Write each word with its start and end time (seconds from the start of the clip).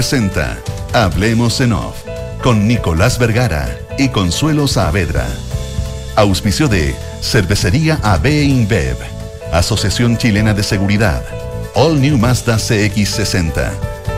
presenta 0.00 0.56
Hablemos 0.94 1.60
en 1.60 1.74
Off 1.74 2.06
con 2.42 2.66
Nicolás 2.66 3.18
Vergara 3.18 3.68
y 3.98 4.08
Consuelo 4.08 4.66
Saavedra. 4.66 5.26
Auspicio 6.16 6.68
de 6.68 6.94
Cervecería 7.20 7.98
AB 8.02 8.24
InBev, 8.28 8.96
Asociación 9.52 10.16
Chilena 10.16 10.54
de 10.54 10.62
Seguridad, 10.62 11.22
All 11.74 12.00
New 12.00 12.16
Mazda 12.16 12.56
CX60, 12.56 13.72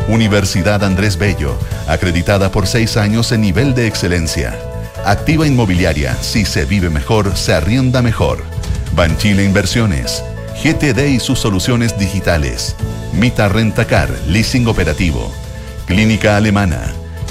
Universidad 0.07 0.85
Andrés 0.85 1.17
Bello, 1.17 1.59
acreditada 1.89 2.53
por 2.53 2.69
seis 2.69 2.97
años 2.97 3.33
en 3.33 3.41
nivel 3.41 3.75
de 3.75 3.89
excelencia. 3.89 4.57
Activa 5.05 5.49
Inmobiliaria, 5.49 6.17
si 6.23 6.45
se 6.45 6.65
vive 6.65 6.91
mejor, 6.91 7.37
se 7.37 7.55
arrienda 7.55 8.03
mejor. 8.03 8.45
Banchile 8.95 9.43
Inversiones, 9.43 10.23
GTD 10.63 11.09
y 11.09 11.19
sus 11.19 11.41
soluciones 11.41 11.99
digitales. 11.99 12.77
Mita 13.13 13.49
Rentacar, 13.49 14.09
leasing 14.29 14.69
operativo. 14.69 15.42
Clínica 15.87 16.37
Alemana. 16.37 16.81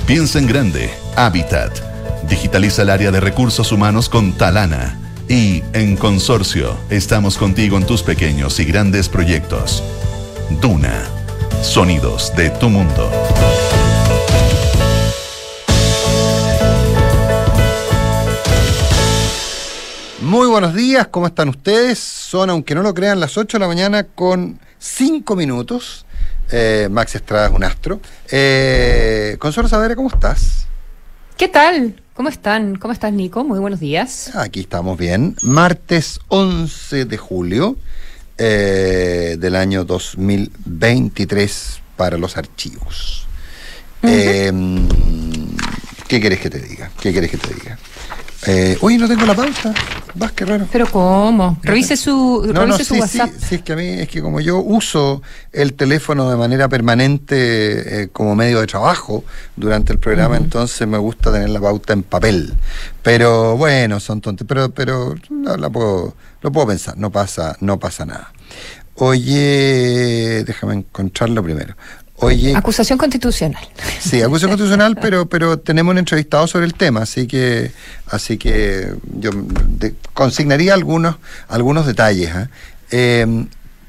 Piensa 0.06 0.38
en 0.40 0.48
grande, 0.48 0.90
Habitat. 1.16 1.72
Digitaliza 2.28 2.82
el 2.82 2.90
área 2.90 3.12
de 3.12 3.20
recursos 3.20 3.72
humanos 3.72 4.10
con 4.10 4.34
Talana. 4.34 5.00
Y 5.30 5.64
en 5.74 5.96
Consorcio, 5.96 6.78
estamos 6.90 7.38
contigo 7.38 7.78
en 7.78 7.86
tus 7.86 8.04
pequeños 8.04 8.60
y 8.60 8.66
grandes 8.66 9.08
proyectos. 9.08 9.82
Duna. 10.62 11.04
Sonidos 11.62 12.34
de 12.36 12.50
tu 12.50 12.70
mundo. 12.70 13.10
Muy 20.22 20.48
buenos 20.48 20.74
días, 20.74 21.08
¿cómo 21.08 21.28
están 21.28 21.50
ustedes? 21.50 22.00
Son, 22.00 22.50
aunque 22.50 22.76
no 22.76 22.84
lo 22.84 22.94
crean, 22.94 23.20
las 23.20 23.38
8 23.38 23.58
de 23.58 23.60
la 23.60 23.68
mañana 23.68 24.04
con 24.04 24.60
5 24.80 25.36
minutos. 25.36 26.06
Eh, 26.52 26.88
Max 26.92 27.16
Estrada 27.16 27.48
es 27.48 27.54
un 27.54 27.64
astro. 27.64 28.02
Eh, 28.30 29.38
Consuelo 29.40 29.70
Saavedra, 29.70 29.96
¿cómo 29.96 30.10
estás? 30.10 30.68
¿Qué 31.38 31.48
tal? 31.48 32.02
¿Cómo 32.14 32.30
están? 32.30 32.76
¿Cómo 32.76 32.94
estás, 32.94 33.14
Nico? 33.14 33.44
Muy 33.44 33.60
buenos 33.60 33.80
días. 33.80 34.36
Aquí 34.36 34.60
estamos 34.60 34.98
bien. 34.98 35.36
Martes 35.42 36.20
11 36.28 37.06
de 37.06 37.18
julio 37.18 37.78
eh, 38.38 39.38
del 39.40 39.56
año 39.56 39.86
2023 39.86 41.82
para 41.96 42.18
los 42.18 42.38
archivos. 42.38 43.26
Eh, 44.04 44.52
¿Qué 46.08 46.20
quieres 46.20 46.40
que 46.40 46.50
te 46.50 46.60
diga? 46.60 46.92
¿Qué 47.00 47.12
quieres 47.12 47.32
que 47.32 47.38
te 47.38 47.54
diga? 47.54 47.78
Eh, 48.48 48.78
oye, 48.82 48.98
no 48.98 49.08
tengo 49.08 49.26
la 49.26 49.36
pauta. 49.36 49.74
Vas, 50.16 50.32
qué 50.32 50.46
raro. 50.46 50.68
¿Pero 50.72 50.88
cómo? 50.88 51.60
Revise 51.62 51.96
su, 51.96 52.44
No, 52.48 52.54
no, 52.54 52.62
revise 52.62 52.84
su 52.86 52.96
sí, 52.96 53.00
WhatsApp. 53.00 53.30
Sí, 53.30 53.46
sí, 53.50 53.56
es 53.56 53.62
que 53.62 53.74
a 53.74 53.76
mí, 53.76 53.88
es 53.88 54.08
que 54.10 54.22
como 54.22 54.40
yo 54.40 54.58
uso 54.60 55.22
el 55.52 55.74
teléfono 55.74 56.30
de 56.30 56.38
manera 56.38 56.68
permanente 56.68 58.04
eh, 58.04 58.08
como 58.12 58.36
medio 58.36 58.60
de 58.60 58.68
trabajo 58.68 59.24
durante 59.56 59.94
el 59.94 60.00
programa, 60.00 60.38
entonces 60.38 60.88
me 60.88 60.98
gusta 60.98 61.32
tener 61.32 61.50
la 61.50 61.60
pauta 61.62 61.94
en 61.94 62.04
papel. 62.04 62.54
Pero 63.04 63.58
bueno, 63.58 64.00
son 64.00 64.22
tontos, 64.22 64.48
pero, 64.48 64.70
pero 64.72 65.16
no, 65.30 65.56
la 65.58 65.70
puedo, 65.70 66.16
lo 66.42 66.52
puedo 66.52 66.68
pensar, 66.68 66.98
no 66.98 67.12
pasa, 67.12 67.56
no 67.62 67.80
pasa 67.80 68.06
nada. 68.06 68.34
Oye, 68.96 70.44
déjame 70.46 70.76
encontrarlo 70.76 71.42
primero. 71.42 71.76
Oye, 72.22 72.56
Acusación 72.56 72.98
constitucional. 73.00 73.64
Sí, 74.00 74.22
acusación 74.22 74.52
constitucional, 74.52 74.96
pero, 75.02 75.26
pero 75.28 75.58
tenemos 75.60 75.92
un 75.92 75.98
entrevistado 75.98 76.46
sobre 76.48 76.66
el 76.66 76.74
tema, 76.76 77.02
así 77.02 77.26
que, 77.28 77.72
así 78.08 78.38
que 78.38 78.94
yo 79.18 79.32
de- 79.34 79.96
consignaría 80.14 80.74
algunos, 80.76 81.16
algunos 81.48 81.86
detalles. 81.88 82.30
¿ah? 82.34 82.48
Eh, 82.92 83.26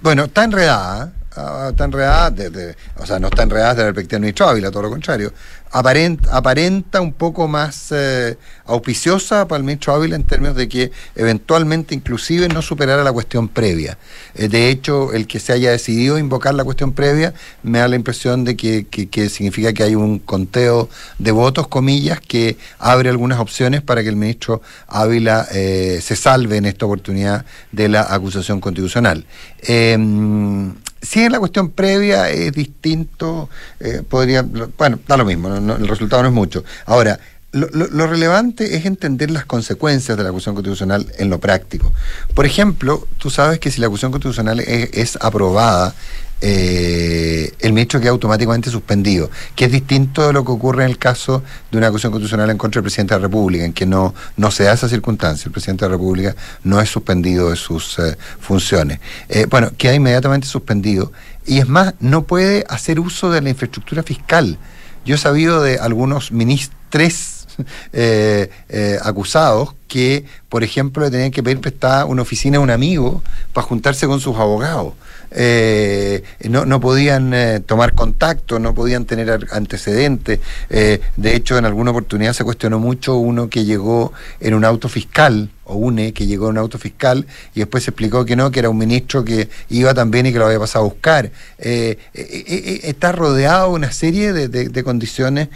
bueno, 0.01 0.25
está 0.25 0.45
enredada, 0.45 1.13
ah, 1.37 1.69
está 1.71 1.85
enredada, 1.85 2.31
desde- 2.31 2.77
o 2.97 3.07
sea, 3.07 3.19
no 3.19 3.29
está 3.29 3.43
enredada 3.43 3.75
desde 3.75 3.89
la 3.89 3.93
perspectiva 3.95 4.51
Ávila, 4.51 4.71
todo 4.71 4.83
lo 4.83 4.91
contrario. 4.91 5.33
Aparenta, 5.75 6.37
aparenta 6.37 7.01
un 7.01 7.15
poco 7.15 7.49
más 7.49 7.87
eh, 7.93 8.37
auspiciosa 8.67 9.49
para 9.49 9.57
el 9.57 9.65
ministro 9.65 9.95
Ávila 9.95 10.17
en 10.17 10.25
términos 10.25 10.55
de 10.55 10.69
que 10.69 10.93
eventualmente 11.15 11.95
inclusive 11.95 12.47
no 12.49 12.61
superara 12.61 13.03
la 13.03 13.11
cuestión 13.11 13.49
previa. 13.49 13.97
Eh, 14.35 14.49
de 14.49 14.69
hecho, 14.69 15.15
el 15.15 15.27
que 15.27 15.41
se 15.41 15.55
haya 15.55 15.71
decidido 15.71 16.19
invocar 16.19 16.55
la 16.55 16.65
cuestión 16.65 16.93
previa 16.93 17.33
me 17.63 17.79
da 17.79 17.89
la 17.89 17.97
impresión 17.97 18.45
de 18.45 18.55
que, 18.55 18.87
que- 18.87 19.31
significa 19.31 19.73
que 19.73 19.83
hay 19.83 19.95
un 19.95 20.19
conteo 20.19 20.91
de 21.19 21.31
votos, 21.33 21.69
comillas, 21.69 22.21
que 22.21 22.59
abre 22.79 23.09
algunas 23.09 23.39
opciones 23.41 23.81
para 23.81 24.03
que 24.03 24.11
el 24.11 24.17
ministro 24.17 24.61
Ávila 24.89 25.47
eh, 25.53 26.01
se 26.03 26.17
salve 26.17 26.59
en 26.59 26.67
esta 26.67 26.85
oportunidad 26.85 27.47
de 27.71 27.89
la 27.89 28.03
acusación 28.03 28.61
constitucional. 28.61 29.25
Si 31.03 31.21
en 31.21 31.33
la 31.33 31.39
cuestión 31.41 31.71
previa 31.71 32.31
es 32.31 32.53
distinto, 32.53 33.51
eh, 33.81 34.03
podría, 34.09 34.43
bueno, 34.79 35.01
da 35.09 35.17
lo 35.17 35.25
mismo, 35.25 35.49
no- 35.49 35.61
no- 35.61 35.77
el 35.77 35.89
resultado 35.89 36.23
no 36.23 36.29
es 36.29 36.35
mucho. 36.35 36.65
Ahora, 36.87 37.19
lo, 37.51 37.69
lo- 37.73 37.89
lo 37.89 38.07
relevante 38.07 38.77
es 38.77 38.87
entender 38.87 39.31
las 39.31 39.45
consecuencias 39.45 40.17
de 40.17 40.23
la 40.23 40.31
acusación 40.31 40.55
constitucional 40.55 41.07
en 41.19 41.29
lo 41.29 41.39
práctico. 41.41 41.93
Por 42.35 42.47
ejemplo, 42.47 43.07
tú 43.19 43.29
sabes 43.31 43.59
que 43.59 43.71
si 43.71 43.81
la 43.81 43.89
acusación 43.89 44.13
constitucional 44.13 44.61
es, 44.61 44.91
es 44.93 45.19
aprobada, 45.21 45.95
eh, 46.43 47.53
el 47.61 47.73
ministro 47.73 48.01
queda 48.01 48.11
automáticamente 48.11 48.69
suspendido, 48.69 49.31
que 49.55 49.67
es 49.67 49.73
distinto 49.73 50.27
de 50.27 50.33
lo 50.33 50.45
que 50.45 50.51
ocurre 50.51 50.85
en 50.85 50.91
el 50.91 50.99
caso 50.99 51.43
de 51.71 51.79
una 51.79 51.87
acusación 51.87 52.13
constitucional 52.13 52.51
en 52.51 52.59
contra 52.59 52.81
del 52.81 52.85
presidente 52.85 53.15
de 53.15 53.21
la 53.21 53.27
República, 53.29 53.65
en 53.65 53.73
que 53.73 53.87
no, 53.87 54.13
no 54.37 54.51
se 54.51 54.65
da 54.65 54.73
esa 54.73 54.89
circunstancia. 54.89 55.47
El 55.47 55.53
presidente 55.53 55.85
de 55.85 55.91
la 55.91 55.97
República 55.97 56.37
no 56.65 56.81
es 56.81 56.91
suspendido 56.91 57.51
de 57.51 57.57
sus 57.57 57.99
eh, 58.01 58.17
funciones. 58.41 58.99
Eh, 59.29 59.47
bueno, 59.49 59.71
queda 59.79 59.95
inmediatamente 59.95 60.47
suspendido 60.49 61.13
y 61.47 61.59
es 61.59 61.69
más, 61.69 61.95
no 62.01 62.25
puede 62.25 62.65
hacer 62.69 63.01
uso 63.01 63.31
de 63.31 63.41
la 63.41 63.51
infraestructura 63.51 64.03
fiscal. 64.03 64.59
Yo 65.05 65.15
he 65.17 65.19
sabido 65.19 65.63
de 65.63 65.79
algunos 65.79 66.33
ministres 66.33 67.47
eh, 67.93 68.51
eh, 68.69 68.99
acusados 69.03 69.75
que, 69.93 70.25
por 70.49 70.65
ejemplo, 70.65 71.05
le 71.05 71.11
tenían 71.11 71.31
que 71.31 71.43
pedir 71.43 71.61
prestada 71.61 72.07
una 72.07 72.23
oficina 72.23 72.57
a 72.57 72.61
un 72.61 72.71
amigo 72.71 73.23
para 73.53 73.67
juntarse 73.67 74.07
con 74.07 74.21
sus 74.21 74.37
abogados. 74.39 74.95
Eh, 75.35 76.23
no, 76.49 76.65
no 76.65 76.81
podían 76.81 77.33
eh, 77.35 77.61
tomar 77.61 77.95
contacto, 77.95 78.59
no 78.59 78.75
podían 78.75 79.05
tener 79.05 79.47
antecedentes. 79.51 80.41
Eh, 80.71 81.01
de 81.17 81.37
hecho, 81.37 81.59
en 81.59 81.67
alguna 81.67 81.91
oportunidad 81.91 82.33
se 82.33 82.45
cuestionó 82.45 82.79
mucho 82.79 83.17
uno 83.17 83.49
que 83.51 83.65
llegó 83.67 84.13
en 84.41 84.55
un 84.55 84.65
auto 84.65 84.89
fiscal, 84.89 85.51
o 85.65 85.77
UNE, 85.77 86.13
que 86.13 86.27
llegó 86.27 86.47
en 86.47 86.53
un 86.53 86.59
auto 86.59 86.77
fiscal, 86.79 87.25
y 87.55 87.61
después 87.61 87.85
se 87.85 87.91
explicó 87.91 88.25
que 88.25 88.35
no, 88.35 88.51
que 88.51 88.59
era 88.61 88.69
un 88.69 88.77
ministro 88.79 89.25
que 89.25 89.49
iba 89.71 89.95
también 89.95 90.27
y 90.27 90.33
que 90.33 90.39
lo 90.39 90.47
había 90.47 90.59
pasado 90.59 90.85
a 90.85 90.89
buscar. 90.89 91.31
Está 91.59 93.13
rodeado 93.13 93.69
de 93.69 93.75
una 93.75 93.93
serie 93.93 94.33
de, 94.33 94.49
de- 94.49 94.83
condiciones 94.83 95.49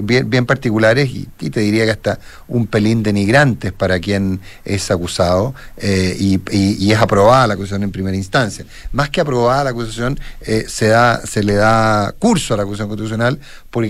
bien, 0.00 0.28
bien 0.28 0.44
particulares 0.46 1.08
y, 1.08 1.26
y 1.40 1.50
te 1.50 1.60
diría 1.60 1.86
que 1.86 1.92
hasta 1.92 2.18
un 2.46 2.66
pelín 2.66 3.02
denigrantes 3.02 3.35
para 3.76 4.00
quien 4.00 4.40
es 4.64 4.90
acusado 4.90 5.54
eh, 5.76 6.16
y, 6.18 6.90
es 6.90 6.98
aprobada 6.98 7.46
la 7.46 7.54
acusación 7.54 7.82
en 7.82 7.90
primera 7.90 8.16
instancia. 8.16 8.64
Más 8.92 9.10
que 9.10 9.20
aprobada 9.20 9.64
la 9.64 9.70
acusación, 9.70 10.18
eh, 10.40 10.64
se, 10.68 10.88
da, 10.88 11.24
se 11.26 11.42
le 11.42 11.54
da 11.54 12.14
curso 12.18 12.54
a 12.54 12.56
la 12.56 12.62
acusación 12.62 12.88
constitucional 12.88 13.38
porque 13.70 13.88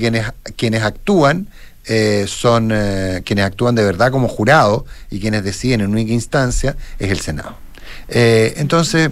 quienes, 0.57 0.83
actúan 0.83 1.49
eh, 1.85 2.25
son 2.29 2.73
quienes 3.25 3.45
actúan 3.45 3.77
de 3.77 3.85
verdad 3.85 4.11
como 4.11 4.27
jurado 4.29 4.85
y 5.11 5.21
quienes 5.21 5.45
deciden 5.45 5.83
en 5.83 5.91
única 5.91 6.13
instancia 6.13 6.77
es 6.99 7.11
el 7.11 7.21
Senado. 7.21 7.57
Entonces, 8.09 9.11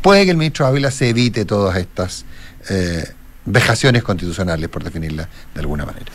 puede 0.00 0.24
que 0.24 0.32
el 0.32 0.36
ministro 0.36 0.66
Ávila 0.66 0.90
se 0.90 1.08
evite 1.08 1.44
todas 1.44 1.76
estas 1.76 2.24
vejaciones 3.44 4.02
constitucionales, 4.02 4.68
por 4.68 4.82
definirlas 4.82 5.28
de 5.54 5.60
alguna 5.60 5.86
manera. 5.86 6.06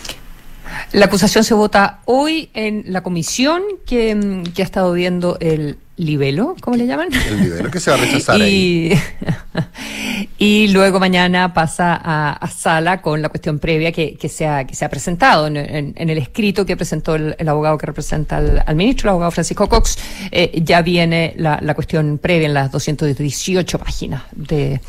La 0.94 1.06
acusación 1.06 1.44
se 1.44 1.54
vota 1.54 2.00
hoy 2.06 2.50
en 2.54 2.84
la 2.88 3.02
comisión 3.02 3.62
que, 3.86 4.16
mm, 4.16 4.44
que 4.54 4.62
ha 4.62 4.66
estado 4.66 4.94
viendo 4.94 5.38
el 5.40 5.78
libelo, 6.00 6.56
¿cómo 6.62 6.78
le 6.78 6.86
llaman? 6.86 7.08
El 7.28 7.42
libelo 7.42 7.72
que 7.72 7.80
se 7.80 7.90
va 7.90 7.98
a 7.98 8.00
rechazar 8.00 8.40
ahí. 8.40 8.94
y, 10.38 10.38
y 10.66 10.68
luego 10.68 11.00
mañana 11.00 11.54
pasa 11.56 12.00
a, 12.04 12.34
a 12.34 12.48
sala 12.50 13.02
con 13.02 13.20
la 13.22 13.30
cuestión 13.30 13.58
previa 13.58 13.92
que, 13.92 14.14
que, 14.16 14.30
se, 14.30 14.46
ha, 14.46 14.66
que 14.66 14.76
se 14.76 14.86
ha 14.86 14.90
presentado 14.90 15.48
en, 15.48 15.58
en- 15.58 15.94
en 15.96 16.10
el 16.12 16.18
escrito 16.20 16.66
que 16.68 16.78
presentó 16.78 17.16
el, 17.16 17.36
el 17.40 17.50
abogado 17.50 17.78
que 17.80 17.88
representa 17.88 18.38
al, 18.38 18.64
al 18.66 18.76
ministro, 18.76 19.08
el 19.08 19.12
abogado 19.12 19.32
Francisco 19.32 19.68
Cox. 19.68 19.98
eh, 20.32 20.62
ya 20.64 20.84
viene 20.84 21.34
la, 21.38 21.58
la 21.62 21.74
cuestión 21.74 22.20
previa 22.20 22.46
en 22.48 22.54
las 22.54 22.72
218 22.72 23.80
páginas 23.80 24.22
de, 24.34 24.80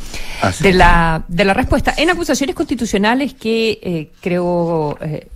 Ah, 0.43 0.53
de, 0.61 0.73
la, 0.75 1.25
de 1.26 1.44
la 1.47 1.55
respuesta. 1.55 1.94
En 1.97 2.11
acusaciones 2.11 2.55
constitucionales 2.55 3.32
que 3.35 3.79
eh, 3.82 4.11
creo. 4.20 4.99
eh, 5.00 5.26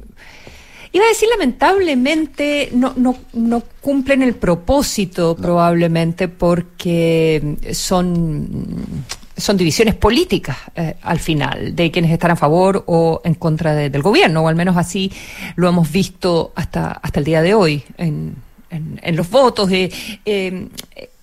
Iba 0.95 1.05
a 1.07 1.09
decir 1.09 1.29
lamentablemente 1.31 2.69
no, 2.75 2.93
no, 2.97 3.17
no 3.33 3.63
cumplen 3.81 4.23
el 4.23 4.35
propósito 4.35 5.35
probablemente 5.37 6.29
porque 6.29 7.57
son, 7.73 9.07
son 9.37 9.57
divisiones 9.57 9.95
políticas 9.95 10.57
eh, 10.77 10.97
al 11.03 11.19
final 11.19 11.75
de 11.75 11.91
quienes 11.91 12.11
están 12.11 12.33
a 12.33 12.37
favor 12.37 12.85
o 12.87 13.23
en 13.25 13.35
contra 13.35 13.75
de- 13.75 13.89
del 13.89 14.03
gobierno, 14.03 14.43
o 14.43 14.49
al 14.49 14.55
menos 14.55 14.77
así 14.77 15.11
lo 15.57 15.67
hemos 15.69 15.91
visto 15.91 16.53
hasta, 16.55 16.93
hasta 16.93 17.21
el 17.21 17.25
día 17.25 17.41
de 17.41 17.55
hoy 17.55 17.83
en, 17.97 18.37
en, 18.71 19.01
en 19.03 19.17
los 19.17 19.31
votos. 19.31 19.71
eh, 19.73 19.91
eh, 20.27 20.69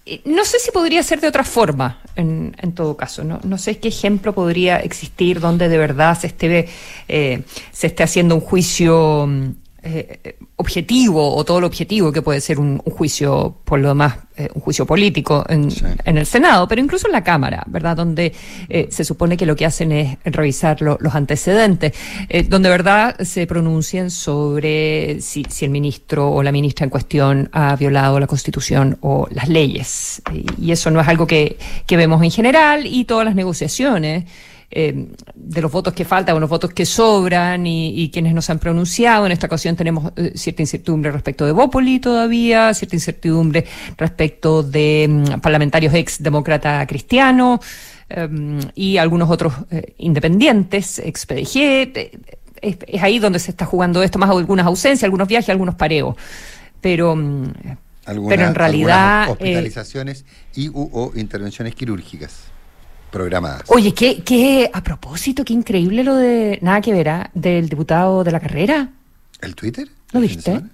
eh, 0.05 0.21
no 0.25 0.43
sé 0.43 0.57
si 0.57 0.71
podría 0.71 1.03
ser 1.03 1.21
de 1.21 1.27
otra 1.27 1.43
forma 1.43 1.99
en, 2.15 2.55
en 2.59 2.71
todo 2.71 2.97
caso. 2.97 3.23
¿no? 3.23 3.39
no 3.43 3.59
sé 3.59 3.77
qué 3.77 3.89
ejemplo 3.89 4.33
podría 4.33 4.77
existir 4.77 5.39
donde 5.39 5.69
de 5.69 5.77
verdad 5.77 6.17
se 6.19 6.25
esté, 6.27 6.67
eh, 7.07 7.43
se 7.71 7.87
esté 7.87 8.01
haciendo 8.01 8.33
un 8.33 8.41
juicio 8.41 9.27
mm, 9.27 9.49
eh, 9.83 10.35
objetivo 10.57 11.35
o 11.35 11.43
todo 11.45 11.61
lo 11.61 11.67
objetivo 11.67 12.11
que 12.11 12.21
puede 12.21 12.41
ser 12.41 12.59
un, 12.59 12.81
un 12.83 12.93
juicio, 12.93 13.55
por 13.63 13.79
lo 13.79 13.89
demás, 13.89 14.15
eh, 14.35 14.49
un 14.53 14.61
juicio 14.61 14.85
político 14.85 15.45
en, 15.47 15.71
Sí. 15.71 15.83
en 16.05 16.17
el 16.17 16.25
Senado, 16.25 16.67
pero 16.67 16.81
incluso 16.81 17.07
en 17.07 17.13
la 17.13 17.23
Cámara, 17.23 17.63
¿verdad? 17.67 17.95
Donde 17.97 18.33
eh, 18.69 18.87
se 18.91 19.03
supone 19.03 19.37
que 19.37 19.45
lo 19.45 19.55
que 19.55 19.65
hacen 19.65 19.91
es 19.91 20.17
revisar 20.25 20.81
lo- 20.81 20.97
los 20.99 21.15
antecedentes, 21.15 21.93
eh, 22.29 22.43
donde, 22.43 22.69
¿verdad?, 22.69 23.15
se 23.21 23.47
pronuncien 23.47 24.11
sobre 24.11 25.21
si, 25.21 25.45
si 25.49 25.65
el 25.65 25.71
ministro 25.71 26.29
o 26.31 26.43
la 26.43 26.51
ministra 26.51 26.83
en 26.83 26.89
cuestión 26.89 27.49
ha 27.53 27.75
violado 27.75 28.19
la 28.19 28.27
Constitución 28.27 28.97
o 29.01 29.27
las 29.31 29.49
leyes. 29.49 30.21
Y, 30.33 30.67
y 30.67 30.71
eso 30.71 30.91
no 30.91 30.99
es 31.01 31.07
algo 31.07 31.25
que, 31.27 31.57
que 31.87 31.97
vemos 31.97 32.21
en 32.23 32.31
general 32.31 32.85
y 32.85 33.05
todas 33.05 33.25
las 33.25 33.35
negociaciones 33.35 34.25
eh, 34.71 35.07
de 35.33 35.61
los 35.61 35.71
votos 35.71 35.93
que 35.93 36.05
faltan 36.05 36.35
o 36.35 36.39
los 36.39 36.49
votos 36.49 36.71
que 36.73 36.85
sobran 36.85 37.65
y, 37.65 37.89
y 38.01 38.09
quienes 38.11 38.33
nos 38.33 38.49
han 38.49 38.59
pronunciado. 38.59 39.25
En 39.25 39.31
esta 39.31 39.47
ocasión 39.47 39.75
tenemos 39.75 40.11
eh, 40.15 40.33
cierta 40.35 40.61
incertidumbre 40.61 41.11
respecto 41.11 41.45
de 41.45 41.51
Bópoli 41.51 41.99
todavía, 41.99 42.73
cierta 42.73 42.95
incertidumbre 42.95 43.65
respecto 43.97 44.61
de 44.63 45.07
mm, 45.09 45.39
parlamentarios 45.41 45.93
ex 45.93 46.21
demócrata 46.21 46.85
cristiano 46.85 47.59
em, 48.09 48.59
y 48.75 48.97
algunos 48.97 49.29
otros 49.29 49.53
eh, 49.71 49.93
independientes, 49.97 50.99
ex 50.99 51.25
PDG. 51.25 51.57
Eh, 51.57 52.11
Es, 52.61 52.75
es 52.87 53.01
ahí 53.01 53.19
donde 53.19 53.39
se 53.39 53.51
está 53.51 53.65
jugando 53.65 54.03
esto, 54.03 54.19
más 54.19 54.29
algunas 54.29 54.65
ausencias, 54.65 55.05
algunos 55.05 55.29
viajes, 55.29 55.49
algunos 55.49 55.75
pareos. 55.75 56.13
Pero, 56.81 57.15
mm, 57.15 57.53
pero 58.27 58.47
en 58.47 58.53
realidad... 58.53 59.29
eh, 59.29 59.31
hospitalizaciones 59.31 60.25
y 60.55 60.67
u, 60.67 60.89
o 60.91 61.13
intervenciones 61.15 61.73
quirúrgicas 61.73 62.48
programadas. 63.09 63.63
Oye, 63.67 63.93
qué, 63.93 64.23
qué, 64.23 64.69
a 64.73 64.83
propósito, 64.83 65.43
qué 65.43 65.53
increíble 65.53 66.03
lo 66.03 66.15
de, 66.15 66.59
nada 66.61 66.81
que 66.81 66.93
verá, 66.93 67.29
del 67.33 67.69
diputado 67.69 68.23
de 68.23 68.31
la 68.31 68.39
carrera. 68.39 68.89
¿El 69.41 69.55
Twitter? 69.55 69.87
¿Lo 70.11 70.21
¿El 70.21 70.29
fin 70.29 70.41
de 70.41 70.51
viste? 70.51 70.69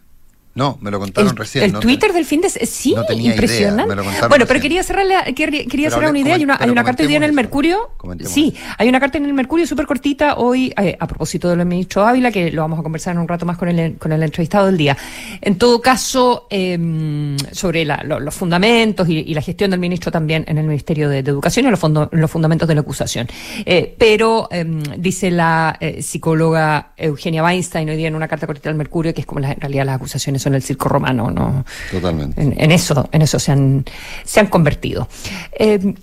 No, 0.55 0.77
me 0.81 0.89
lo 0.89 0.99
contaron 0.99 1.31
El, 1.31 1.35
recién. 1.35 1.65
el 1.65 1.73
no 1.73 1.79
Twitter 1.81 2.11
te- 2.11 2.15
del 2.15 2.25
fin 2.25 2.39
de 2.41 2.49
sí, 2.49 2.93
no 2.95 3.03
tenía 3.03 3.23
idea, 3.25 3.33
impresionante. 3.33 3.89
me 3.89 3.95
lo 3.95 4.03
contaron 4.05 4.29
bueno, 4.29 4.45
pero 4.47 4.61
quería 4.61 4.81
cerrar 4.83 5.05
la- 5.05 5.23
quería, 5.25 5.89
cerrar 5.91 6.09
una 6.09 6.19
idea. 6.19 6.35
Hay 6.35 6.43
una, 6.45 6.57
hay 6.59 6.73
carta 6.73 7.03
hoy 7.03 7.07
día 7.07 7.17
en 7.17 7.23
el. 7.23 7.33
Mercurio. 7.33 7.91
Sí, 8.25 8.53
eso. 8.55 8.65
hay 8.77 8.87
una 8.87 8.99
carta 9.01 9.17
en 9.17 9.25
el 9.25 9.33
Mercurio 9.33 9.67
súper 9.67 9.85
cortita 9.85 10.35
hoy 10.37 10.73
eh, 10.81 10.95
a 10.99 11.07
propósito 11.07 11.49
del 11.49 11.65
ministro 11.65 12.05
Ávila 12.05 12.31
que 12.31 12.51
lo 12.51 12.61
vamos 12.61 12.79
a 12.79 12.83
conversar 12.83 13.13
en 13.15 13.19
un 13.19 13.27
rato 13.27 13.45
más 13.45 13.57
con 13.57 13.67
el 13.67 13.97
con 13.97 14.11
el 14.13 14.23
entrevistado 14.23 14.67
del 14.67 14.77
día. 14.77 14.97
En 15.41 15.57
todo 15.57 15.81
caso, 15.81 16.47
eh, 16.49 17.35
sobre 17.51 17.83
la- 17.83 18.01
lo- 18.05 18.19
los 18.21 18.33
fundamentos 18.33 19.09
y, 19.09 19.19
y 19.19 19.33
la 19.33 19.41
gestión 19.41 19.71
del 19.71 19.79
ministro 19.81 20.11
también 20.11 20.45
en 20.47 20.57
el 20.57 20.65
Ministerio 20.65 21.09
de, 21.09 21.21
de 21.21 21.31
Educación 21.31 21.65
y 21.65 21.69
los, 21.69 21.79
fondo- 21.79 22.07
los 22.13 22.31
fundamentos 22.31 22.67
de 22.67 22.75
la 22.75 22.81
acusación. 22.81 23.27
Eh, 23.65 23.93
pero 23.97 24.47
eh, 24.51 24.65
dice 24.97 25.31
la 25.31 25.77
eh, 25.81 26.01
psicóloga 26.01 26.93
Eugenia 26.95 27.43
Weinstein 27.43 27.89
hoy 27.89 27.97
día 27.97 28.07
en 28.07 28.15
una 28.15 28.27
carta 28.29 28.47
cortita 28.47 28.69
al 28.69 28.75
Mercurio 28.75 29.13
que 29.13 29.19
es 29.21 29.27
como 29.27 29.41
la- 29.41 29.51
en 29.51 29.59
realidad 29.59 29.85
las 29.85 29.95
acusaciones 29.97 30.44
son 30.45 30.53
el 30.53 30.61
circo 30.61 30.87
romano, 30.89 31.31
¿no? 31.31 31.65
Totalmente. 31.91 32.39
En, 32.39 32.53
en 32.59 32.71
eso, 32.71 33.09
en 33.11 33.21
eso 33.23 33.39
se 33.39 33.51
han, 33.51 33.83
se 34.23 34.39
han 34.39 34.45
convertido. 34.47 35.09
Eh, 35.57 35.95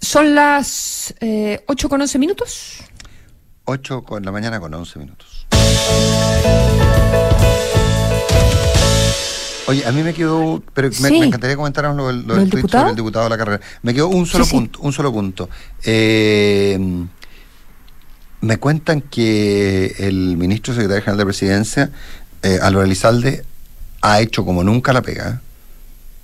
son 0.00 0.34
las 0.34 1.14
eh, 1.20 1.62
8 1.66 1.88
con 1.88 2.00
11 2.00 2.18
minutos. 2.18 2.78
8 3.66 4.02
con 4.02 4.24
la 4.24 4.32
mañana 4.32 4.58
con 4.58 4.74
11 4.74 4.98
minutos. 4.98 5.46
Oye, 9.68 9.86
a 9.86 9.92
mí 9.92 10.02
me 10.02 10.14
quedó, 10.14 10.62
pero 10.72 10.88
me, 10.88 10.94
Sí. 11.08 11.20
me 11.20 11.26
encantaría 11.26 11.54
comentar 11.54 11.84
lo, 11.94 12.06
del- 12.08 12.22
lo 12.22 12.28
¿Lo 12.28 12.34
del 12.36 12.48
tweet 12.50 12.62
diputado? 12.62 12.82
sobre 12.84 12.90
el 12.90 12.96
diputado 12.96 13.24
de 13.26 13.30
la 13.30 13.38
carrera. 13.38 13.60
Me 13.82 13.92
quedó 13.94 14.08
un 14.08 14.26
solo 14.26 14.44
Sí, 14.44 14.50
sí. 14.50 14.56
punto, 14.56 14.80
un 14.80 14.92
solo 14.94 15.12
punto. 15.12 15.48
Eh, 15.84 16.78
me 18.40 18.56
cuentan 18.56 19.02
que 19.02 19.94
el 19.98 20.36
ministro 20.38 20.72
secretario 20.72 21.02
general 21.02 21.18
de 21.18 21.24
Presidencia, 21.26 21.90
eh, 22.42 22.58
Álvaro 22.62 22.86
Elizalde, 22.86 23.44
ha 24.00 24.20
hecho 24.20 24.44
como 24.44 24.62
nunca 24.64 24.92
la 24.92 25.02
pega 25.02 25.40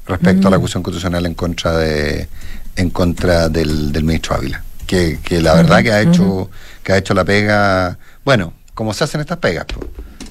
respecto 0.07 0.49
a 0.49 0.51
la 0.51 0.57
acusación 0.59 0.83
constitucional 0.83 1.27
en 1.27 1.35
contra 1.35 1.77
de 1.79 2.29
en 2.77 2.91
contra 2.91 3.49
del, 3.49 3.93
del 3.93 4.05
ministro 4.05 4.35
Ávila. 4.37 4.63
Que, 4.87 5.19
que 5.25 5.41
la 5.41 5.55
verdad 5.55 5.83
que 5.83 5.93
ha 5.93 6.03
hecho 6.03 6.51
que 6.83 6.93
ha 6.93 6.99
hecho 6.99 7.15
la 7.15 7.25
pega, 7.25 7.99
bueno, 8.25 8.53
como 8.75 8.93
se 8.93 9.05
hacen 9.05 9.21
estas 9.21 9.39
pegas. 9.39 9.67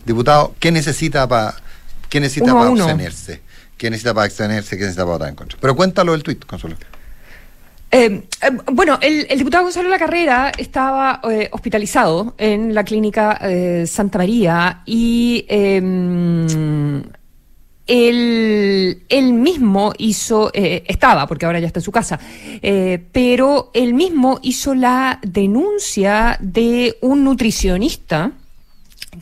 Diputado, 0.05 0.53
¿qué 0.59 0.71
necesita 0.71 1.27
para 1.27 1.55
qué 2.09 2.19
necesita 2.19 2.53
para 2.53 2.69
abstenerse? 2.69 3.41
¿Qué 3.77 3.89
necesita 3.89 4.13
para 4.13 4.25
abstenerse? 4.25 4.77
¿Qué 4.77 4.83
necesita 4.83 5.03
para 5.03 5.13
votar 5.13 5.29
en 5.29 5.35
contra? 5.35 5.57
Pero 5.59 5.75
cuéntalo 5.75 6.11
del 6.11 6.21
tuit, 6.21 6.45
Consuelo. 6.45 6.77
Eh, 7.89 8.23
eh, 8.41 8.49
bueno, 8.71 8.97
el, 9.01 9.27
el 9.29 9.37
diputado 9.37 9.63
Gonzalo 9.63 9.89
La 9.89 9.99
Carrera 9.99 10.51
estaba 10.57 11.21
eh, 11.31 11.49
hospitalizado 11.51 12.35
en 12.37 12.73
la 12.73 12.83
clínica 12.83 13.39
eh, 13.41 13.85
Santa 13.87 14.17
María 14.17 14.81
y 14.85 15.45
eh, 15.47 17.03
él, 17.87 19.33
mismo 19.33 19.93
hizo, 19.97 20.51
eh, 20.53 20.83
estaba, 20.87 21.27
porque 21.27 21.45
ahora 21.45 21.59
ya 21.59 21.67
está 21.67 21.79
en 21.79 21.83
su 21.83 21.91
casa, 21.91 22.19
eh, 22.61 23.01
pero 23.11 23.71
él 23.73 23.93
mismo 23.93 24.39
hizo 24.41 24.73
la 24.73 25.19
denuncia 25.21 26.37
de 26.41 26.97
un 27.01 27.23
nutricionista 27.23 28.31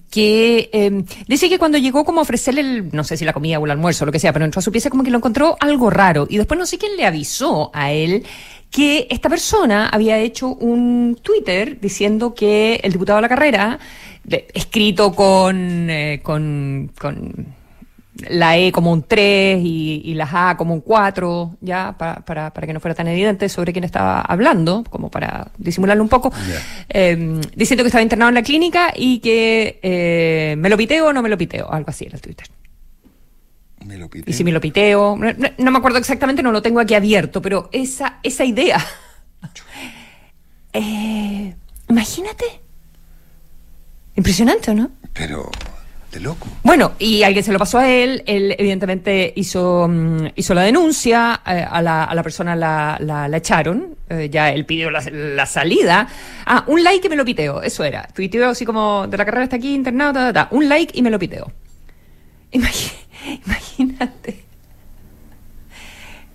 que 0.09 0.69
eh, 0.71 1.03
dice 1.27 1.49
que 1.49 1.57
cuando 1.57 1.77
llegó 1.77 2.05
como 2.05 2.19
a 2.19 2.23
ofrecerle, 2.23 2.83
no 2.91 3.03
sé 3.03 3.17
si 3.17 3.25
la 3.25 3.33
comida 3.33 3.59
o 3.59 3.65
el 3.65 3.71
almuerzo 3.71 4.05
lo 4.05 4.11
que 4.11 4.19
sea, 4.19 4.33
pero 4.33 4.45
entró 4.45 4.59
a 4.59 4.61
su 4.61 4.71
pieza 4.71 4.89
como 4.89 5.03
que 5.03 5.09
lo 5.09 5.17
encontró 5.17 5.57
algo 5.59 5.89
raro. 5.89 6.27
Y 6.29 6.37
después 6.37 6.59
no 6.59 6.65
sé 6.65 6.77
quién 6.77 6.95
le 6.97 7.05
avisó 7.05 7.71
a 7.73 7.91
él 7.91 8.23
que 8.69 9.07
esta 9.09 9.29
persona 9.29 9.89
había 9.89 10.17
hecho 10.17 10.47
un 10.47 11.19
Twitter 11.21 11.79
diciendo 11.79 12.33
que 12.33 12.79
el 12.83 12.93
diputado 12.93 13.17
de 13.17 13.21
la 13.23 13.29
carrera, 13.29 13.79
escrito 14.53 15.13
con, 15.13 15.89
eh, 15.89 16.21
con, 16.23 16.91
con 16.97 17.47
la 18.27 18.57
E 18.57 18.71
como 18.71 18.91
un 18.91 19.03
3 19.03 19.59
y, 19.63 20.01
y 20.05 20.13
las 20.15 20.29
A 20.33 20.57
como 20.57 20.73
un 20.73 20.81
4, 20.81 21.57
ya, 21.61 21.95
para, 21.97 22.15
para, 22.25 22.51
para 22.53 22.67
que 22.67 22.73
no 22.73 22.79
fuera 22.79 22.93
tan 22.95 23.07
evidente 23.07 23.47
sobre 23.49 23.71
quién 23.71 23.83
estaba 23.85 24.21
hablando, 24.21 24.83
como 24.89 25.09
para 25.09 25.47
disimularlo 25.57 26.03
un 26.03 26.09
poco, 26.09 26.31
eh, 26.89 27.39
diciendo 27.55 27.83
que 27.83 27.87
estaba 27.87 28.01
internado 28.03 28.29
en 28.29 28.35
la 28.35 28.43
clínica 28.43 28.93
y 28.95 29.19
que 29.19 29.79
eh, 29.81 30.55
me 30.57 30.69
lo 30.69 30.75
piteo 30.77 31.07
o 31.07 31.13
no 31.13 31.21
me 31.21 31.29
lo 31.29 31.37
piteo, 31.37 31.71
algo 31.71 31.89
así 31.89 32.05
era 32.05 32.15
el 32.15 32.21
Twitter. 32.21 32.47
Me 33.85 33.97
lo 33.97 34.09
pide. 34.09 34.25
Y 34.29 34.33
si 34.33 34.43
me 34.43 34.51
lo 34.51 34.61
piteo, 34.61 35.15
no, 35.17 35.31
no- 35.33 35.49
no 35.57 35.71
me 35.71 35.77
acuerdo 35.77 35.97
exactamente, 35.97 36.43
no 36.43 36.51
lo 36.51 36.61
tengo 36.61 36.79
aquí 36.79 36.93
abierto, 36.93 37.41
pero 37.41 37.69
esa, 37.71 38.19
esa 38.23 38.43
idea. 38.45 38.79
Eh, 40.73 41.53
imagínate. 41.89 42.45
Impresionante, 44.15 44.71
¿o 44.71 44.73
¿no? 44.73 44.91
Pero 45.13 45.49
de 46.11 46.19
loco. 46.19 46.47
Bueno, 46.63 46.91
y 46.99 47.23
alguien 47.23 47.43
se 47.43 47.53
lo 47.53 47.59
pasó 47.59 47.77
a 47.79 47.89
él, 47.89 48.21
él 48.25 48.53
evidentemente 48.57 49.31
hizo, 49.35 49.87
mm, 49.87 50.27
hizo 50.35 50.53
la 50.53 50.63
denuncia, 50.63 51.41
eh, 51.45 51.65
a, 51.69 51.81
la, 51.81 52.03
a 52.03 52.13
la 52.13 52.21
persona 52.23 52.55
la, 52.55 52.97
la, 52.99 53.27
la 53.29 53.37
echaron, 53.37 53.95
eh, 54.09 54.27
ya 54.29 54.51
él 54.51 54.65
pidió 54.65 54.91
la, 54.91 55.01
la 55.09 55.45
salida. 55.45 56.07
Ah, 56.45 56.65
un 56.67 56.83
like 56.83 57.07
y 57.07 57.09
me 57.09 57.15
lo 57.15 57.23
piteo, 57.23 57.61
eso 57.61 57.83
era. 57.85 58.07
Tuiteó 58.13 58.49
así 58.49 58.65
como, 58.65 59.07
de 59.07 59.17
la 59.17 59.23
carrera 59.25 59.45
está 59.45 59.55
aquí 59.55 59.73
internado, 59.73 60.13
ta, 60.13 60.33
ta, 60.33 60.49
ta. 60.49 60.55
un 60.55 60.67
like 60.67 60.91
y 60.97 61.01
me 61.01 61.09
lo 61.09 61.17
piteo. 61.17 61.49
Imagínate. 62.51 64.43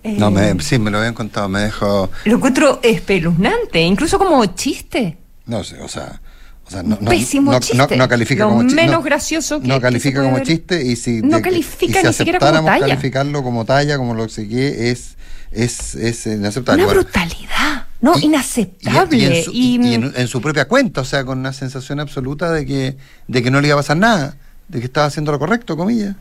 No, 0.04 0.28
Eh, 0.38 0.54
me, 0.54 0.62
sí, 0.62 0.78
me 0.78 0.90
lo 0.90 0.98
habían 0.98 1.14
contado, 1.14 1.48
me 1.48 1.60
dejó. 1.60 2.08
Lo 2.24 2.36
encuentro 2.36 2.78
espeluznante, 2.82 3.80
incluso 3.80 4.18
como 4.18 4.44
chiste. 4.54 5.18
No 5.46 5.64
sé, 5.64 5.80
o 5.80 5.88
sea. 5.88 6.20
O 6.66 6.70
sea, 6.70 6.82
no, 6.82 6.98
no, 7.00 7.10
Pésimo 7.10 7.52
no, 7.52 7.60
chiste. 7.60 7.96
no- 7.96 8.08
califica 8.08 8.42
Lo 8.44 8.50
como 8.50 8.62
chiste. 8.62 8.74
menos 8.76 8.96
no- 8.96 9.02
gracioso 9.02 9.60
que- 9.60 9.68
No 9.68 9.80
califica 9.80 10.20
como 10.22 10.36
ver. 10.36 10.46
chiste 10.46 10.84
y 10.84 10.96
si, 10.96 11.22
No 11.22 11.36
de- 11.36 11.42
califica 11.42 12.00
y 12.00 12.02
si 12.02 12.06
ni 12.08 12.12
siquiera 12.12 12.38
como 12.40 12.48
aceptáramos 12.50 12.70
talla. 12.80 12.86
calificarlo 12.88 13.42
como 13.44 13.64
talla, 13.64 13.96
como 13.98 14.14
lo 14.14 14.26
que 14.26 14.90
es, 14.90 15.16
es, 15.52 15.94
es 15.94 16.26
inaceptable. 16.26 16.82
Una 16.84 16.92
brutalidad, 16.92 17.86
¿no? 18.00 18.18
y- 18.18 18.24
Inaceptable. 18.26 19.16
Y, 19.16 19.20
y 19.20 19.24
en, 19.26 19.44
su, 19.44 19.50
y- 19.52 19.56
y- 19.76 19.86
y 19.90 19.94
en- 19.94 20.12
en 20.16 20.26
su 20.28 20.40
propia 20.40 20.66
cuenta, 20.66 21.02
o 21.02 21.04
sea, 21.04 21.24
con 21.24 21.38
una 21.38 21.52
sensación 21.52 22.00
absoluta 22.00 22.50
de 22.50 22.66
que, 22.66 22.96
de 23.28 23.42
que 23.44 23.50
no 23.52 23.60
le 23.60 23.68
iba 23.68 23.74
a 23.74 23.78
pasar 23.78 23.96
nada, 23.98 24.36
de 24.66 24.80
que 24.80 24.86
estaba 24.86 25.06
haciendo 25.06 25.30
lo 25.30 25.38
correcto, 25.38 25.76
comillas. 25.76 26.16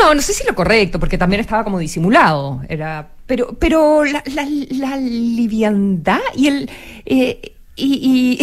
No, 0.00 0.14
no 0.14 0.22
sé 0.22 0.32
si 0.32 0.46
lo 0.46 0.54
correcto, 0.54 0.98
porque 0.98 1.18
también 1.18 1.40
estaba 1.42 1.62
como 1.62 1.78
disimulado. 1.78 2.62
Era, 2.70 3.10
pero, 3.26 3.52
pero 3.58 4.02
la, 4.06 4.22
la, 4.34 4.48
la 4.70 4.96
liviandad 4.96 6.20
y 6.34 6.46
el 6.48 6.70
eh, 7.04 7.52
y, 7.84 8.38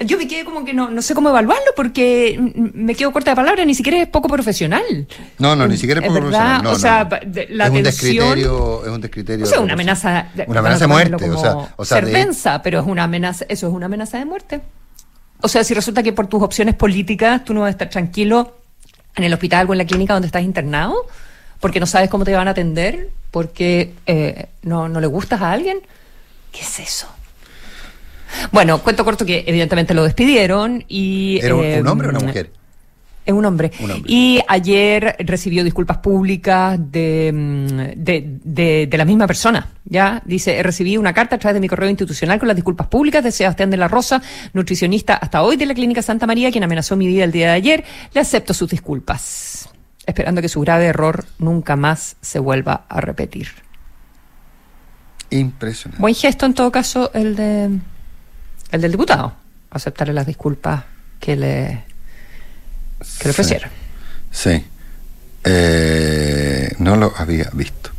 y 0.00 0.04
yo 0.06 0.18
me 0.18 0.26
quedé 0.28 0.44
como 0.44 0.64
que 0.64 0.72
no, 0.74 0.90
no 0.90 1.02
sé 1.02 1.14
cómo 1.14 1.28
evaluarlo 1.30 1.72
porque 1.76 2.38
me 2.54 2.94
quedo 2.94 3.12
corta 3.12 3.30
de 3.30 3.36
palabras, 3.36 3.66
ni 3.66 3.74
siquiera 3.74 4.00
es 4.02 4.08
poco 4.08 4.28
profesional. 4.28 5.06
No, 5.38 5.54
no, 5.56 5.66
ni 5.68 5.76
siquiera 5.76 6.00
es 6.00 6.06
poco 6.06 6.20
verdad, 6.20 6.60
profesional. 6.60 6.62
No, 6.62 6.70
o 6.70 6.72
no, 6.72 6.78
sea, 6.78 7.04
no. 7.04 7.30
de- 7.32 7.46
la 7.50 7.64
es 7.66 7.70
un 7.70 7.82
descriterio, 7.82 8.82
es 8.84 8.90
un 8.90 9.00
descriterio. 9.00 9.44
O 9.46 9.48
sea, 9.48 9.58
de 9.58 9.64
una 9.64 9.72
amenaza, 9.74 10.26
de- 10.34 10.44
Una 10.46 10.60
amenaza 10.60 10.84
de 10.84 10.88
muerte, 10.88 11.30
o 11.30 11.38
sea, 11.40 11.56
o 11.76 11.84
sea, 11.84 12.00
de- 12.00 12.06
cervenza, 12.06 12.62
pero 12.62 12.80
es 12.80 12.86
una 12.86 13.04
amenaza, 13.04 13.44
eso 13.48 13.66
es 13.68 13.72
una 13.72 13.86
amenaza 13.86 14.18
de 14.18 14.24
muerte. 14.24 14.60
O 15.42 15.48
sea, 15.48 15.64
si 15.64 15.72
resulta 15.74 16.02
que 16.02 16.12
por 16.12 16.26
tus 16.26 16.42
opciones 16.42 16.74
políticas 16.74 17.44
tú 17.44 17.54
no 17.54 17.60
vas 17.60 17.68
a 17.68 17.70
estar 17.70 17.88
tranquilo 17.88 18.56
en 19.16 19.24
el 19.24 19.32
hospital 19.32 19.66
o 19.68 19.72
en 19.72 19.78
la 19.78 19.84
clínica 19.86 20.12
donde 20.12 20.26
estás 20.26 20.42
internado, 20.42 21.06
porque 21.60 21.80
no 21.80 21.86
sabes 21.86 22.10
cómo 22.10 22.24
te 22.24 22.32
van 22.34 22.48
a 22.48 22.50
atender, 22.52 23.08
porque 23.30 23.94
eh, 24.06 24.46
no, 24.62 24.88
no 24.88 25.00
le 25.00 25.06
gustas 25.06 25.40
a 25.40 25.52
alguien. 25.52 25.78
¿Qué 26.52 26.60
es 26.60 26.80
eso? 26.80 27.06
Bueno, 28.52 28.78
cuento 28.82 29.04
corto 29.04 29.24
que 29.26 29.44
evidentemente 29.46 29.94
lo 29.94 30.04
despidieron 30.04 30.84
y... 30.88 31.38
¿Era 31.42 31.54
un, 31.54 31.64
eh, 31.64 31.80
un 31.80 31.88
hombre 31.88 32.08
o 32.08 32.10
una 32.10 32.20
mujer? 32.20 32.52
Es 33.26 33.34
un 33.34 33.44
hombre. 33.44 33.70
Un 33.80 33.90
hombre. 33.90 34.10
Y 34.12 34.40
ayer 34.48 35.14
recibió 35.20 35.62
disculpas 35.62 35.98
públicas 35.98 36.78
de, 36.90 37.30
mm, 37.32 38.02
de, 38.02 38.38
de- 38.42 38.86
de 38.90 38.98
la 38.98 39.04
misma 39.04 39.26
persona. 39.26 39.68
Ya 39.84 40.22
dice, 40.24 40.60
recibí 40.62 40.96
una 40.96 41.12
carta 41.12 41.36
a 41.36 41.38
través 41.38 41.54
de 41.54 41.60
mi 41.60 41.68
correo 41.68 41.90
institucional 41.90 42.38
con 42.38 42.48
las 42.48 42.56
disculpas 42.56 42.86
públicas 42.86 43.22
de 43.22 43.30
Sebastián 43.30 43.70
de 43.70 43.76
la 43.76 43.88
Rosa, 43.88 44.22
nutricionista 44.54 45.14
hasta 45.16 45.42
hoy 45.42 45.56
de 45.56 45.66
la 45.66 45.74
Clínica 45.74 46.00
Santa 46.02 46.26
María, 46.26 46.50
quien 46.50 46.64
amenazó 46.64 46.96
mi 46.96 47.06
vida 47.06 47.24
el 47.24 47.30
día 47.32 47.48
de 47.48 47.52
ayer. 47.52 47.84
Le 48.14 48.20
acepto 48.22 48.54
sus 48.54 48.70
disculpas, 48.70 49.68
esperando 50.06 50.40
que 50.40 50.48
su 50.48 50.60
grave 50.62 50.86
error 50.86 51.26
nunca 51.38 51.76
más 51.76 52.16
se 52.22 52.38
vuelva 52.38 52.84
a 52.88 53.00
repetir. 53.02 53.48
Impresionante. 55.30 56.00
Buen 56.00 56.14
gesto 56.14 56.46
en 56.46 56.54
todo 56.54 56.72
caso 56.72 57.10
el 57.14 57.36
de 57.36 57.70
el 58.70 58.80
del 58.80 58.92
diputado, 58.92 59.34
aceptarle 59.70 60.12
las 60.14 60.26
disculpas 60.26 60.84
que 61.18 61.36
le, 61.36 61.84
que 63.18 63.24
le 63.24 63.30
ofrecieron. 63.30 63.70
Sí. 64.30 64.64
Eh, 65.44 66.74
no 66.78 66.96
lo 66.96 67.12
había 67.16 67.48
visto. 67.52 67.90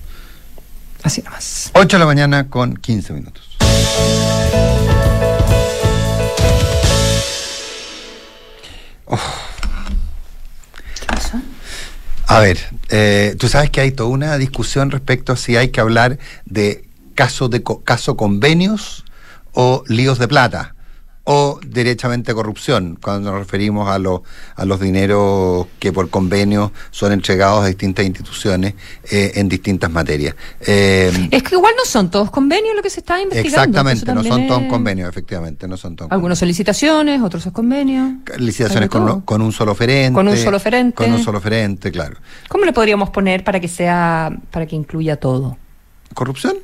Así 1.04 1.22
nomás. 1.22 1.72
8 1.74 1.96
de 1.98 2.00
la 2.00 2.06
mañana 2.06 2.48
con 2.50 2.76
15 2.78 3.14
minutos. 3.14 3.58
¿Qué 11.00 11.06
pasó? 11.08 11.40
A 12.28 12.40
ver, 12.40 12.58
eh, 12.90 13.36
tú 13.40 13.48
sabes 13.48 13.70
que 13.70 13.82
hay 13.82 13.92
toda 13.92 14.10
una 14.10 14.38
discusión 14.38 14.92
respecto 14.92 15.34
a 15.34 15.38
si 15.38 15.58
hay 15.58 15.70
que 15.70 15.82
hablar 15.82 16.18
de 16.46 16.86
caso 17.16 17.50
de 17.50 17.62
co- 17.64 17.82
caso 17.84 18.16
convenios 18.16 19.04
o 19.54 19.84
líos 19.88 20.20
de 20.20 20.28
plata 20.28 20.76
o 21.24 21.60
derechamente 21.64 22.34
corrupción 22.34 22.98
cuando 23.00 23.30
nos 23.32 23.40
referimos 23.42 23.88
a 23.92 24.00
los 24.00 24.22
a 24.56 24.66
los 24.66 24.80
dineros 24.80 25.68
que 25.78 25.94
por 25.94 26.10
convenio 26.10 26.72
son 26.90 27.12
entregados 27.12 27.64
a 27.64 27.68
distintas 27.68 28.04
instituciones 28.08 28.74
eh, 29.12 29.34
en 29.36 29.48
distintas 29.48 29.92
materias. 29.92 30.34
Eh, 30.66 31.12
Es 31.30 31.44
que 31.44 31.54
igual 31.54 31.74
no 31.78 31.86
son 31.86 32.10
todos 32.10 32.32
convenios 32.32 32.76
lo 32.76 32.82
que 32.82 32.90
se 32.90 33.02
está 33.02 33.22
investigando. 33.22 33.56
exactamente, 33.80 34.14
no 34.16 34.24
son 34.24 34.48
todos 34.48 34.64
convenios, 34.64 35.08
efectivamente, 35.10 35.68
no 35.68 35.78
son 35.78 35.96
todos 35.96 36.12
Algunos 36.12 36.40
solicitaciones, 36.40 37.22
otros 37.22 37.44
son 37.44 37.52
convenios. 37.54 38.14
licitaciones 38.40 38.90
con, 38.90 39.04
uno- 39.04 39.24
con 39.24 39.44
un 39.44 39.52
solo 39.52 39.74
oferente. 39.74 40.16
Con 40.16 40.28
un 40.28 40.36
solo 40.38 40.58
oferente. 40.58 40.96
Con 40.96 41.14
un 41.14 41.24
solo 41.24 41.38
oferente, 41.38 41.92
claro. 41.92 42.18
¿Cómo 42.50 42.66
le 42.66 42.74
podríamos 42.74 43.12
poner 43.12 43.44
para 43.44 43.60
que 43.60 43.68
sea, 43.68 44.36
para 44.50 44.66
que 44.66 44.76
incluya 44.76 45.18
todo? 45.18 45.56
¿Corrupción? 46.16 46.56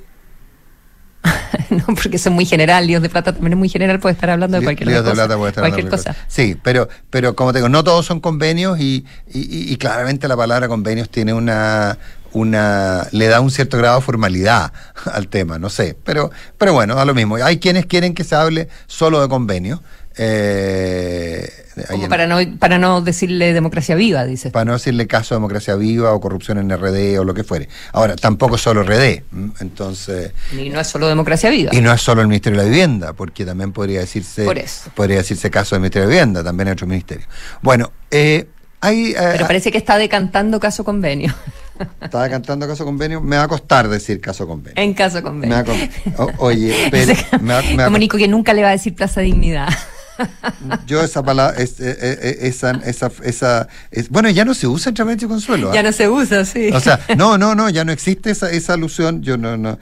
no, 1.69 1.85
porque 1.95 2.17
es 2.17 2.29
muy 2.31 2.45
general, 2.45 2.85
líos 2.87 3.01
de 3.01 3.09
plata 3.09 3.33
también 3.33 3.53
es 3.53 3.59
muy 3.59 3.69
general, 3.69 3.99
puede 3.99 4.13
estar 4.13 4.29
hablando 4.29 4.57
de 4.57 4.63
cualquier 4.63 4.89
de 4.89 4.95
cosa. 5.01 5.13
plata 5.13 5.37
puede 5.37 5.49
estar 5.49 5.61
cualquier 5.63 5.85
hablando 5.87 6.03
de 6.03 6.13
cosa. 6.13 6.25
Sí, 6.27 6.57
pero, 6.63 6.87
pero 7.09 7.35
como 7.35 7.51
te 7.53 7.59
digo, 7.59 7.69
no 7.69 7.83
todos 7.83 8.05
son 8.05 8.19
convenios 8.19 8.79
y, 8.79 9.05
y- 9.33 9.39
y- 9.39 9.73
y 9.73 9.77
claramente 9.77 10.27
la 10.27 10.37
palabra 10.37 10.67
convenios 10.67 11.09
tiene 11.09 11.33
una, 11.33 11.97
una, 12.33 13.07
le 13.11 13.27
da 13.27 13.39
un 13.41 13.51
cierto 13.51 13.77
grado 13.77 13.97
de 13.97 14.01
formalidad 14.05 14.71
al 15.11 15.27
tema, 15.27 15.59
no 15.59 15.69
sé, 15.69 15.97
pero, 16.03 16.31
pero 16.57 16.73
bueno, 16.73 16.95
da 16.95 17.05
lo 17.05 17.13
mismo. 17.13 17.35
Hay 17.37 17.59
quienes 17.59 17.85
quieren 17.85 18.13
que 18.13 18.23
se 18.23 18.35
hable 18.35 18.67
solo 18.87 19.21
de 19.21 19.27
convenios. 19.29 19.79
Eh, 20.17 21.49
Como 21.89 22.03
en- 22.03 22.09
para 22.09 22.25
no, 22.27 22.37
para 22.57 22.77
no 22.79 23.01
decirle 23.01 23.53
democracia 23.53 23.95
viva, 23.95 24.25
dices. 24.25 24.51
para 24.51 24.65
no 24.65 24.73
decirle 24.73 25.05
caso 25.07 25.35
de 25.35 25.37
democracia 25.37 25.75
viva 25.75 26.11
o 26.13 26.19
corrupción 26.19 26.57
en 26.57 26.69
RD 26.75 27.19
o 27.19 27.23
lo 27.23 27.33
que 27.33 27.43
fuere. 27.43 27.69
Ahora, 27.93 28.15
tampoco 28.15 28.55
es 28.55 28.61
solo 28.61 28.83
RD, 28.83 29.23
entonces... 29.59 30.31
Y 30.57 30.69
no 30.69 30.79
es 30.79 30.87
solo 30.87 31.07
democracia 31.07 31.49
viva. 31.49 31.71
Y 31.73 31.81
no 31.81 31.91
es 31.93 32.01
solo 32.01 32.21
el 32.21 32.27
Ministerio 32.27 32.57
de 32.59 32.65
la 32.65 32.69
Vivienda, 32.69 33.13
porque 33.13 33.45
también 33.45 33.71
podría 33.73 33.99
decirse 33.99 34.43
Por 34.43 34.57
eso. 34.57 34.89
podría 34.95 35.17
decirse 35.17 35.49
caso 35.51 35.75
del 35.75 35.81
Ministerio 35.81 36.07
de 36.07 36.15
la 36.15 36.19
Vivienda, 36.21 36.43
también 36.43 36.67
hay 36.69 36.73
otros 36.73 36.87
ministerios. 36.89 37.27
Bueno, 37.61 37.91
eh, 38.09 38.47
hay, 38.81 39.11
eh, 39.11 39.15
Pero 39.33 39.45
parece 39.47 39.71
que 39.71 39.77
está 39.77 39.97
decantando 39.97 40.59
caso 40.59 40.83
convenio. 40.83 41.33
estaba 42.01 42.27
cantando 42.29 42.67
caso 42.67 42.85
convenio, 42.85 43.21
me 43.21 43.37
va 43.37 43.43
a 43.43 43.47
costar 43.47 43.87
decir 43.87 44.19
caso 44.19 44.47
convenio. 44.47 44.81
en 44.81 44.95
caso 44.95 45.17
Me 45.17 45.21
convenio. 45.23 45.55
va 45.55 45.61
a 45.61 45.63
co- 45.63 46.23
o- 46.23 46.45
oye, 46.47 46.87
pero 46.91 47.13
me 47.41 47.53
va- 47.53 47.61
me 47.61 47.75
va 47.77 47.83
a 47.83 47.85
Como 47.85 47.97
co- 47.97 47.99
Nico 47.99 48.17
que 48.17 48.27
nunca 48.27 48.53
le 48.55 48.63
va 48.63 48.69
a 48.69 48.71
decir 48.71 48.95
Plaza 48.95 49.21
Dignidad. 49.21 49.69
Yo 50.85 51.01
esa 51.01 51.23
palabra, 51.23 51.57
es- 51.57 51.79
eh, 51.79 51.97
eh, 52.01 52.19
eh, 52.21 52.37
esa, 52.41 52.71
esa, 52.85 53.11
esa, 53.23 53.67
es- 53.91 54.09
bueno, 54.09 54.29
ya 54.29 54.45
no 54.45 54.53
se 54.53 54.67
usa 54.67 54.89
entre 54.89 55.05
y 55.13 55.27
Consuelo. 55.27 55.71
¿ah? 55.71 55.73
ya 55.75 55.83
no 55.83 55.91
se 55.91 56.09
usa, 56.09 56.45
sí. 56.45 56.69
O 56.73 56.79
sea, 56.79 56.99
no, 57.17 57.37
no, 57.37 57.55
no, 57.55 57.69
ya 57.69 57.83
no 57.85 57.91
existe 57.91 58.31
esa, 58.31 58.49
esa 58.51 58.73
alusión, 58.73 59.21
yo 59.23 59.37
no, 59.37 59.57
no, 59.57 59.77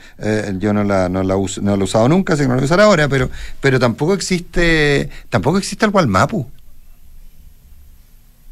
yo 0.60 0.74
no 0.74 0.84
la, 0.84 1.10
no 1.10 1.24
la 1.24 1.36
uso- 1.38 1.62
no 1.62 1.76
la 1.76 1.82
he 1.82 1.84
usado 1.86 2.08
nunca, 2.10 2.34
así 2.34 2.44
que 2.44 2.48
no 2.48 2.56
la 2.56 2.60
voy 2.62 2.64
a 2.64 2.66
usar 2.66 2.82
ahora, 2.82 3.08
pero, 3.08 3.30
pero 3.62 3.80
tampoco 3.80 4.14
existe, 4.14 5.10
tampoco 5.30 5.58
existe 5.58 5.86
el 5.86 5.92
Gualmapu. 5.92 6.48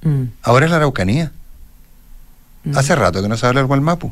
Mm. 0.01 0.23
Ahora 0.43 0.65
es 0.65 0.71
la 0.71 0.77
Araucanía. 0.77 1.31
Hace 2.75 2.95
rato 2.95 3.21
que 3.21 3.27
no 3.27 3.35
se 3.37 3.45
habla 3.45 3.59
del 3.59 3.67
Gualmapu. 3.67 4.11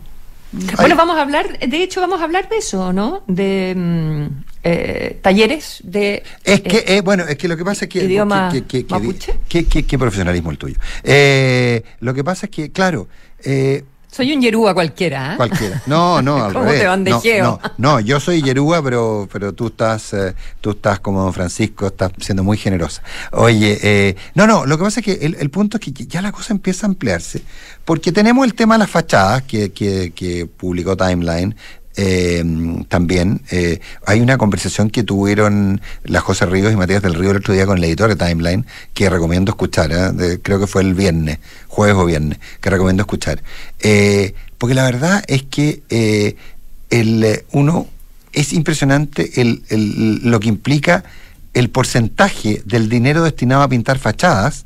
Bueno, 0.76 0.98
vamos 0.98 1.16
a 1.18 1.22
hablar, 1.22 1.58
de 1.60 1.84
hecho 1.84 2.02
vamos 2.02 2.20
a 2.20 2.26
hablar 2.26 2.50
de 2.50 2.58
eso, 2.58 2.92
¿no? 2.92 3.24
De 3.28 3.74
mm, 3.76 4.44
eh, 4.64 5.20
talleres 5.22 5.80
de... 5.84 6.24
Es 6.44 6.62
que, 6.62 6.78
eh, 6.78 6.84
eh, 6.98 7.02
bueno, 7.02 7.24
es 7.28 7.38
que 7.38 7.48
lo 7.48 7.58
que 7.58 7.66
pasa 7.66 7.86
es 7.86 7.90
que. 7.90 8.04
¿Idioma 8.04 8.50
que- 8.52 8.64
que- 8.66 8.86
mapuche? 8.90 9.40
qué 9.48 9.98
profesionalismo 10.00 10.52
el 10.52 10.58
tuyo. 10.58 10.76
Eh, 11.04 11.84
lo 12.00 12.14
que 12.14 12.24
pasa 12.24 12.46
es 12.46 12.52
que, 12.52 12.72
claro, 12.72 13.08
soy 14.14 14.34
un 14.34 14.42
yerúa 14.42 14.74
cualquiera, 14.74 15.34
¿eh? 15.34 15.38
Cualquiera. 15.38 15.82
No, 15.86 16.22
no, 16.22 16.44
al 16.44 16.52
¿Cómo 16.54 16.66
revés. 16.66 16.82
te 16.82 16.88
bandejeo? 16.88 17.44
No, 17.46 17.60
no, 17.78 17.94
no, 17.94 18.00
yo 18.02 18.20
soy 18.20 18.42
Yerúa, 18.42 18.84
pero, 18.84 19.28
pero 19.32 19.54
tú 19.54 19.68
estás, 19.68 20.14
tú 20.60 20.72
estás 20.72 21.00
como 21.00 21.24
don 21.24 21.34
Francisco, 21.34 21.88
estás 21.88 22.12
siendo 22.20 22.44
muy 22.44 22.58
generosa. 22.58 23.02
Oye, 23.32 23.80
eh, 23.82 24.16
no, 24.36 24.46
no, 24.48 24.66
lo 24.66 24.78
que 24.78 24.84
pasa 24.84 25.00
es 25.00 25.06
que 25.06 25.14
el, 25.26 25.36
el 25.40 25.50
punto 25.50 25.78
es 25.78 25.82
que 25.82 25.94
ya 26.06 26.22
la 26.22 26.34
cosa 26.34 26.52
empieza 26.54 26.86
a 26.86 26.90
ampliarse, 26.90 27.42
porque 27.86 28.12
tenemos 28.12 28.46
el 28.46 28.54
tema 28.54 28.76
de 28.76 28.80
las 28.80 28.90
fachadas 28.90 29.44
que, 29.44 29.72
que, 29.72 30.12
que 30.14 30.46
publicó 30.46 30.98
Timeline. 30.98 31.56
Eh, 31.98 32.44
también 32.88 33.42
eh, 33.52 33.82
hay 34.06 34.22
una 34.22 34.38
conversación 34.38 34.90
que 34.90 35.04
tuvieron 35.04 35.82
la 36.04 36.22
José 36.22 36.46
Ríos 36.46 36.72
y 36.72 36.78
Matías 36.78 37.02
del 37.02 37.16
Río 37.16 37.32
el 37.32 37.38
otro 37.38 37.54
día 37.54 37.66
con 37.66 37.78
el 37.78 37.84
editor 37.84 38.16
de 38.16 38.16
Timeline 38.16 38.66
que 38.94 39.10
recomiendo 39.10 39.52
escuchar, 39.52 39.92
¿eh? 39.92 40.40
Creo 40.42 40.60
que 40.60 40.68
fue 40.68 40.84
el 40.84 40.94
viernes, 40.94 41.40
jueves 41.68 41.96
o 41.98 42.06
viernes, 42.06 42.40
que 42.62 42.70
recomiendo 42.70 43.02
escuchar. 43.02 43.44
Porque 44.58 44.76
la 44.76 44.84
verdad 44.84 45.24
es 45.28 45.44
que 45.44 45.82
el, 46.90 47.44
uno 47.52 47.88
es 48.32 48.54
impresionante 48.54 49.42
el, 49.42 50.22
lo 50.24 50.40
que 50.40 50.48
implica 50.48 51.04
el 51.54 51.70
porcentaje 51.70 52.62
del 52.66 52.88
dinero 52.88 53.24
destinado 53.24 53.64
a 53.64 53.68
pintar 53.68 54.00
fachadas, 54.00 54.66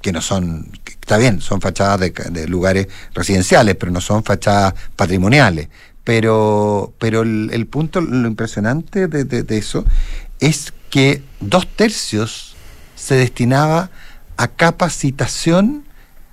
que 0.00 0.12
no 0.12 0.22
son, 0.22 0.68
está 0.86 1.18
bien, 1.18 1.40
son 1.40 1.60
fachadas 1.60 2.00
de 2.00 2.48
lugares 2.48 2.88
residenciales, 3.14 3.76
pero 3.76 3.92
no 3.92 4.00
son 4.00 4.24
fachadas 4.24 4.74
patrimoniales. 4.96 5.68
Pero, 6.04 6.92
pero 6.98 7.22
el, 7.22 7.66
punto, 7.66 8.00
lo 8.00 8.26
impresionante 8.26 9.06
de, 9.06 9.56
eso 9.56 9.84
es 10.40 10.72
que 10.90 11.22
dos 11.40 11.66
tercios 11.68 12.56
se 12.96 13.14
destinaba 13.14 13.90
a 14.36 14.48
capacitación 14.48 15.84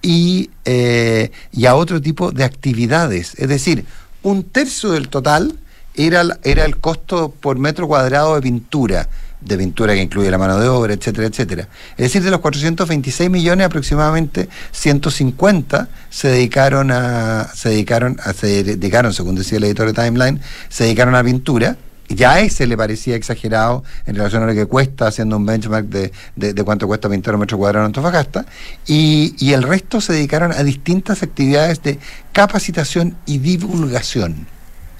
y, 0.01 0.49
eh, 0.65 1.31
y 1.51 1.67
a 1.67 1.75
otro 1.75 2.01
tipo 2.01 2.31
de 2.31 2.43
actividades. 2.43 3.35
Es 3.37 3.47
decir, 3.47 3.85
un 4.23 4.43
tercio 4.43 4.91
del 4.91 5.09
total 5.09 5.59
era, 5.93 6.23
era 6.43 6.65
el 6.65 6.77
costo 6.77 7.29
por 7.29 7.59
metro 7.59 7.87
cuadrado 7.87 8.35
de 8.35 8.41
pintura, 8.41 9.09
de 9.41 9.57
pintura 9.57 9.93
que 9.93 10.01
incluye 10.01 10.29
la 10.29 10.37
mano 10.37 10.59
de 10.59 10.67
obra, 10.67 10.93
etcétera, 10.93 11.27
etcétera. 11.27 11.67
Es 11.91 12.05
decir, 12.05 12.21
de 12.23 12.29
los 12.31 12.39
426 12.41 13.29
millones, 13.29 13.65
aproximadamente 13.67 14.49
150 14.71 15.87
se 16.09 16.27
dedicaron 16.27 16.91
a, 16.91 17.47
se 17.55 17.69
dedicaron 17.69 18.17
a, 18.23 18.33
se 18.33 18.63
dedicaron, 18.63 19.13
según 19.13 19.35
decía 19.35 19.57
el 19.57 19.63
editor 19.65 19.91
de 19.91 19.93
Timeline, 20.03 20.39
se 20.67 20.83
dedicaron 20.85 21.15
a 21.15 21.23
pintura. 21.23 21.77
Ya 22.11 22.31
a 22.33 22.39
ese 22.39 22.65
le 22.65 22.75
parecía 22.75 23.15
exagerado 23.15 23.83
en 24.07 24.15
relación 24.15 24.41
a 24.41 24.47
lo 24.47 24.55
que 24.55 24.65
cuesta, 24.65 25.05
haciendo 25.05 25.37
un 25.37 25.45
benchmark 25.45 25.85
de, 25.85 26.11
de- 26.35 26.63
cuánto 26.63 26.87
cuesta 26.87 27.07
pintar 27.07 27.35
un 27.35 27.41
metro 27.41 27.59
cuadrado 27.59 27.85
en 27.85 27.89
Antofagasta, 27.89 28.47
y, 28.87 29.35
y 29.37 29.53
el 29.53 29.61
resto 29.61 30.01
se 30.01 30.13
dedicaron 30.13 30.51
a 30.51 30.63
distintas 30.63 31.21
actividades 31.21 31.83
de 31.83 31.99
capacitación 32.33 33.15
y 33.27 33.37
divulgación. 33.37 34.47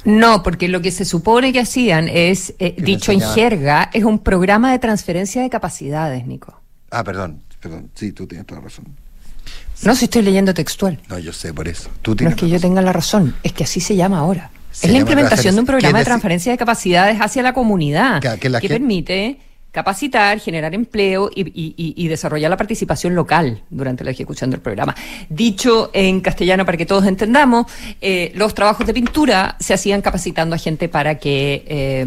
No, 0.06 0.44
porque 0.44 0.68
lo 0.68 0.82
que 0.82 0.92
se 0.92 1.06
supone 1.06 1.52
que 1.54 1.60
hacían 1.60 2.08
es, 2.08 2.54
eh, 2.60 2.76
dicho 2.78 3.12
en 3.12 3.22
jerga, 3.22 3.90
es 3.94 4.04
un 4.04 4.20
programa 4.20 4.72
de 4.72 4.80
transferencia 4.80 5.42
de 5.42 5.50
capacidades, 5.50 6.26
Nico. 6.26 6.60
Ah, 6.92 7.04
perdón, 7.04 7.42
perdón, 7.60 7.90
sí, 7.94 8.12
tú 8.14 8.26
tienes 8.26 8.48
toda 8.48 8.62
la 8.62 8.66
razón. 8.66 8.86
No 9.84 9.96
si 9.96 10.06
estoy 10.06 10.22
leyendo 10.24 10.54
textual. 10.54 11.00
No, 11.10 11.20
yo 11.20 11.32
sé 11.34 11.54
por 11.54 11.68
eso. 11.68 11.90
Tú 12.02 12.16
No 12.20 12.30
es 12.30 12.36
que 12.36 12.50
yo 12.50 12.60
tenga 12.60 12.82
la 12.82 12.92
razón, 12.94 13.36
es 13.44 13.54
que 13.54 13.64
así 13.64 13.80
se 13.80 13.96
llama 13.96 14.20
ahora. 14.20 14.52
Se 14.72 14.88
es 14.88 14.94
la 14.94 15.00
implementación 15.00 15.56
de 15.56 15.62
un 15.62 15.66
programa 15.68 16.00
de 16.00 16.06
transferencia 16.06 16.52
de 16.52 16.58
capacidades 16.58 17.18
hacia 17.20 17.42
la 17.44 17.54
comunidad 17.54 18.22
Que- 18.22 18.40
que 18.40 18.50
la 18.50 18.60
gente- 18.60 18.76
permite 18.76 19.40
capacitar, 19.72 20.40
generar 20.40 20.74
empleo 20.74 21.30
y, 21.34 22.08
desarrollar 22.08 22.50
la 22.50 22.58
participación 22.58 23.14
local 23.14 23.62
durante 23.70 24.04
la 24.04 24.12
ejecución 24.12 24.50
del 24.50 24.62
programa. 24.62 24.96
Dicho 25.30 25.92
en 25.94 26.22
castellano 26.22 26.66
para 26.66 26.78
que 26.78 26.86
todos 26.86 27.06
entendamos, 27.06 27.68
eh, 28.02 28.32
los 28.36 28.56
trabajos 28.56 28.88
de 28.88 28.94
pintura 28.94 29.56
se 29.60 29.74
hacían 29.74 30.02
capacitando 30.02 30.56
a 30.56 30.58
gente 30.58 30.90
para 30.90 31.16
que 31.16 31.64
eh, 31.68 32.06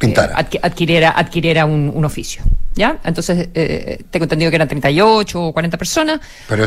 eh 0.00 0.14
adquiriera, 0.62 1.10
adquiriera 1.10 1.64
un, 1.64 2.04
oficio. 2.04 2.42
¿Ya? 2.74 2.98
Entonces, 3.04 3.48
eh, 3.54 4.02
tengo 4.10 4.24
entendido 4.24 4.50
que 4.50 4.56
eran 4.56 4.68
38 4.68 5.42
o 5.42 5.52
40 5.52 5.76
personas 5.76 6.20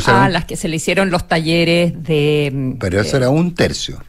a 0.06 0.28
las 0.28 0.44
que 0.44 0.56
se 0.56 0.68
le 0.68 0.76
hicieron 0.76 1.10
los 1.10 1.26
talleres 1.26 2.02
de... 2.02 2.76
Pero 2.78 3.00
eso 3.00 3.16
era 3.16 3.30
un 3.30 3.54
tercio 3.54 4.02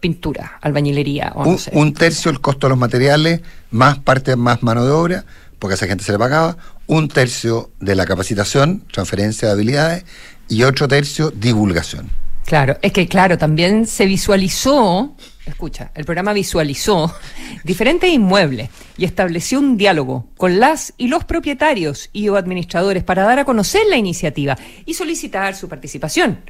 pintura, 0.00 0.58
albañilería. 0.60 1.30
O 1.36 1.44
un, 1.48 1.58
un, 1.74 1.94
tercio 1.94 2.32
el 2.32 2.40
costo 2.40 2.66
de 2.66 2.70
los 2.70 2.78
materiales, 2.78 3.40
más 3.70 4.00
parte, 4.00 4.34
más 4.34 4.60
mano 4.64 4.84
de 4.84 4.90
obra, 4.90 5.24
porque 5.62 5.74
a 5.74 5.76
esa 5.76 5.86
gente 5.86 6.02
se 6.02 6.10
le 6.10 6.18
pagaba, 6.18 6.56
un 6.88 7.06
tercio 7.06 7.70
de 7.78 7.94
la 7.94 8.04
capacitación, 8.04 8.84
transferencia 8.92 9.46
de 9.46 9.54
habilidades, 9.54 10.04
y 10.48 10.64
otro 10.64 10.88
tercio 10.88 11.30
divulgación. 11.30 12.10
Claro, 12.44 12.78
es 12.82 12.92
que 12.92 13.06
claro, 13.06 13.38
también 13.38 13.86
se 13.86 14.06
visualizó, 14.06 15.14
escucha, 15.46 15.92
el 15.94 16.04
programa 16.04 16.32
visualizó 16.32 17.14
diferentes 17.64 18.10
inmuebles 18.10 18.70
y 18.96 19.04
estableció 19.04 19.60
un 19.60 19.76
diálogo 19.76 20.26
con 20.36 20.58
las 20.58 20.94
y 20.98 21.06
los 21.06 21.22
propietarios 21.22 22.10
y 22.12 22.28
o 22.28 22.34
administradores 22.34 23.04
para 23.04 23.22
dar 23.22 23.38
a 23.38 23.44
conocer 23.44 23.82
la 23.88 23.96
iniciativa 23.96 24.58
y 24.84 24.94
solicitar 24.94 25.54
su 25.54 25.68
participación. 25.68 26.40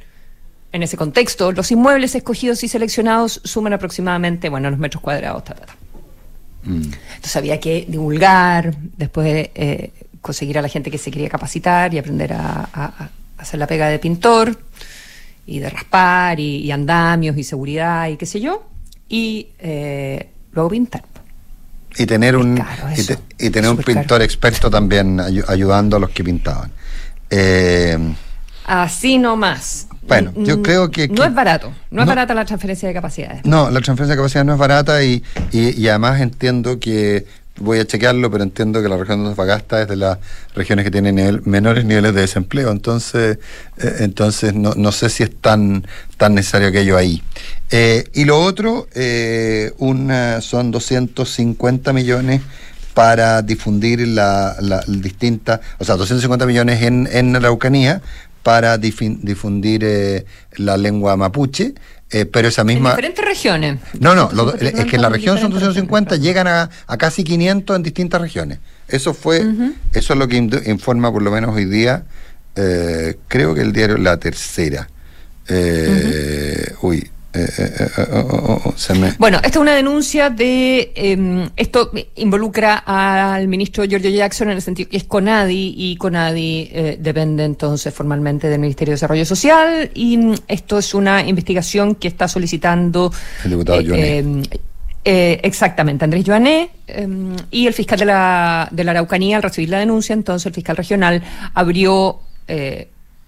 En 0.71 0.81
ese 0.81 0.97
contexto, 0.97 1.51
los 1.51 1.69
inmuebles 1.71 2.15
escogidos 2.15 2.63
y 2.63 2.67
seleccionados 2.67 3.41
suman 3.43 3.73
aproximadamente, 3.73 4.49
bueno, 4.49 4.71
los 4.71 4.79
metros 4.79 5.03
cuadrados, 5.03 5.43
ta, 5.43 5.53
ta. 5.53 5.82
Entonces 6.65 7.35
había 7.35 7.59
que 7.59 7.85
divulgar, 7.87 8.75
después 8.97 9.49
eh, 9.53 9.91
conseguir 10.21 10.57
a 10.57 10.61
la 10.61 10.69
gente 10.69 10.89
que 10.89 10.97
se 10.97 11.11
quería 11.11 11.29
capacitar 11.29 11.93
y 11.93 11.97
aprender 11.97 12.33
a, 12.33 13.09
hacer 13.37 13.59
la 13.59 13.67
pega 13.67 13.89
de 13.89 13.99
pintor 13.99 14.57
y 15.45 15.59
de 15.59 15.69
raspar 15.69 16.39
y, 16.39 16.71
andamios 16.71 17.37
y 17.37 17.43
seguridad 17.43 18.07
y 18.07 18.15
qué 18.15 18.25
sé 18.25 18.39
yo, 18.39 18.65
y 19.09 19.49
eh, 19.59 20.29
luego 20.53 20.69
pintar. 20.69 21.03
Y 21.97 22.05
tener 22.05 22.35
un, 22.35 22.59
y, 23.37 23.49
tener 23.49 23.69
un 23.69 23.77
pintor 23.77 24.21
experto 24.21 24.69
también 24.69 25.19
ayudando 25.19 25.97
a 25.97 25.99
los 25.99 26.09
que 26.09 26.23
pintaban. 26.23 26.71
Eh, 27.29 27.97
Así 28.65 29.17
nomás. 29.17 29.87
Bueno, 30.07 30.33
yo 30.35 30.61
creo 30.61 30.91
que, 30.91 31.07
No 31.07 31.23
es 31.23 31.33
barato, 31.33 31.73
no, 31.91 32.01
es 32.01 32.07
barata 32.07 32.33
la 32.33 32.45
transferencia 32.45 32.87
de 32.87 32.93
capacidades. 32.93 33.45
No, 33.45 33.69
la 33.69 33.81
transferencia 33.81 34.15
de 34.15 34.17
capacidades 34.17 34.45
no 34.45 34.53
es 34.53 34.59
barata 34.59 35.03
y, 35.03 35.23
y, 35.51 35.87
además 35.87 36.21
entiendo 36.21 36.79
que, 36.79 37.25
voy 37.57 37.79
a 37.79 37.85
chequearlo, 37.85 38.31
pero 38.31 38.43
entiendo 38.43 38.81
que 38.81 38.89
la 38.89 38.97
región 38.97 39.19
de 39.19 39.29
Antofagasta 39.29 39.83
es 39.83 39.87
de 39.87 39.95
las 39.95 40.17
regiones 40.55 40.85
que 40.85 40.91
tienen 40.91 41.41
menores 41.45 41.85
niveles 41.85 42.13
de 42.15 42.21
desempleo, 42.21 42.71
entonces 42.71 43.37
eh, 43.77 43.95
entonces 43.99 44.55
no, 44.55 44.73
no, 44.75 44.91
sé 44.91 45.09
si 45.09 45.23
es 45.23 45.35
tan, 45.39 45.85
tan 46.17 46.33
necesario 46.33 46.69
aquello 46.69 46.97
ahí. 46.97 47.21
Eh, 47.69 48.05
y 48.13 48.25
lo 48.25 48.41
otro, 48.41 48.87
eh, 48.95 49.71
una, 49.77 50.41
son 50.41 50.71
250 50.71 51.93
millones 51.93 52.41
para 52.93 53.41
difundir 53.41 54.07
la, 54.07 54.55
la, 54.59 54.83
distinta, 54.87 55.61
o 55.79 55.85
sea, 55.85 55.95
250 55.95 56.45
millones 56.45 56.81
en, 56.81 57.07
en 57.11 57.35
Araucanía 57.35 58.01
para 58.43 58.77
difundir 58.77 59.83
eh, 59.83 60.25
la 60.57 60.75
lengua 60.75 61.15
mapuche, 61.15 61.73
eh, 62.11 62.25
pero 62.25 62.49
esa 62.49 62.65
misma... 62.65 62.89
En 62.91 62.95
diferentes 62.97 63.25
regiones. 63.25 63.79
No, 63.99 64.13
no, 64.13 64.53
es 64.53 64.85
que 64.85 64.97
en 64.97 65.01
la 65.01 65.09
región 65.09 65.39
son 65.39 65.51
250, 65.51 66.17
llegan 66.17 66.47
a, 66.47 66.69
casi 66.99 67.23
500 67.23 67.77
en 67.77 67.83
distintas 67.83 68.21
regiones. 68.21 68.59
Eso 68.89 69.13
fue, 69.13 69.43
eso 69.93 70.13
es 70.13 70.19
lo 70.19 70.27
que 70.27 70.37
informa 70.37 71.11
por 71.11 71.21
lo 71.21 71.31
menos 71.31 71.55
hoy 71.55 71.65
día, 71.65 72.03
eh, 72.55 73.15
creo 73.29 73.55
que 73.55 73.61
el 73.61 73.71
diario 73.71 73.97
La 73.97 74.17
Tercera. 74.17 74.89
Uy, 76.81 77.09
eh, 77.35 77.49
eh, 77.57 77.87
eh, 77.97 78.03
oh, 78.11 78.19
oh, 78.19 78.61
oh, 78.69 78.73
bueno, 79.17 79.37
esta 79.37 79.49
es 79.49 79.57
una 79.57 79.73
denuncia 79.73 80.29
de. 80.29 80.91
Em, 80.95 81.49
esto 81.55 81.91
involucra 82.15 82.83
al 82.85 83.47
ministro 83.47 83.85
Giorgio 83.85 84.11
Jackson 84.11 84.51
en 84.51 84.57
el 84.57 84.61
sentido 84.61 84.87
que 84.87 84.97
es 84.97 85.05
CONADI 85.05 85.73
y 85.75 85.95
CONADI 85.97 86.97
depende 86.99 87.43
entonces 87.43 87.91
formalmente 87.91 88.49
del 88.49 88.59
Ministerio 88.59 88.91
de 88.91 88.95
Desarrollo 88.95 89.25
Social 89.25 89.89
y 89.95 90.17
mm, 90.17 90.35
esto 90.47 90.77
es 90.77 90.93
una 90.93 91.27
investigación 91.27 91.95
que 91.95 92.07
está 92.07 92.27
solicitando. 92.27 93.11
El 93.43 93.49
diputado 93.49 93.81
em, 93.81 94.43
exactamente, 95.03 96.05
Andrés 96.05 96.23
Joané 96.25 96.69
em, 96.85 97.35
y 97.49 97.65
el 97.65 97.73
fiscal 97.73 97.97
de 97.97 98.05
la, 98.05 98.67
de 98.69 98.83
la 98.83 98.91
Araucanía 98.91 99.37
al 99.37 99.43
recibir 99.43 99.69
la 99.69 99.79
denuncia, 99.79 100.13
entonces 100.13 100.45
el 100.45 100.53
fiscal 100.53 100.77
regional 100.77 101.23
abrió 101.55 102.19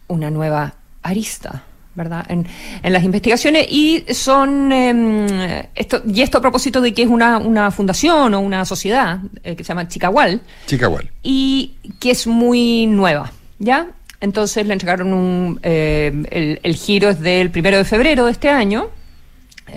una 0.08 0.30
nueva 0.30 0.76
arista 1.02 1.64
¿verdad? 1.96 2.26
En, 2.30 2.46
las 2.84 3.04
investigaciones 3.04 3.68
y 3.70 4.04
son 4.14 4.72
em, 4.72 5.28
esto 5.74 6.02
y 6.06 6.22
esto 6.22 6.38
a 6.38 6.42
propósito 6.42 6.82
de 6.82 6.94
que 6.94 7.04
es 7.04 7.10
una, 7.10 7.38
una 7.38 7.72
fundación 7.72 8.34
o 8.34 8.40
una 8.40 8.66
sociedad 8.66 9.20
eh, 9.44 9.56
que 9.56 9.64
se 9.64 9.70
llama 9.70 9.88
Chicahual. 9.88 10.42
Chicahual. 10.68 11.10
Y 11.24 11.76
que 12.00 12.12
es 12.12 12.28
muy 12.28 12.86
nueva, 12.88 13.32
¿ya? 13.60 13.88
Entonces 14.22 14.66
le 14.66 14.74
entregaron 14.74 15.14
un 15.14 15.60
eh, 15.64 16.12
el, 16.32 16.60
el 16.64 16.76
giro 16.76 17.10
es 17.10 17.20
del 17.20 17.50
primero 17.52 17.78
de 17.78 17.86
febrero 17.86 18.26
de 18.26 18.32
este 18.32 18.50
año 18.50 18.90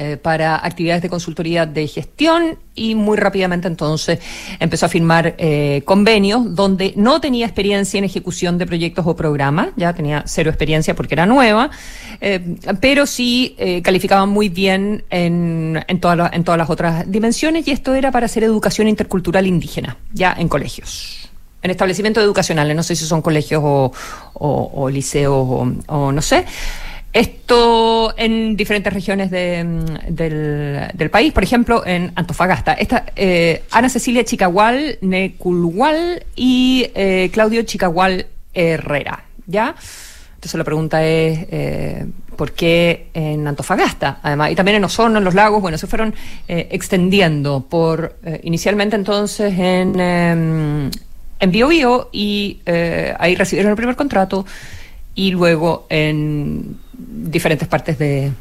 eh, 0.01 0.17
para 0.17 0.65
actividades 0.65 1.03
de 1.03 1.09
consultoría 1.09 1.67
de 1.67 1.89
gestión 1.89 2.57
y 2.77 2.95
muy 2.95 3.17
rápidamente 3.17 3.67
entonces 3.67 4.21
empezó 4.61 4.87
a 4.87 4.89
firmar 4.89 5.35
eh, 5.39 5.83
convenios 5.85 6.55
donde 6.55 6.93
no 6.95 7.21
tenía 7.21 7.47
experiencia 7.47 7.99
en 7.99 8.05
ejecución 8.05 8.59
de 8.59 8.67
proyectos 8.67 9.05
o 9.09 9.17
programas, 9.17 9.71
ya 9.75 9.93
tenía 9.93 10.23
cero 10.25 10.51
experiencia 10.51 10.95
porque 10.95 11.17
era 11.17 11.27
nueva, 11.27 11.71
eh, 12.21 12.57
pero 12.81 13.07
sí 13.07 13.57
calificaba 13.83 14.25
muy 14.25 14.49
bien 14.49 15.03
en, 15.11 15.85
en, 15.89 15.99
todas 15.99 16.33
en 16.33 16.45
todas 16.45 16.59
las 16.59 16.71
otras 16.71 17.11
dimensiones 17.11 17.67
y 17.67 17.73
esto 17.73 17.93
era 17.93 18.13
para 18.13 18.27
hacer 18.27 18.45
educación 18.45 18.87
intercultural 18.87 19.49
indígena, 19.49 19.97
ya 20.13 20.33
en 20.39 20.49
colegios 20.49 21.29
en 21.63 21.71
establecimientos 21.71 22.23
educacionales, 22.23 22.77
no 22.77 22.83
sé 22.83 22.95
si 22.95 23.05
son 23.05 23.21
colegios 23.21 23.63
o, 23.65 23.93
o, 24.35 24.91
liceos 24.91 25.75
o, 25.89 26.13
no 26.13 26.23
sé. 26.23 26.45
Esto 27.19 28.15
en 28.17 28.57
diferentes 28.57 28.93
regiones 28.93 29.29
mm, 29.29 30.15
del, 30.15 31.11
país, 31.11 31.33
por 31.33 31.43
ejemplo, 31.43 31.85
en 31.85 32.13
Antofagasta. 32.15 32.75
Esta, 32.75 33.07
eh, 33.17 33.65
Ana 33.73 33.89
Cecilia 33.89 34.25
Chicagual 34.25 34.99
Neculhual 35.01 36.25
y 36.37 36.89
eh, 36.95 37.29
Claudio 37.33 37.63
Chicagual 37.65 38.27
Herrera, 38.55 39.25
¿ya? 39.49 39.75
Entonces 40.37 40.59
la 40.59 40.63
pregunta 40.63 41.05
es, 41.05 41.49
eh, 41.51 42.07
¿por 42.37 42.53
qué 42.53 43.09
en 43.13 43.49
Antofagasta? 43.49 44.21
Además, 44.23 44.53
y 44.53 44.55
también 44.55 44.77
en 44.77 44.85
Osorno, 44.85 45.19
en 45.19 45.25
los 45.25 45.35
lagos, 45.35 45.61
bueno, 45.61 45.77
se 45.77 45.89
fueron 45.89 46.15
extendiendo 46.47 47.67
por, 47.69 48.15
inicialmente 48.45 48.95
entonces 48.95 49.59
en, 49.59 49.99
em, 49.99 50.91
en 51.41 51.51
Bio, 51.51 51.67
Bio 51.67 52.11
y 52.13 52.61
ahí 53.19 53.35
recibieron 53.35 53.71
el 53.71 53.77
primer 53.77 53.97
contrato 53.97 54.47
y 55.17 55.33
luego 55.33 55.89
en 55.91 56.79
diferentes 56.99 57.69
partes 57.69 57.99
de, 57.99 58.33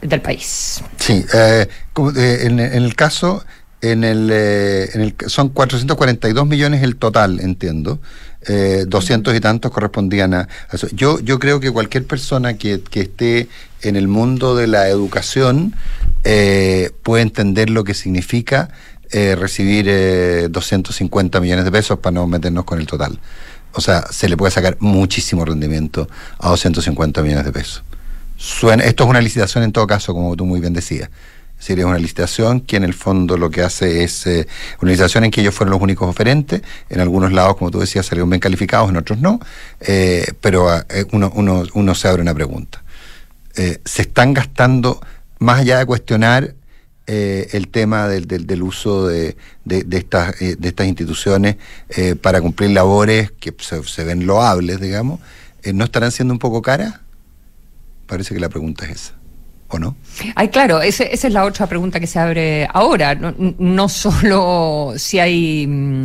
del 0.00 0.20
país. 0.20 0.82
Sí, 0.98 1.24
eh, 1.34 1.68
eh, 2.16 2.38
en, 2.42 2.58
el 2.58 2.94
caso, 2.94 3.44
en 3.80 4.04
el, 4.04 4.30
eh, 4.32 4.90
en 4.94 5.00
el, 5.02 5.14
son 5.26 5.50
442 5.50 6.46
millones 6.46 6.82
el 6.82 6.96
total, 6.96 7.40
entiendo. 7.40 8.00
Eh, 8.46 8.84
200 8.86 9.34
y 9.34 9.40
tantos 9.40 9.70
correspondían 9.70 10.34
a, 10.34 10.48
eso. 10.72 10.88
Yo, 10.92 11.18
yo 11.20 11.38
creo 11.38 11.60
que 11.60 11.70
cualquier 11.70 12.06
persona 12.06 12.54
que, 12.54 12.80
que 12.82 13.02
esté 13.02 13.48
en 13.82 13.96
el 13.96 14.08
mundo 14.08 14.54
de 14.54 14.66
la 14.66 14.88
educación 14.88 15.74
puede 17.02 17.22
entender 17.22 17.68
lo 17.68 17.84
que 17.84 17.92
significa 17.92 18.70
recibir 19.12 19.86
250 20.50 21.38
millones 21.40 21.66
de 21.66 21.70
pesos 21.70 21.98
para 21.98 22.14
no 22.14 22.26
meternos 22.26 22.64
con 22.64 22.80
el 22.80 22.86
total 22.86 23.18
o 23.74 23.80
sea, 23.80 24.04
se 24.10 24.28
le 24.28 24.36
puede 24.36 24.50
sacar 24.50 24.76
muchísimo 24.80 25.44
rendimiento 25.44 26.08
a 26.38 26.48
250 26.48 27.22
millones 27.22 27.44
de 27.44 27.52
pesos. 27.52 27.82
Suena, 28.36 28.84
esto 28.84 29.04
es 29.04 29.10
una 29.10 29.20
licitación 29.20 29.64
en 29.64 29.72
todo 29.72 29.86
caso, 29.86 30.12
como 30.12 30.34
tú 30.36 30.44
muy 30.44 30.60
bien 30.60 30.72
decías. 30.72 31.10
Sería 31.58 31.86
una 31.86 31.98
licitación 31.98 32.60
que 32.60 32.76
en 32.76 32.84
el 32.84 32.92
fondo 32.92 33.36
lo 33.36 33.48
que 33.48 33.62
hace 33.62 34.04
es 34.04 34.26
eh, 34.26 34.46
una 34.82 34.90
licitación 34.90 35.24
en 35.24 35.30
que 35.30 35.40
ellos 35.40 35.54
fueron 35.54 35.72
los 35.72 35.80
únicos 35.80 36.08
oferentes. 36.08 36.62
En 36.90 37.00
algunos 37.00 37.32
lados, 37.32 37.56
como 37.56 37.70
tú 37.70 37.80
decías, 37.80 38.04
salieron 38.06 38.28
bien 38.28 38.40
calificados, 38.40 38.90
en 38.90 38.96
otros 38.96 39.18
no. 39.20 39.40
Eh, 39.80 40.26
pero 40.40 40.76
eh, 40.76 41.06
uno, 41.12 41.32
uno, 41.34 41.62
uno 41.72 41.94
se 41.94 42.08
abre 42.08 42.22
una 42.22 42.34
pregunta. 42.34 42.82
¿Se 43.54 44.02
están 44.02 44.34
gastando, 44.34 45.00
más 45.38 45.60
allá 45.60 45.78
de 45.78 45.86
cuestionar 45.86 46.54
eh, 47.06 47.48
el 47.52 47.68
tema 47.68 48.08
del, 48.08 48.26
del, 48.26 48.62
uso 48.62 49.06
de, 49.06 49.36
de, 49.64 49.84
estas, 49.96 50.40
eh, 50.40 50.56
de 50.58 50.68
estas 50.68 50.86
instituciones 50.86 51.56
eh, 51.90 52.14
para 52.14 52.40
cumplir 52.40 52.70
labores 52.70 53.30
que 53.32 53.54
se, 53.58 54.04
ven 54.04 54.26
loables, 54.26 54.80
digamos, 54.80 55.20
¿no 55.72 55.84
estarán 55.84 56.12
siendo 56.12 56.32
un 56.32 56.38
poco 56.38 56.62
caras? 56.62 57.00
Parece 58.06 58.34
que 58.34 58.40
la 58.40 58.48
pregunta 58.48 58.84
es 58.86 58.90
esa. 58.92 59.14
¿O 59.68 59.78
no? 59.78 59.96
Ay, 60.34 60.48
claro, 60.48 60.82
esa 60.82 61.04
es 61.04 61.24
la 61.32 61.44
otra 61.44 61.66
pregunta 61.66 61.98
que 61.98 62.06
se 62.06 62.18
abre 62.18 62.68
ahora. 62.72 63.14
No, 63.14 63.34
no 63.58 63.88
solo 63.88 64.92
si 64.96 65.18
hay. 65.18 65.66
Mm, 65.66 66.02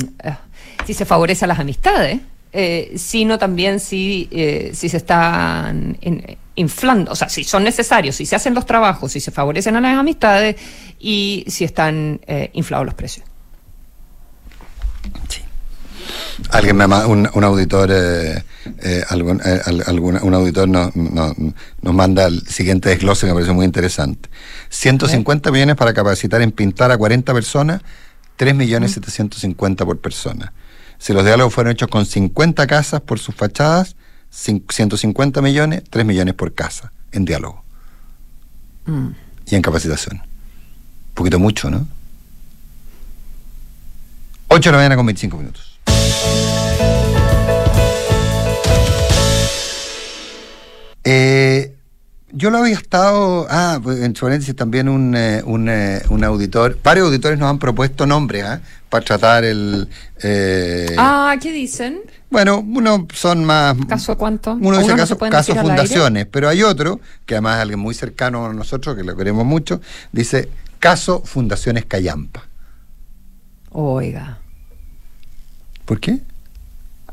si 0.86 0.94
se 0.94 1.06
favorece 1.06 1.46
a 1.46 1.48
las 1.48 1.60
amistades, 1.60 2.20
eh, 2.52 2.94
sino 2.96 3.38
también 3.38 3.80
si, 3.80 4.28
eh, 4.32 4.72
si 4.74 4.90
se 4.90 4.98
están 4.98 5.98
inflando, 6.60 7.12
o 7.12 7.16
sea, 7.16 7.30
si 7.30 7.44
son 7.44 7.64
necesarios, 7.64 8.16
si 8.18 8.26
se 8.26 8.36
hacen 8.36 8.54
los 8.54 8.66
trabajos, 8.66 9.14
si 9.14 9.20
se 9.20 9.32
favorecen 9.32 9.76
a 9.78 9.82
las 9.82 9.98
amistades 9.98 10.58
y 11.00 11.46
si 11.48 11.64
están 11.64 12.20
eh, 12.28 12.50
inflados 12.54 12.86
los 12.86 12.96
precios. 12.96 13.26
Sí. 15.30 15.42
Alguien 16.52 16.76
me 16.78 16.86
un, 16.86 17.30
un 17.34 17.44
auditor, 17.44 17.90
eh, 17.92 18.44
eh, 18.82 19.04
algún, 19.10 19.42
eh, 19.44 19.62
un 20.22 20.34
auditor 20.34 20.68
nos, 20.68 20.96
nos, 20.96 21.36
manda 21.82 22.26
el 22.26 22.46
siguiente 22.48 22.90
desglose 22.90 23.22
que 23.22 23.28
me 23.28 23.36
parece 23.36 23.54
muy 23.54 23.66
interesante. 23.66 24.30
150 24.70 25.52
millones 25.52 25.76
para 25.76 25.94
capacitar 25.94 26.42
en 26.42 26.52
pintar 26.52 26.92
a 26.92 26.98
40 26.98 27.34
personas, 27.34 27.82
3 28.38 28.56
millones 28.56 28.94
750 28.94 29.86
por 29.86 30.00
persona. 30.00 30.54
Si 30.98 31.14
los 31.14 31.24
diálogos 31.24 31.54
fueron 31.54 31.72
hechos 31.72 31.90
con 31.90 32.06
50 32.06 32.68
casas 32.68 33.02
por 33.02 33.20
sus 33.20 33.36
fachadas, 33.36 33.96
150 34.30 35.42
millones, 35.42 35.84
3 35.90 36.06
millones 36.06 36.34
por 36.34 36.54
casa 36.54 36.92
en 37.12 37.26
diálogo. 37.26 37.64
Mm. 38.86 39.10
Y 39.48 39.56
en 39.56 39.62
capacitación. 39.62 40.18
Un 40.18 41.14
poquito 41.14 41.40
mucho, 41.40 41.70
¿no? 41.70 41.88
8 44.48 44.70
de 44.70 44.72
la 44.72 44.78
mañana 44.78 44.96
con 44.96 45.06
25 45.06 45.38
minutos. 45.38 45.80
Eh, 51.04 51.76
yo 52.32 52.50
lo 52.50 52.60
había 52.60 52.76
estado. 52.76 53.48
Ah, 53.50 53.80
pues, 53.82 54.02
en 54.02 54.14
paréntesis 54.14 54.56
también 54.56 54.90
un, 54.90 55.16
eh, 55.16 55.42
un, 55.46 55.70
eh, 55.70 56.02
un, 56.10 56.24
auditor. 56.24 56.78
Varios 56.84 57.08
auditores 57.08 57.40
nos 57.40 57.50
han 57.50 57.60
propuesto 57.60 58.06
nombres 58.06 58.44
¿ah? 58.44 58.62
para 58.90 59.06
tratar 59.06 59.44
el. 59.44 59.88
ah, 60.98 61.36
¿qué 61.42 61.52
dicen? 61.52 62.00
Bueno, 62.30 62.60
uno 62.60 63.08
son 63.14 63.44
más. 63.44 63.76
¿Caso 63.88 64.18
cuánto? 64.18 64.54
Uno 64.54 64.78
dice 64.78 64.96
caso, 64.96 65.18
caso 65.18 65.56
fundaciones, 65.56 66.28
pero 66.28 66.48
hay 66.48 66.62
otro, 66.64 67.00
que 67.26 67.36
además 67.36 67.58
es 67.58 67.62
alguien 67.64 67.80
muy 67.80 67.96
cercano 67.96 68.46
a 68.46 68.54
nosotros, 68.54 68.96
que 68.96 69.04
lo 69.04 69.16
queremos 69.16 69.46
mucho, 69.46 69.82
dice 70.12 70.50
caso 70.80 71.22
Fundaciones 71.26 71.86
Cayampa. 71.86 72.44
Oiga. 73.72 74.40
¿Por 75.86 76.00
qué? 76.00 76.20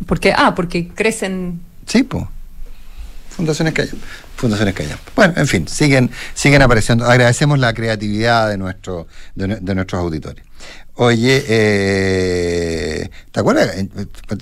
Porque, 0.07 0.35
ah, 0.37 0.55
porque 0.55 0.89
crecen. 0.89 1.61
Sí, 1.87 2.03
pues. 2.03 2.25
Fundaciones 3.31 3.75
Callampa. 3.75 4.07
Fundaciones 4.37 4.75
Callampa. 4.75 5.13
Bueno, 5.15 5.35
en 5.37 5.47
fin, 5.47 5.69
siguen, 5.69 6.11
siguen 6.35 6.63
apareciendo. 6.63 7.05
Agradecemos 7.05 7.59
la 7.59 7.75
creatividad 7.75 8.49
de, 8.49 8.57
nuestro, 8.57 9.07
de, 9.35 9.75
nuestros 9.75 10.01
auditores. 10.01 10.45
Oye, 10.97 11.45
eh, 11.49 13.11
¿te 13.31 13.41
acuerdas? 13.41 13.75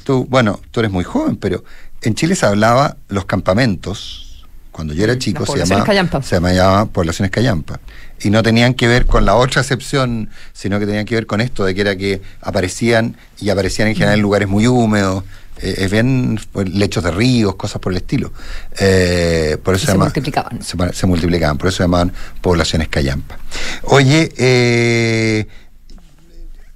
Tú, 0.04 0.26
bueno, 0.28 0.60
tú 0.70 0.80
eres 0.80 0.92
muy 0.92 1.04
joven, 1.04 1.36
pero 1.36 1.64
en 2.02 2.14
Chile 2.14 2.36
se 2.36 2.46
hablaba 2.46 2.96
los 3.08 3.24
campamentos. 3.24 4.46
Cuando 4.70 4.92
yo 4.92 5.04
era 5.04 5.16
chico 5.18 5.46
se 5.46 5.64
llamaba, 5.64 6.22
se 6.22 6.34
llamaba 6.34 6.86
poblaciones 6.86 7.30
Callampa 7.30 7.78
y 8.20 8.30
no 8.30 8.42
tenían 8.42 8.74
que 8.74 8.88
ver 8.88 9.06
con 9.06 9.24
la 9.24 9.36
otra 9.36 9.62
excepción, 9.62 10.30
sino 10.52 10.80
que 10.80 10.86
tenían 10.86 11.04
que 11.04 11.14
ver 11.14 11.26
con 11.26 11.40
esto, 11.40 11.64
de 11.64 11.74
que 11.74 11.80
era 11.80 11.94
que 11.96 12.22
aparecían 12.40 13.16
y 13.40 13.50
aparecían 13.50 13.88
en 13.88 13.94
general 13.94 14.16
en 14.16 14.22
lugares 14.22 14.48
muy 14.48 14.66
húmedos, 14.66 15.22
eh, 15.60 15.74
es 15.78 15.90
bien 15.90 16.40
pues, 16.52 16.68
lechos 16.68 17.04
de 17.04 17.10
ríos, 17.10 17.54
cosas 17.54 17.80
por 17.80 17.92
el 17.92 17.98
estilo. 17.98 18.32
Eh, 18.78 19.58
por 19.62 19.74
eso 19.76 19.86
se, 19.86 19.96
multiplicaban. 19.96 20.60
Se, 20.62 21.06
multiplicaban, 21.06 21.58
por 21.58 21.68
eso 21.68 21.78
se 21.78 21.82
llamaban 21.84 22.12
poblaciones 22.40 22.88
callampa. 22.88 23.38
Oye, 23.84 24.32
eh, 24.36 25.46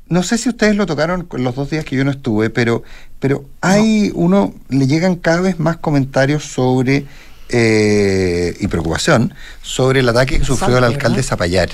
no 0.09 0.23
sé 0.23 0.39
si 0.39 0.49
ustedes 0.49 0.77
lo 0.77 0.87
tocaron 0.87 1.29
los 1.33 1.55
dos 1.55 1.71
días 1.71 1.85
que 1.85 1.97
yo 1.97 2.05
no 2.05 2.11
estuve, 2.11 2.51
pero, 2.51 2.83
pero 3.19 3.45
hay 3.61 4.11
uno, 4.15 4.55
le 4.69 4.87
llegan 4.87 5.17
cada 5.17 5.41
vez 5.41 5.59
más 5.59 5.77
comentarios 5.77 6.45
sobre 6.45 7.07
eh, 7.51 8.57
y 8.61 8.69
preocupación 8.69 9.33
sobre 9.63 10.01
el 10.01 10.09
ataque 10.09 10.39
que 10.39 10.45
sufrió 10.45 10.79
el 10.79 10.85
alcalde 10.85 11.23
Zapallar. 11.23 11.71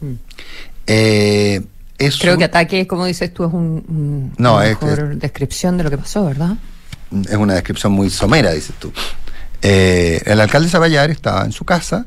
Mm. 0.00 0.06
Mm. 0.06 0.18
Eh, 0.86 1.62
Creo 2.20 2.36
que 2.36 2.44
ataque, 2.44 2.86
como 2.86 3.06
dices 3.06 3.32
tú, 3.32 3.44
es 3.44 3.52
un, 3.52 4.32
una 4.36 4.58
mejor 4.58 5.16
descripción 5.16 5.76
de 5.78 5.84
lo 5.84 5.90
que 5.90 5.98
pasó, 5.98 6.24
¿verdad? 6.24 6.56
Es 7.28 7.36
una 7.36 7.54
descripción 7.54 7.92
muy 7.92 8.10
somera, 8.10 8.50
dices 8.52 8.74
tú. 8.78 8.92
Eh, 9.60 10.20
el 10.24 10.40
alcalde 10.40 10.68
Zapallar 10.68 11.10
estaba 11.10 11.44
en 11.44 11.52
su 11.52 11.64
casa, 11.64 12.06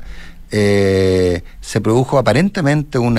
se 0.50 1.80
produjo 1.82 2.18
aparentemente 2.18 2.98
un 2.98 3.18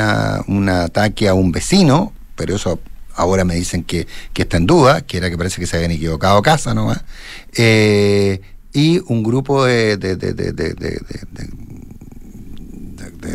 ataque 0.70 1.28
a 1.28 1.34
un 1.34 1.52
vecino, 1.52 2.13
pero 2.36 2.56
eso 2.56 2.80
ahora 3.18 3.44
me 3.44 3.56
dicen 3.56 3.84
que, 3.84 4.08
que, 4.32 4.44
está 4.44 4.58
en 4.58 4.66
duda, 4.68 5.02
que 5.02 5.18
era 5.18 5.30
que 5.30 5.38
parece 5.38 5.60
que 5.60 5.68
se 5.68 5.76
habían 5.76 5.92
equivocado 5.92 6.42
casa 6.42 6.74
nomás. 6.74 7.04
Eh, 7.56 8.42
y 8.74 9.02
un 9.08 9.24
grupo 9.24 9.66
de, 9.66 9.98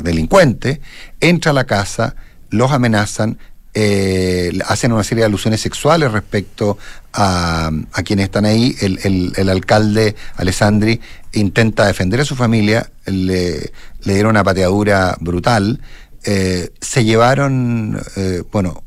delincuentes 0.03 0.79
entra 1.21 1.51
a 1.51 1.55
la 1.55 1.65
casa, 1.65 2.15
los 2.51 2.71
amenazan, 2.71 3.39
eh, 3.75 4.53
hacen 4.67 4.93
una 4.93 5.03
serie 5.03 5.23
de 5.23 5.27
alusiones 5.27 5.61
sexuales 5.61 6.13
respecto 6.13 6.77
a, 7.13 7.71
a 7.93 8.03
quienes 8.03 8.25
están 8.25 8.45
ahí. 8.45 8.77
El, 8.81 9.33
el, 9.37 9.49
alcalde 9.49 10.15
Alessandri 10.37 11.01
intenta 11.33 11.87
defender 11.87 12.21
a 12.21 12.25
su 12.25 12.37
familia, 12.37 12.91
le, 13.07 13.73
le 14.03 14.15
dieron 14.15 14.31
una 14.31 14.45
pateadura 14.45 15.17
brutal. 15.21 15.81
Eh, 16.25 16.71
se 16.81 17.05
llevaron, 17.05 18.01
eh, 18.17 18.43
bueno, 18.53 18.85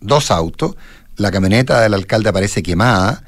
dos 0.00 0.30
autos. 0.30 0.76
La 1.16 1.32
camioneta 1.32 1.80
del 1.80 1.94
alcalde 1.94 2.28
aparece 2.28 2.62
quemada 2.62 3.24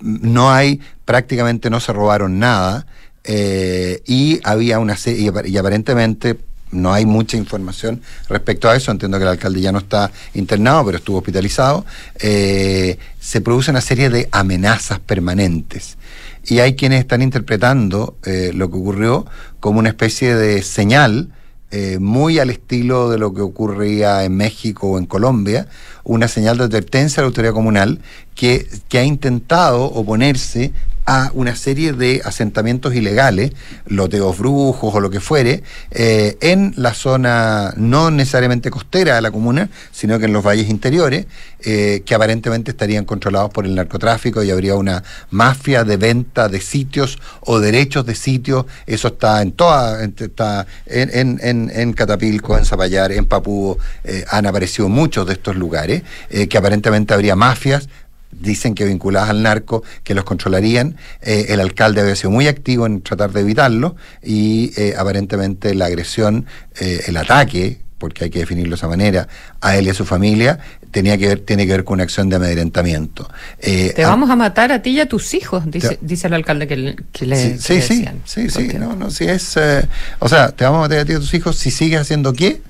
no 0.00 0.50
hay, 0.50 0.80
prácticamente 1.04 1.68
no 1.68 1.78
se 1.78 1.92
robaron 1.92 2.38
nada, 2.38 2.86
y 3.26 4.40
había 4.44 4.78
una 4.78 4.96
serie, 4.96 5.30
y, 5.44 5.58
aparentemente 5.58 6.38
no 6.70 6.92
hay 6.92 7.06
mucha 7.06 7.36
información 7.36 8.02
respecto 8.28 8.68
a 8.68 8.76
eso, 8.76 8.90
entiendo 8.90 9.18
que 9.18 9.24
el 9.24 9.30
alcalde 9.30 9.60
ya 9.60 9.72
no 9.72 9.78
está 9.78 10.10
internado, 10.34 10.84
pero 10.86 10.98
estuvo 10.98 11.18
hospitalizado, 11.18 11.84
eh, 12.20 12.98
se 13.20 13.40
produce 13.40 13.70
una 13.70 13.80
serie 13.80 14.10
de 14.10 14.28
amenazas 14.32 14.98
permanentes. 15.00 15.96
Y 16.44 16.60
hay 16.60 16.76
quienes 16.76 17.00
están 17.00 17.20
interpretando 17.20 18.16
lo 18.24 18.70
que 18.70 18.76
ocurrió 18.76 19.26
como 19.60 19.80
una 19.80 19.90
especie 19.90 20.34
de 20.34 20.62
señal 20.62 21.30
eh, 21.70 21.98
muy 22.00 22.38
al 22.38 22.48
estilo 22.48 23.10
de 23.10 23.18
lo 23.18 23.34
que 23.34 23.42
ocurría 23.42 24.24
en 24.24 24.34
México 24.34 24.92
o 24.92 24.98
en 24.98 25.04
Colombia, 25.04 25.68
una 26.04 26.28
señal 26.28 26.58
de 26.58 26.64
advertencia 26.64 27.20
a 27.20 27.22
la 27.22 27.28
autoridad 27.28 27.52
comunal 27.52 28.00
que, 28.34 28.66
que 28.88 28.98
ha 28.98 29.04
intentado 29.04 29.84
oponerse 29.84 30.72
a 31.08 31.30
una 31.32 31.56
serie 31.56 31.94
de 31.94 32.20
asentamientos 32.22 32.94
ilegales, 32.94 33.52
loteos 33.86 34.36
brujos 34.36 34.94
o 34.94 35.00
lo 35.00 35.08
que 35.08 35.20
fuere, 35.20 35.62
eh, 35.90 36.36
en 36.42 36.74
la 36.76 36.92
zona 36.92 37.72
no 37.78 38.10
necesariamente 38.10 38.70
costera 38.70 39.14
de 39.14 39.22
la 39.22 39.30
comuna, 39.30 39.70
sino 39.90 40.18
que 40.18 40.26
en 40.26 40.34
los 40.34 40.44
valles 40.44 40.68
interiores, 40.68 41.24
eh, 41.60 42.02
que 42.04 42.14
aparentemente 42.14 42.72
estarían 42.72 43.06
controlados 43.06 43.50
por 43.50 43.64
el 43.64 43.74
narcotráfico 43.74 44.42
y 44.42 44.50
habría 44.50 44.74
una 44.74 45.02
mafia 45.30 45.82
de 45.82 45.96
venta 45.96 46.50
de 46.50 46.60
sitios 46.60 47.18
o 47.40 47.58
derechos 47.58 48.04
de 48.04 48.14
sitios. 48.14 48.66
Eso 48.86 49.08
está 49.08 49.40
en 49.40 49.52
toda, 49.52 50.04
está 50.04 50.66
en, 50.84 51.40
en, 51.42 51.70
en, 51.74 51.92
Catapilco, 51.94 52.58
en 52.58 52.66
Zapallar, 52.66 53.12
en 53.12 53.24
Papúo, 53.24 53.78
eh, 54.04 54.26
han 54.28 54.44
aparecido 54.44 54.90
muchos 54.90 55.26
de 55.26 55.32
estos 55.32 55.56
lugares, 55.56 55.97
que 56.48 56.58
aparentemente 56.58 57.14
habría 57.14 57.36
mafias 57.36 57.88
dicen 58.30 58.74
que 58.74 58.84
vinculadas 58.84 59.30
al 59.30 59.42
narco, 59.42 59.82
que 60.04 60.14
los 60.14 60.24
controlarían. 60.24 60.96
Eh, 61.22 61.46
el 61.50 61.60
alcalde 61.60 62.00
había 62.00 62.16
sido 62.16 62.30
muy 62.30 62.46
activo 62.46 62.86
en 62.86 63.02
tratar 63.02 63.32
de 63.32 63.40
evitarlo 63.40 63.96
y 64.22 64.72
eh, 64.76 64.94
aparentemente 64.96 65.74
la 65.74 65.86
agresión, 65.86 66.46
eh, 66.80 67.04
el 67.06 67.16
ataque, 67.16 67.78
porque 67.98 68.24
hay 68.24 68.30
que 68.30 68.40
definirlo 68.40 68.70
de 68.70 68.76
esa 68.76 68.88
manera, 68.88 69.28
a 69.60 69.76
él 69.76 69.86
y 69.86 69.90
a 69.90 69.94
su 69.94 70.04
familia, 70.04 70.60
tenía 70.92 71.18
que 71.18 71.26
ver, 71.26 71.40
tiene 71.40 71.66
que 71.66 71.72
ver 71.72 71.84
con 71.84 71.94
una 71.94 72.04
acción 72.04 72.28
de 72.28 72.36
amedrentamiento. 72.36 73.28
Te 73.60 74.04
vamos 74.04 74.30
a 74.30 74.36
matar 74.36 74.70
a 74.70 74.82
ti 74.82 74.90
y 74.90 75.00
a 75.00 75.08
tus 75.08 75.34
hijos, 75.34 75.68
dice, 75.68 75.98
dice 76.00 76.28
el 76.28 76.34
alcalde 76.34 76.68
que, 76.68 76.76
le 77.26 77.58
Sí, 77.58 77.82
sí, 77.82 78.06
sí, 78.24 78.50
sí, 78.50 78.68
no, 78.78 78.94
no, 78.94 79.10
si 79.10 79.24
es, 79.24 79.56
o 80.20 80.28
sea, 80.28 80.52
te 80.52 80.64
vamos 80.64 80.78
a 80.78 80.80
matar 80.82 80.98
a 80.98 81.04
ti 81.04 81.12
y 81.12 81.16
a 81.16 81.18
tus 81.18 81.34
hijos 81.34 81.56
si 81.56 81.72
sigues 81.72 82.00
haciendo 82.00 82.32
qué, 82.32 82.62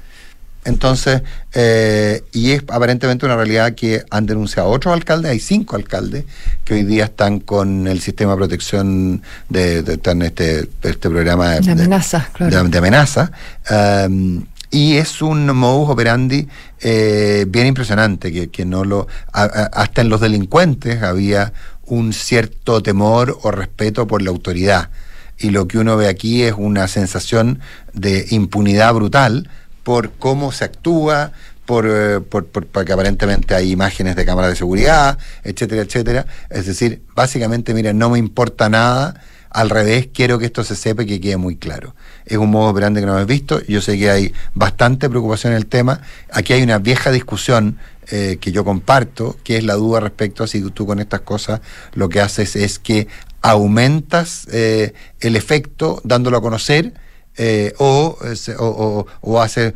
entonces, 0.69 1.23
eh, 1.55 2.23
y 2.33 2.51
es 2.51 2.63
aparentemente 2.69 3.25
una 3.25 3.37
realidad 3.37 3.75
que 3.75 4.05
han 4.11 4.27
denunciado 4.27 4.69
otros 4.69 4.93
alcaldes, 4.93 5.33
hay 5.33 5.41
cinco 5.41 5.77
alcaldes 5.77 6.27
que 6.65 6.75
hoy 6.75 6.83
día 6.83 7.05
están 7.05 7.41
con 7.41 7.89
el 7.89 8.01
sistema 8.01 8.33
de 8.33 8.37
protección 8.37 9.23
de, 9.49 9.79
este, 9.79 10.69
este 10.83 11.09
programa 11.09 11.55
de, 11.61 11.73
amenaza, 11.73 12.29
claro. 12.35 12.69
de, 12.69 12.79
amenaza. 12.79 13.33
Um, 13.71 14.45
y 14.71 14.97
es 14.97 15.23
un 15.23 15.47
modus 15.57 15.89
operandi 15.89 16.47
eh, 16.81 17.47
bien 17.49 17.67
impresionante, 17.67 18.31
que, 18.31 18.51
que 18.51 18.67
no 18.67 18.85
lo. 18.85 19.09
hasta 19.33 20.03
en 20.03 20.11
los 20.11 20.21
delincuentes 20.21 21.03
había 21.03 21.55
un 21.87 22.13
cierto 22.13 22.83
temor 22.83 23.39
o 23.43 23.51
respeto 23.51 24.07
por 24.07 24.21
la 24.21 24.29
autoridad. 24.29 24.91
Y 25.39 25.49
lo 25.49 25.67
que 25.67 25.79
uno 25.79 25.97
ve 25.97 26.09
aquí 26.09 26.43
es 26.43 26.53
una 26.55 26.89
sensación 26.89 27.61
de 27.95 28.27
impunidad 28.29 28.93
brutal 28.93 29.49
por 29.89 30.11
cómo 30.19 30.53
se 30.53 30.65
actúa, 30.67 31.33
por, 31.65 31.87
eh, 31.89 32.21
por, 32.21 32.45
por- 32.45 32.67
porque 32.67 32.93
aparentemente 32.93 33.55
hay 33.55 33.71
imágenes 33.73 34.17
de 34.17 34.27
cámaras 34.27 34.51
de 34.51 34.57
seguridad, 34.57 35.17
etcétera, 35.45 35.81
etcétera. 35.81 36.27
Es 36.51 36.67
decir, 36.67 37.01
básicamente, 37.15 37.73
miren, 37.73 37.97
no 37.97 38.11
me 38.11 38.19
importa 38.19 38.69
nada. 38.69 39.19
Al 39.49 39.71
revés, 39.71 40.11
quiero 40.13 40.39
que 40.39 40.45
esto 40.45 40.63
se 40.63 40.77
sepa 40.77 41.05
y 41.05 41.07
que 41.07 41.23
quede 41.23 41.39
muy 41.39 41.57
claro. 41.57 41.95
Es 42.27 42.37
un 42.37 42.51
modo 42.51 42.69
operante 42.69 43.01
que 43.01 43.07
no 43.07 43.15
hemos 43.17 43.27
visto. 43.27 43.63
Yo 43.67 43.81
sé 43.81 43.97
que 43.99 44.11
hay 44.11 44.35
bastante 44.53 45.09
preocupación 45.09 45.55
en 45.55 45.57
el 45.57 45.65
tema. 45.65 46.03
Aquí 46.35 46.53
hay 46.53 46.63
una 46.63 46.77
vieja 46.77 47.11
discusión 47.11 47.79
eh, 48.11 48.37
que 48.43 48.53
yo 48.53 48.65
comparto, 48.67 49.39
que 49.43 49.57
es 49.57 49.65
la 49.65 49.73
duda 49.73 50.01
respecto 50.01 50.45
a 50.45 50.47
si 50.49 50.61
tú 50.61 50.85
con 50.85 50.99
estas 51.01 51.23
cosas 51.23 51.63
lo 51.95 52.11
que 52.11 52.21
haces 52.21 52.57
es 52.57 52.79
que 52.79 53.09
aumentas 53.41 54.47
eh, 54.53 54.93
el 55.21 55.35
efecto 55.35 56.03
dándolo 56.05 56.37
a 56.37 56.43
conocer 56.43 56.93
eh, 57.39 57.73
o, 57.79 58.19
se- 58.35 58.57
o, 58.57 58.67
o- 58.67 59.07
o 59.23 59.41
hace- 59.41 59.73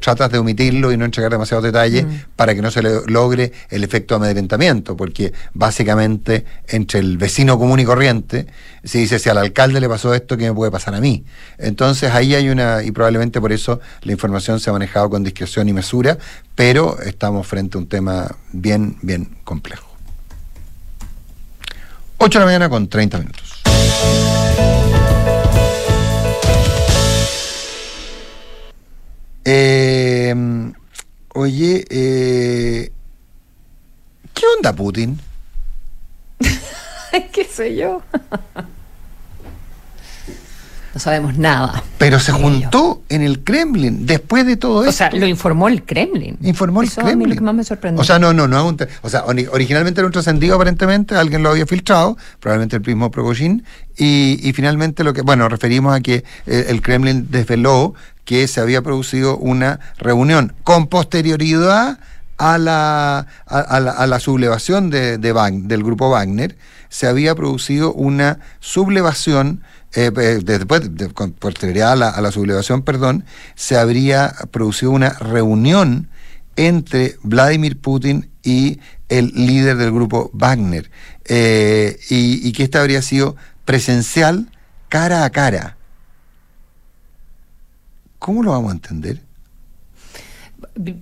tratas 0.00 0.32
de 0.32 0.38
omitirlo 0.38 0.90
y 0.92 0.96
no 0.96 1.04
entregar 1.04 1.30
demasiados 1.30 1.62
detalles 1.62 2.06
para 2.36 2.54
que 2.54 2.62
no 2.62 2.70
se 2.70 2.82
le 2.82 3.02
logre 3.06 3.52
el 3.68 3.84
efecto 3.84 4.14
amedrentamiento, 4.16 4.96
porque 4.96 5.32
básicamente 5.54 6.44
entre 6.68 7.00
el 7.00 7.18
vecino 7.18 7.58
común 7.58 7.80
y 7.80 7.84
corriente, 7.84 8.46
si 8.82 8.98
dice 8.98 9.18
si 9.18 9.28
al 9.28 9.36
alcalde 9.38 9.80
le 9.80 9.88
pasó 9.88 10.14
esto, 10.14 10.36
¿qué 10.38 10.44
me 10.48 10.54
puede 10.54 10.70
pasar 10.70 10.94
a 10.94 11.00
mí? 11.00 11.24
Entonces 11.58 12.10
ahí 12.12 12.34
hay 12.34 12.48
una, 12.48 12.82
y 12.82 12.90
probablemente 12.92 13.40
por 13.40 13.52
eso 13.52 13.78
la 14.02 14.12
información 14.12 14.58
se 14.58 14.70
ha 14.70 14.72
manejado 14.72 15.10
con 15.10 15.22
discreción 15.22 15.68
y 15.68 15.72
mesura, 15.74 16.16
pero 16.54 16.98
estamos 17.00 17.46
frente 17.46 17.76
a 17.76 17.80
un 17.80 17.86
tema 17.88 18.34
bien, 18.52 18.96
bien 19.02 19.36
complejo. 19.44 19.86
8 22.22 22.38
de 22.38 22.40
la 22.40 22.46
mañana 22.46 22.68
con 22.68 22.88
30 22.88 23.18
minutos. 23.18 23.62
Eh, 29.44 30.34
oye, 31.34 31.84
eh, 31.88 32.92
¿qué 34.34 34.42
onda 34.56 34.74
Putin? 34.74 35.18
¿Qué 37.32 37.44
sé 37.44 37.74
yo? 37.74 38.02
No 40.92 40.98
sabemos 41.00 41.38
nada. 41.38 41.84
Pero 41.98 42.18
se 42.18 42.32
juntó 42.32 43.02
en 43.08 43.22
el 43.22 43.44
Kremlin 43.44 44.06
después 44.06 44.44
de 44.44 44.56
todo 44.56 44.78
O 44.80 44.82
esto. 44.82 44.92
sea, 44.92 45.10
lo 45.12 45.26
informó 45.26 45.68
el 45.68 45.84
Kremlin. 45.84 46.36
Informó 46.42 46.82
el 46.82 46.88
Eso 46.88 47.00
a 47.00 47.04
mí 47.04 47.10
Kremlin. 47.10 47.28
lo 47.30 47.34
que 47.36 47.40
más 47.42 47.54
me 47.54 47.62
sorprendió. 47.64 48.00
O 48.00 48.04
sea, 48.04 48.18
no, 48.18 48.32
no, 48.32 48.48
no 48.48 48.66
un. 48.66 48.76
O 49.02 49.08
sea, 49.08 49.24
ori- 49.24 49.48
originalmente 49.52 50.00
era 50.00 50.06
un 50.06 50.12
trascendido 50.12 50.56
aparentemente, 50.56 51.14
alguien 51.14 51.42
lo 51.44 51.50
había 51.50 51.64
filtrado, 51.66 52.16
probablemente 52.40 52.76
el 52.76 52.82
mismo 52.84 53.10
Progozhin, 53.10 53.64
y, 53.96 54.40
y 54.42 54.52
finalmente 54.52 55.04
lo 55.04 55.12
que. 55.12 55.22
Bueno, 55.22 55.48
referimos 55.48 55.94
a 55.94 56.00
que 56.00 56.24
eh, 56.46 56.66
el 56.68 56.82
Kremlin 56.82 57.28
desveló 57.30 57.94
que 58.24 58.48
se 58.48 58.60
había 58.60 58.82
producido 58.82 59.36
una 59.36 59.78
reunión 59.98 60.54
con 60.64 60.88
posterioridad 60.88 61.98
a 62.36 62.58
la, 62.58 63.26
a, 63.46 63.58
a 63.60 63.80
la, 63.80 63.90
a 63.92 64.06
la 64.06 64.18
sublevación 64.18 64.88
de, 64.90 65.18
del 65.18 65.82
grupo 65.84 66.08
Wagner, 66.10 66.56
se 66.88 67.06
había 67.06 67.34
producido 67.34 67.92
una 67.92 68.38
sublevación, 68.60 69.62
eh, 69.94 70.10
eh, 70.16 70.40
después, 70.42 70.94
de, 70.94 71.08
con 71.08 71.34
a 71.40 71.96
la, 71.96 72.32
sublevación, 72.32 72.82
perdón, 72.82 73.24
se 73.56 73.76
habría 73.76 74.34
producido 74.50 74.92
una 74.92 75.10
reunión 75.10 76.08
entre 76.56 77.16
Vladimir 77.22 77.80
Putin 77.80 78.30
y 78.42 78.80
el 79.08 79.32
líder 79.34 79.76
del 79.76 79.92
grupo 79.92 80.30
Wagner, 80.32 80.90
eh, 81.24 81.98
y 82.08 82.52
que 82.52 82.62
esta 82.62 82.80
habría 82.80 83.02
sido 83.02 83.36
presencial, 83.64 84.50
cara 84.88 85.24
a 85.24 85.30
cara. 85.30 85.76
¿Cómo 88.18 88.42
lo 88.42 88.52
vamos 88.52 88.70
a 88.70 88.74
entender? 88.74 89.29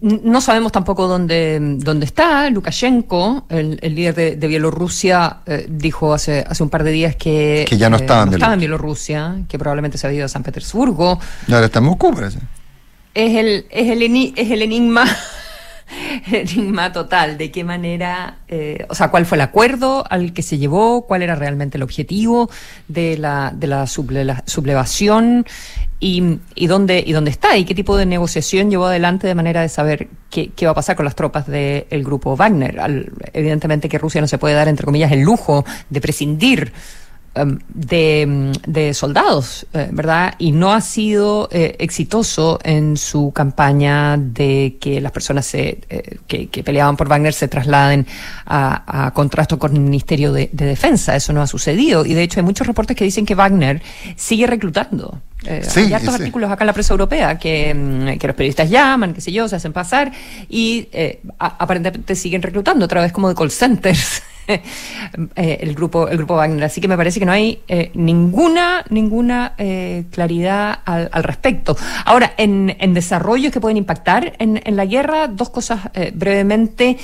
No 0.00 0.40
sabemos 0.40 0.72
tampoco 0.72 1.06
dónde, 1.06 1.58
dónde 1.60 2.06
está. 2.06 2.48
Lukashenko, 2.50 3.46
el, 3.48 3.78
el 3.82 3.94
líder 3.94 4.14
de, 4.14 4.36
de 4.36 4.46
Bielorrusia, 4.46 5.38
eh, 5.46 5.66
dijo 5.68 6.14
hace, 6.14 6.44
hace 6.48 6.62
un 6.62 6.70
par 6.70 6.84
de 6.84 6.90
días 6.90 7.16
que, 7.16 7.66
Que 7.68 7.76
ya 7.76 7.90
no 7.90 7.96
eh, 7.96 8.00
estaba 8.00 8.22
en 8.22 8.42
en 8.42 8.58
Bielorrusia, 8.58 9.36
que 9.48 9.58
probablemente 9.58 9.98
se 9.98 10.06
había 10.06 10.18
ido 10.18 10.26
a 10.26 10.28
San 10.28 10.42
Petersburgo. 10.42 11.18
No, 11.46 11.54
ahora 11.54 11.66
está 11.66 11.80
en 11.80 11.84
Moscú, 11.84 12.14
parece. 12.14 12.38
Es 13.14 13.36
el, 13.36 13.66
es 13.70 13.90
el, 13.90 14.32
es 14.36 14.50
el 14.50 14.62
enigma. 14.62 15.04
enigma 16.30 16.92
total, 16.92 17.38
de 17.38 17.50
qué 17.50 17.64
manera, 17.64 18.38
eh, 18.48 18.86
o 18.88 18.94
sea, 18.94 19.10
cuál 19.10 19.26
fue 19.26 19.36
el 19.36 19.42
acuerdo 19.42 20.04
al 20.08 20.32
que 20.32 20.42
se 20.42 20.58
llevó, 20.58 21.06
cuál 21.06 21.22
era 21.22 21.34
realmente 21.34 21.76
el 21.78 21.82
objetivo 21.82 22.50
de 22.88 23.18
la, 23.18 23.52
de 23.54 23.66
la 23.66 23.84
suble- 23.84 24.42
sublevación 24.46 25.46
y, 26.00 26.38
y 26.54 26.66
dónde, 26.66 27.02
y 27.04 27.12
dónde 27.12 27.30
está 27.30 27.56
y 27.56 27.64
qué 27.64 27.74
tipo 27.74 27.96
de 27.96 28.06
negociación 28.06 28.70
llevó 28.70 28.86
adelante 28.86 29.26
de 29.26 29.34
manera 29.34 29.62
de 29.62 29.68
saber 29.68 30.08
qué, 30.30 30.52
va 30.64 30.70
a 30.70 30.74
pasar 30.74 30.96
con 30.96 31.04
las 31.04 31.14
tropas 31.14 31.46
del 31.46 32.04
grupo 32.04 32.36
Wagner. 32.36 32.78
Evidentemente 33.32 33.88
que 33.88 33.98
Rusia 33.98 34.20
no 34.20 34.28
se 34.28 34.38
puede 34.38 34.54
dar, 34.54 34.68
entre 34.68 34.84
comillas, 34.84 35.12
el 35.12 35.20
lujo 35.22 35.64
de 35.90 36.00
prescindir 36.00 36.72
em, 37.40 37.58
de, 37.68 38.22
em, 38.22 38.52
de 38.66 38.94
soldados, 38.94 39.66
eh, 39.72 39.88
¿verdad? 39.92 40.34
Y 40.38 40.52
no 40.52 40.72
ha 40.72 40.80
sido 40.80 41.48
eh, 41.52 41.76
exitoso 41.78 42.58
en 42.62 42.96
su 42.96 43.32
campaña 43.32 44.16
de 44.16 44.76
que 44.80 45.00
las 45.00 45.12
personas 45.12 45.46
se, 45.46 45.80
eh, 45.88 46.18
que, 46.26 46.48
que 46.48 46.62
peleaban 46.62 46.96
por 46.96 47.08
Wagner 47.08 47.32
se 47.32 47.48
trasladen 47.48 48.06
a, 48.46 49.06
a 49.06 49.10
contrasto 49.12 49.58
con 49.58 49.74
el 49.74 49.80
Ministerio 49.80 50.32
de, 50.32 50.50
de 50.52 50.66
Defensa. 50.66 51.16
Eso 51.16 51.32
no 51.32 51.42
ha 51.42 51.46
sucedido. 51.46 52.04
Y 52.04 52.14
de 52.14 52.22
hecho 52.22 52.40
hay 52.40 52.44
muchos 52.44 52.66
reportes 52.66 52.96
que 52.96 53.04
dicen 53.04 53.26
que 53.26 53.34
Wagner 53.34 53.82
sigue 54.16 54.46
reclutando. 54.46 55.20
Eh, 55.44 55.62
Sí, 55.62 55.80
hay 55.80 55.92
hartos 55.92 56.14
sí. 56.16 56.20
artículos 56.22 56.50
acá 56.50 56.64
en 56.64 56.66
la 56.66 56.72
prensa 56.72 56.92
europea 56.94 57.38
que, 57.38 57.72
mm, 57.72 58.18
que 58.18 58.26
los 58.26 58.34
periodistas 58.34 58.68
llaman, 58.70 59.14
qué 59.14 59.20
sé 59.20 59.30
yo, 59.30 59.48
se 59.48 59.56
hacen 59.56 59.72
pasar 59.72 60.10
y 60.48 60.88
eh, 60.92 61.20
aparentemente 61.38 62.16
siguen 62.16 62.42
reclutando 62.42 62.84
a 62.84 62.88
través 62.88 63.12
como 63.12 63.28
de 63.28 63.34
call 63.34 63.50
centers. 63.50 64.22
eh, 65.36 65.58
el 65.60 65.74
grupo 65.74 66.08
el 66.08 66.16
grupo 66.16 66.34
Wagner. 66.36 66.64
Así 66.64 66.80
que 66.80 66.88
me 66.88 66.96
parece 66.96 67.20
que 67.20 67.26
no 67.26 67.32
hay 67.32 67.62
eh, 67.68 67.90
ninguna 67.94 68.84
ninguna 68.90 69.54
eh, 69.58 70.04
claridad 70.10 70.80
al, 70.84 71.08
al 71.12 71.22
respecto. 71.22 71.76
Ahora 72.04 72.32
en, 72.36 72.76
en 72.78 72.94
desarrollos 72.94 73.52
que 73.52 73.60
pueden 73.60 73.76
impactar 73.76 74.34
en, 74.38 74.60
en 74.64 74.76
la 74.76 74.86
guerra 74.86 75.28
dos 75.28 75.50
cosas 75.50 75.80
eh, 75.94 76.12
brevemente. 76.14 76.96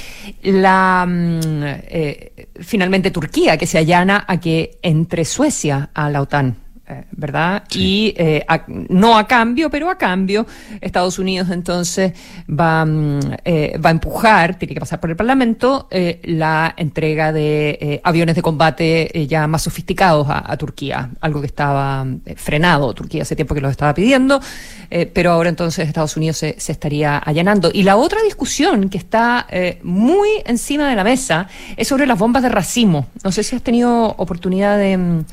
La 0.42 1.04
mm, 1.06 1.62
eh, 1.64 2.48
finalmente 2.60 3.10
Turquía 3.10 3.56
que 3.56 3.66
se 3.66 3.78
allana 3.78 4.24
a 4.26 4.38
que 4.40 4.78
entre 4.82 5.24
Suecia 5.24 5.90
a 5.94 6.10
la 6.10 6.22
OTAN 6.22 6.63
eh, 6.86 7.04
¿verdad? 7.12 7.64
Y 7.74 8.14
eh, 8.16 8.44
a- 8.46 8.64
no 8.68 9.16
a 9.16 9.26
cambio, 9.26 9.70
pero 9.70 9.88
a 9.90 9.96
cambio, 9.96 10.46
Estados 10.80 11.18
Unidos 11.18 11.48
entonces 11.50 12.12
va, 12.48 12.84
mm, 12.84 13.20
eh, 13.44 13.78
va 13.84 13.88
a 13.88 13.92
empujar, 13.92 14.58
tiene 14.58 14.74
que 14.74 14.80
pasar 14.80 15.00
por 15.00 15.08
el 15.10 15.16
Parlamento, 15.16 15.88
eh, 15.90 16.20
la 16.24 16.74
entrega 16.76 17.32
de 17.32 17.78
eh, 17.80 18.00
aviones 18.04 18.34
de 18.36 18.42
combate 18.42 19.26
ya 19.28 19.46
más 19.46 19.62
sofisticados 19.62 20.28
a, 20.28 20.50
a 20.52 20.56
Turquía, 20.56 21.10
algo 21.20 21.40
que 21.40 21.46
estaba 21.46 22.06
frenado, 22.36 22.92
Turquía 22.92 23.22
hace 23.22 23.34
tiempo 23.36 23.54
que 23.54 23.60
lo 23.60 23.68
estaba 23.70 23.94
pidiendo, 23.94 24.40
pero 25.12 25.32
ahora 25.32 25.48
entonces 25.48 25.88
Estados 25.88 26.16
Unidos 26.16 26.36
se, 26.36 26.54
se 26.58 26.72
estaría 26.72 27.18
allanando. 27.18 27.70
Y 27.72 27.82
la 27.82 27.96
otra 27.96 28.22
discusión 28.22 28.88
que 28.90 28.98
está 28.98 29.46
eh, 29.50 29.78
muy 29.82 30.28
encima 30.44 30.88
de 30.88 30.96
la 30.96 31.02
mesa 31.04 31.48
es 31.76 31.88
sobre 31.88 32.06
las 32.06 32.18
bombas 32.18 32.42
de 32.42 32.48
racimo. 32.48 33.06
No 33.24 33.32
sé 33.32 33.42
si 33.42 33.56
has 33.56 33.62
tenido 33.62 34.14
oportunidad 34.18 34.78
de... 34.78 35.24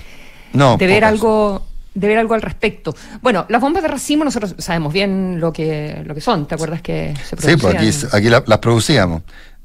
No, 0.53 0.77
de 0.77 0.87
ver 0.87 0.97
pocas. 1.01 1.09
algo 1.11 1.67
de 1.93 2.07
ver 2.07 2.17
algo 2.19 2.33
al 2.35 2.41
respecto. 2.41 2.95
Bueno, 3.21 3.45
las 3.49 3.59
bombas 3.61 3.83
de 3.83 3.89
racimo 3.89 4.23
nosotros 4.23 4.55
sabemos 4.59 4.93
bien 4.93 5.39
lo 5.41 5.51
que 5.51 6.01
lo 6.05 6.15
que 6.15 6.21
son. 6.21 6.47
¿Te 6.47 6.55
acuerdas 6.55 6.81
que 6.81 7.13
se 7.17 7.35
Sí, 7.35 7.57
pues 7.57 7.75
aquí, 7.75 7.77
producían? 7.77 8.09
aquí 8.13 8.29
la- 8.29 8.43
las 8.47 8.59
producíamos. 8.59 9.23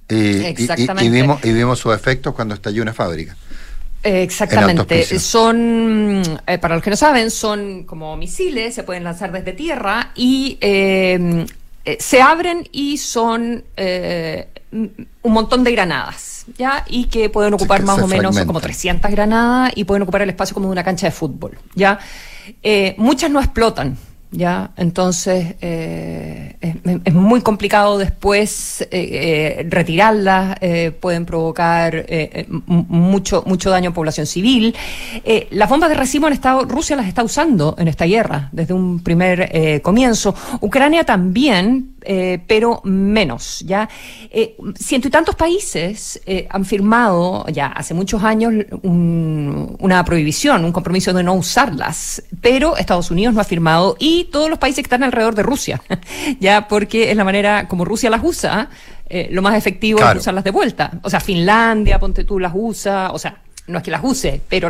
Y, 0.09 0.45
Exactamente. 0.45 1.05
y 1.05 1.09
vimos, 1.11 1.45
y 1.45 1.53
vimos 1.53 1.79
sus 1.79 1.95
efectos 1.95 2.35
cuando 2.35 2.55
estalló 2.55 2.83
una 2.83 2.93
fábrica. 2.93 3.37
En 4.03 4.17
Exactamente. 4.17 5.19
Son, 5.19 6.23
eh, 6.47 6.59
para 6.59 6.75
los 6.77 6.83
que 6.85 6.91
no 6.91 6.97
saben, 6.97 7.31
son 7.31 7.85
como 7.85 8.17
misiles, 8.17 8.75
se 8.75 8.83
pueden 8.85 9.03
lanzar 9.05 9.33
desde 9.33 9.53
tierra 9.53 10.11
y 10.15 10.59
eh, 10.61 11.47
eh, 11.85 11.97
se 12.01 12.21
abren 12.23 12.69
y 12.73 12.99
son 12.99 13.65
eh, 13.77 14.49
un 14.73 15.33
montón 15.33 15.65
de 15.65 15.73
granadas, 15.73 16.36
¿ya? 16.57 16.85
Y 16.89 17.07
que 17.07 17.31
pueden 17.31 17.55
ocupar 17.55 17.81
que 17.81 17.87
más 17.87 17.99
o 17.99 18.07
menos, 18.07 18.39
como 18.45 18.61
300 18.61 19.11
granadas 19.11 19.73
y 19.75 19.85
pueden 19.85 20.03
ocupar 20.03 20.23
el 20.23 20.31
espacio 20.31 20.55
como 20.55 20.67
de 20.67 20.73
una 20.73 20.85
cancha 20.85 21.07
de 21.07 21.13
fútbol, 21.13 21.59
¿ya? 21.75 21.99
Eh, 22.63 22.95
muchas 22.99 23.31
no 23.31 23.41
explotan. 23.41 23.97
¿Ya? 24.33 24.73
Entonces 24.77 25.55
eh, 25.61 26.57
es, 26.61 26.75
es 27.05 27.15
muy 27.15 27.43
complicado 27.43 27.97
después 27.97 28.83
eh, 28.83 28.89
eh, 28.91 29.67
retirarlas, 29.71 30.59
pueden 31.01 31.25
provocar 31.25 32.05
mucho, 32.67 33.45
mucho 33.47 33.71
daño 33.71 33.91
a 33.91 33.95
población 33.95 34.27
civil. 34.27 34.75
Las 35.51 35.71
bombas 35.71 35.89
de 35.89 35.95
racimo 35.95 36.27
han 36.27 36.33
estado, 36.33 36.65
Rusia 36.65 36.97
las 36.97 37.07
está 37.07 37.23
usando 37.23 37.77
en 37.79 37.87
esta 37.87 38.05
guerra 38.05 38.49
desde 38.53 38.75
un 38.75 39.01
primer 39.01 39.49
eh, 39.53 39.81
comienzo. 39.81 40.35
Ucrania 40.61 41.05
también, 41.05 41.95
eh, 42.09 42.39
pero 42.47 42.81
menos, 42.85 43.65
¿ya? 43.67 43.89
Eh, 44.31 44.57
ciento 44.79 45.09
y 45.09 45.11
tantos 45.11 45.35
países 45.35 46.21
eh, 46.25 46.47
han 46.51 46.65
firmado 46.65 47.45
ya 47.49 47.67
hace 47.67 47.95
muchos 47.95 48.23
años 48.23 48.55
una 48.83 50.05
prohibición, 50.05 50.65
un 50.65 50.71
compromiso 50.71 51.13
de 51.13 51.25
no 51.25 51.35
usarlas, 51.35 52.23
pero 52.41 52.77
Estados 52.77 53.11
Unidos 53.11 53.35
no 53.35 53.41
ha 53.41 53.45
firmado 53.45 53.97
y 53.99 54.25
todos 54.31 54.49
los 54.49 54.59
países 54.61 54.83
que 54.83 54.87
están 54.87 55.03
alrededor 55.03 55.35
de 55.35 55.43
Rusia, 55.43 55.83
¿ya? 56.41 56.69
Porque 56.69 57.11
es 57.11 57.17
la 57.17 57.25
manera 57.25 57.67
como 57.67 57.85
Rusia 57.85 58.09
las 58.09 58.23
usa, 58.23 58.71
lo 59.31 59.43
más 59.43 59.57
efectivo 59.57 60.01
es 60.01 60.17
usarlas 60.17 60.45
de 60.45 60.51
vuelta. 60.51 60.91
O 61.03 61.11
sea, 61.11 61.21
Finlandia, 61.21 61.99
ponte 61.99 62.25
tú, 62.25 62.39
las 62.39 62.53
usa, 62.55 63.11
o 63.13 63.19
sea, 63.19 63.41
no 63.67 63.79
es 63.79 63.85
que 63.85 63.91
las 63.91 64.03
use, 64.05 64.41
pero 64.49 64.69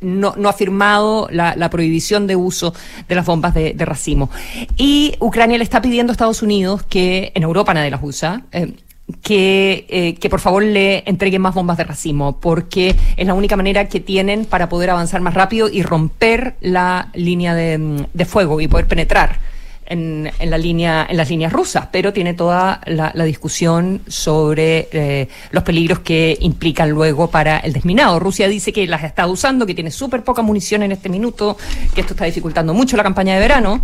no, 0.00 0.34
ha 0.48 0.52
firmado 0.52 1.28
la, 1.30 1.70
prohibición 1.70 2.26
de 2.26 2.36
uso 2.36 2.74
de 3.08 3.14
las 3.14 3.26
bombas 3.26 3.54
de, 3.54 3.74
racimo. 3.78 4.30
Y 4.76 5.14
Ucrania 5.20 5.58
le 5.58 5.64
está 5.64 5.80
pidiendo 5.80 6.10
a 6.10 6.14
Estados 6.14 6.42
Unidos 6.42 6.82
que 6.84 7.32
en 7.34 7.42
Europa 7.42 7.74
nadie 7.74 7.90
las 7.90 8.02
usa. 8.02 8.42
Eh, 8.52 8.72
que, 9.20 9.84
eh, 9.90 10.14
que 10.14 10.30
por 10.30 10.40
favor 10.40 10.62
le 10.62 11.02
entreguen 11.06 11.42
más 11.42 11.54
bombas 11.54 11.76
de 11.76 11.84
racimo, 11.84 12.40
porque 12.40 12.96
es 13.18 13.26
la 13.26 13.34
única 13.34 13.54
manera 13.54 13.86
que 13.86 14.00
tienen 14.00 14.46
para 14.46 14.70
poder 14.70 14.88
avanzar 14.88 15.20
más 15.20 15.34
rápido 15.34 15.68
y 15.68 15.82
romper 15.82 16.54
la 16.62 17.10
línea 17.12 17.54
de, 17.54 18.06
de 18.14 18.24
fuego 18.24 18.62
y 18.62 18.68
poder 18.68 18.86
penetrar 18.86 19.38
en, 19.86 20.30
en, 20.38 20.50
la 20.50 20.58
línea, 20.58 21.06
en 21.08 21.16
las 21.16 21.28
líneas 21.30 21.52
rusas, 21.52 21.88
pero 21.90 22.12
tiene 22.12 22.34
toda 22.34 22.80
la, 22.86 23.12
discusión 23.24 24.02
sobre 24.06 24.88
eh, 24.92 25.28
los 25.50 25.62
peligros 25.64 26.00
que 26.00 26.36
implican 26.40 26.90
luego 26.90 27.30
para 27.30 27.58
el 27.58 27.72
desminado. 27.72 28.18
Rusia 28.18 28.48
dice 28.48 28.72
que 28.72 28.86
las 28.86 29.04
está 29.04 29.26
usando, 29.26 29.66
que 29.66 29.74
tiene 29.74 29.90
súper 29.90 30.22
poca 30.22 30.42
munición 30.42 30.82
en 30.82 30.92
este 30.92 31.08
minuto, 31.08 31.56
que 31.94 32.02
esto 32.02 32.14
está 32.14 32.24
dificultando 32.26 32.74
mucho 32.74 32.96
la 32.96 33.02
campaña 33.02 33.34
de 33.34 33.40
verano 33.40 33.82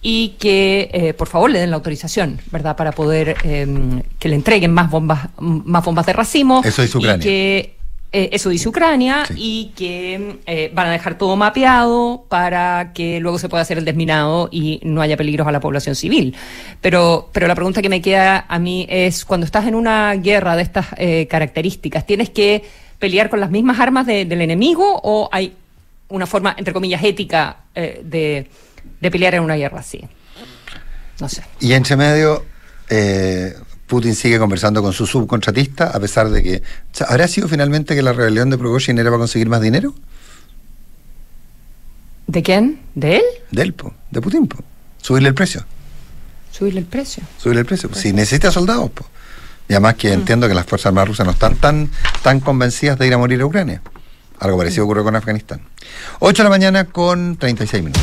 y 0.00 0.30
que 0.38 0.90
eh, 0.92 1.14
por 1.14 1.28
favor 1.28 1.50
le 1.50 1.60
den 1.60 1.70
la 1.70 1.76
autorización, 1.76 2.40
¿verdad?, 2.50 2.76
para 2.76 2.92
poder 2.92 3.36
eh, 3.44 4.02
que 4.18 4.28
le 4.28 4.34
entreguen 4.36 4.72
más 4.72 4.90
bombas, 4.90 5.28
más 5.38 5.84
bombas 5.84 6.06
de 6.06 6.12
racimo. 6.12 6.62
Eso 6.64 6.82
es 6.82 6.94
Ucrania. 6.94 7.16
Y 7.16 7.20
que 7.20 7.81
eh, 8.14 8.28
eso 8.32 8.50
dice 8.50 8.68
Ucrania 8.68 9.24
y 9.36 9.72
que 9.74 10.38
eh, 10.44 10.70
van 10.74 10.88
a 10.88 10.92
dejar 10.92 11.16
todo 11.16 11.34
mapeado 11.34 12.26
para 12.28 12.92
que 12.92 13.20
luego 13.20 13.38
se 13.38 13.48
pueda 13.48 13.62
hacer 13.62 13.78
el 13.78 13.86
desminado 13.86 14.50
y 14.52 14.80
no 14.82 15.00
haya 15.00 15.16
peligros 15.16 15.46
a 15.46 15.52
la 15.52 15.60
población 15.60 15.94
civil. 15.94 16.36
Pero, 16.82 17.30
pero 17.32 17.46
la 17.46 17.54
pregunta 17.54 17.80
que 17.80 17.88
me 17.88 18.02
queda 18.02 18.44
a 18.46 18.58
mí 18.58 18.86
es, 18.90 19.24
cuando 19.24 19.46
estás 19.46 19.66
en 19.66 19.74
una 19.74 20.12
guerra 20.16 20.56
de 20.56 20.62
estas 20.62 20.88
eh, 20.98 21.26
características, 21.26 22.04
¿tienes 22.04 22.28
que 22.28 22.62
pelear 22.98 23.30
con 23.30 23.40
las 23.40 23.50
mismas 23.50 23.80
armas 23.80 24.06
del 24.06 24.40
enemigo 24.42 25.00
o 25.02 25.30
hay 25.32 25.54
una 26.08 26.26
forma, 26.26 26.54
entre 26.58 26.74
comillas, 26.74 27.02
ética 27.02 27.56
de, 27.74 28.46
de 29.00 29.10
pelear 29.10 29.34
en 29.34 29.42
una 29.42 29.56
guerra 29.56 29.80
así? 29.80 30.00
No 31.18 31.30
sé. 31.30 31.42
Y 31.60 31.72
entre 31.72 31.96
medio... 31.96 32.44
Putin 33.92 34.14
sigue 34.14 34.38
conversando 34.38 34.82
con 34.82 34.94
su 34.94 35.06
subcontratista, 35.06 35.88
a 35.88 36.00
pesar 36.00 36.30
de 36.30 36.42
que. 36.42 36.62
¿Habrá 37.06 37.28
sido 37.28 37.46
finalmente 37.46 37.94
que 37.94 38.00
la 38.00 38.14
rebelión 38.14 38.48
de 38.48 38.56
Prigozhin 38.56 38.98
era 38.98 39.10
para 39.10 39.18
conseguir 39.18 39.50
más 39.50 39.60
dinero? 39.60 39.94
¿De 42.26 42.42
quién? 42.42 42.80
¿De 42.94 43.16
él? 43.16 43.22
De 43.50 43.60
él, 43.60 43.74
de 44.10 44.20
Putin. 44.22 44.48
Subirle 45.02 45.28
el 45.28 45.34
precio. 45.34 45.66
Subirle 46.50 46.80
el 46.80 46.86
precio. 46.86 47.22
Subirle 47.36 47.60
el 47.60 47.66
precio. 47.66 47.90
Si 47.92 48.14
necesita 48.14 48.50
soldados, 48.50 48.90
pues. 48.94 49.06
Y 49.68 49.74
además 49.74 49.96
que 49.96 50.08
mm. 50.08 50.14
entiendo 50.14 50.48
que 50.48 50.54
las 50.54 50.64
Fuerzas 50.64 50.86
Armadas 50.86 51.08
rusas 51.08 51.26
no 51.26 51.32
están 51.32 51.56
tan, 51.56 51.90
tan 52.22 52.40
convencidas 52.40 52.98
de 52.98 53.06
ir 53.06 53.12
a 53.12 53.18
morir 53.18 53.42
a 53.42 53.44
Ucrania. 53.44 53.82
Algo 54.38 54.56
parecido 54.56 54.84
ocurrió 54.84 55.04
con 55.04 55.16
Afganistán. 55.16 55.60
8 56.20 56.42
de 56.42 56.44
la 56.44 56.50
mañana 56.50 56.84
con 56.86 57.36
36 57.36 57.84
minutos. 57.84 58.02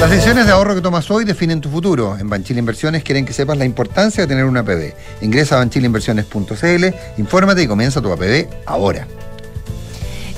Las 0.00 0.08
decisiones 0.08 0.46
de 0.46 0.52
ahorro 0.52 0.74
que 0.74 0.80
tomas 0.80 1.10
hoy 1.10 1.26
definen 1.26 1.60
tu 1.60 1.68
futuro. 1.68 2.16
En 2.18 2.30
Banchile 2.30 2.58
Inversiones 2.58 3.04
quieren 3.04 3.26
que 3.26 3.34
sepas 3.34 3.58
la 3.58 3.66
importancia 3.66 4.22
de 4.22 4.26
tener 4.26 4.46
una 4.46 4.60
APB. 4.60 4.94
Ingresa 5.20 5.56
a 5.56 5.58
banchileinversiones.cl, 5.58 6.86
infórmate 7.18 7.62
y 7.64 7.66
comienza 7.66 8.00
tu 8.00 8.10
APB 8.10 8.48
ahora. 8.64 9.06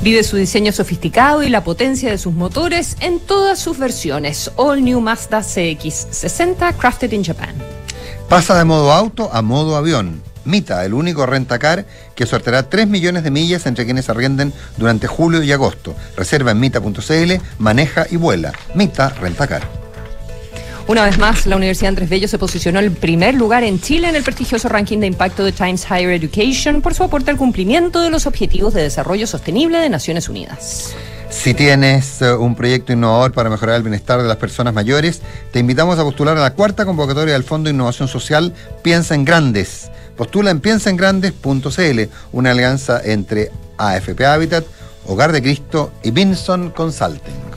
Vive 0.00 0.24
su 0.24 0.36
diseño 0.36 0.72
sofisticado 0.72 1.44
y 1.44 1.48
la 1.48 1.62
potencia 1.62 2.10
de 2.10 2.18
sus 2.18 2.34
motores 2.34 2.96
en 2.98 3.20
todas 3.20 3.60
sus 3.60 3.78
versiones. 3.78 4.50
All 4.56 4.82
New 4.82 5.00
Mazda 5.00 5.42
CX60 5.42 6.76
Crafted 6.76 7.12
in 7.12 7.22
Japan. 7.22 7.54
Pasa 8.28 8.58
de 8.58 8.64
modo 8.64 8.90
auto 8.90 9.30
a 9.32 9.42
modo 9.42 9.76
avión. 9.76 10.31
Mita, 10.44 10.84
el 10.84 10.94
único 10.94 11.26
rentacar 11.26 11.86
que 12.14 12.26
sorteará 12.26 12.68
3 12.68 12.88
millones 12.88 13.24
de 13.24 13.30
millas 13.30 13.66
entre 13.66 13.84
quienes 13.84 14.08
arrienden 14.08 14.52
durante 14.76 15.06
julio 15.06 15.42
y 15.42 15.52
agosto. 15.52 15.94
Reserva 16.16 16.50
en 16.50 16.60
mita.cl, 16.60 17.32
maneja 17.58 18.06
y 18.10 18.16
vuela. 18.16 18.52
Mita 18.74 19.10
Rentacar. 19.10 19.82
Una 20.88 21.04
vez 21.04 21.16
más, 21.16 21.46
la 21.46 21.56
Universidad 21.56 21.90
Andrés 21.90 22.10
Bello 22.10 22.26
se 22.26 22.38
posicionó 22.38 22.80
en 22.80 22.94
primer 22.94 23.34
lugar 23.34 23.62
en 23.62 23.80
Chile 23.80 24.08
en 24.08 24.16
el 24.16 24.24
prestigioso 24.24 24.68
ranking 24.68 24.98
de 24.98 25.06
impacto 25.06 25.44
de 25.44 25.52
Times 25.52 25.86
Higher 25.88 26.10
Education 26.10 26.82
por 26.82 26.92
su 26.94 27.04
aporte 27.04 27.30
al 27.30 27.36
cumplimiento 27.36 28.00
de 28.00 28.10
los 28.10 28.26
Objetivos 28.26 28.74
de 28.74 28.82
Desarrollo 28.82 29.26
Sostenible 29.26 29.78
de 29.78 29.88
Naciones 29.88 30.28
Unidas. 30.28 30.94
Si 31.30 31.54
tienes 31.54 32.20
eh, 32.20 32.34
un 32.34 32.54
proyecto 32.54 32.92
innovador 32.92 33.32
para 33.32 33.48
mejorar 33.48 33.76
el 33.76 33.82
bienestar 33.82 34.20
de 34.20 34.28
las 34.28 34.36
personas 34.36 34.74
mayores, 34.74 35.22
te 35.50 35.60
invitamos 35.60 35.98
a 35.98 36.02
postular 36.02 36.36
a 36.36 36.40
la 36.40 36.52
cuarta 36.52 36.84
convocatoria 36.84 37.32
del 37.32 37.44
Fondo 37.44 37.68
de 37.68 37.74
Innovación 37.74 38.08
Social 38.08 38.52
Piensa 38.82 39.14
en 39.14 39.24
Grandes 39.24 39.90
Postula 40.16 40.50
en 40.50 40.60
piensaengrandes.cl, 40.60 42.00
una 42.32 42.50
alianza 42.50 43.00
entre 43.04 43.50
AFP 43.78 44.24
Habitat, 44.24 44.64
Hogar 45.06 45.32
de 45.32 45.42
Cristo 45.42 45.92
y 46.02 46.10
Vinson 46.10 46.70
Consulting. 46.70 47.52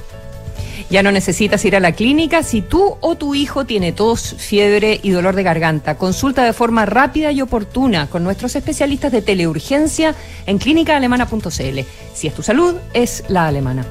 Ya 0.90 1.02
no 1.02 1.12
necesitas 1.12 1.66
ir 1.66 1.76
a 1.76 1.80
la 1.80 1.94
clínica 1.94 2.44
si 2.44 2.62
tú 2.62 2.98
o 3.02 3.16
tu 3.16 3.34
hijo 3.34 3.66
tiene 3.66 3.92
tos, 3.92 4.36
fiebre 4.38 5.00
y 5.02 5.10
dolor 5.10 5.36
de 5.36 5.44
garganta. 5.44 5.98
Consulta 5.98 6.44
de 6.44 6.54
forma 6.54 6.86
rápida 6.86 7.32
y 7.32 7.42
oportuna 7.42 8.08
con 8.08 8.24
nuestros 8.24 8.56
especialistas 8.56 9.12
de 9.12 9.22
teleurgencia 9.22 10.16
en 10.46 10.60
clínicaalemana.cl. 10.60 11.80
Si 12.14 12.28
es 12.28 12.34
tu 12.34 12.44
salud, 12.44 12.76
es 12.94 13.24
la 13.30 13.48
alemana. 13.48 13.86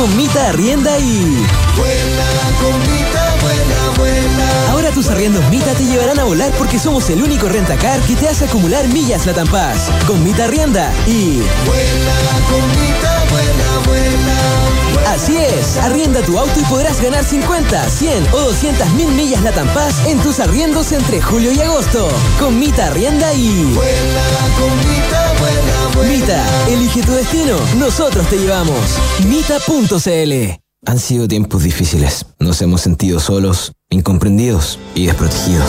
Comita 0.00 0.48
arrienda 0.48 0.98
y. 0.98 1.46
Vuela, 1.76 2.24
comita, 2.58 3.36
vuela, 3.42 3.98
vuela. 3.98 4.70
Ahora 4.70 4.90
tus 4.92 5.08
arriendos 5.10 5.46
Mita 5.50 5.74
te 5.74 5.84
llevarán 5.84 6.18
a 6.18 6.24
volar 6.24 6.50
porque 6.56 6.78
somos 6.78 7.10
el 7.10 7.22
único 7.22 7.50
rentacar 7.50 8.00
que 8.00 8.16
te 8.16 8.26
hace 8.26 8.46
acumular 8.46 8.88
millas 8.88 9.26
Latam 9.26 9.46
Paz. 9.48 9.90
Con 10.06 10.24
Mita 10.24 10.46
arrienda 10.46 10.90
y. 11.06 11.42
Vuela, 11.66 12.14
comita, 12.48 13.24
vuela, 13.28 13.52
vuela. 13.52 13.69
Así 15.10 15.36
es, 15.36 15.76
arrienda 15.78 16.22
tu 16.22 16.38
auto 16.38 16.60
y 16.60 16.62
podrás 16.64 17.02
ganar 17.02 17.24
50, 17.24 17.90
100 17.90 18.26
o 18.32 18.38
200 18.38 18.90
mil 18.92 19.08
millas 19.08 19.40
Paz 19.74 20.06
en 20.06 20.20
tus 20.20 20.38
arriendos 20.38 20.92
entre 20.92 21.20
julio 21.20 21.52
y 21.52 21.60
agosto. 21.60 22.08
Con 22.38 22.58
Mita 22.60 22.86
arrienda 22.86 23.34
y. 23.34 23.64
Vuela, 23.74 24.22
comita, 24.56 25.32
vuela. 25.40 26.08
Mita, 26.08 26.68
elige 26.68 27.02
tu 27.02 27.12
destino. 27.12 27.56
Nosotros 27.76 28.24
te 28.28 28.38
llevamos. 28.38 28.78
Mita.cl 29.26 30.60
Han 30.86 30.98
sido 31.00 31.26
tiempos 31.26 31.64
difíciles. 31.64 32.26
Nos 32.38 32.62
hemos 32.62 32.80
sentido 32.80 33.18
solos 33.18 33.72
incomprendidos 33.90 34.78
y 34.94 35.06
desprotegidos. 35.06 35.68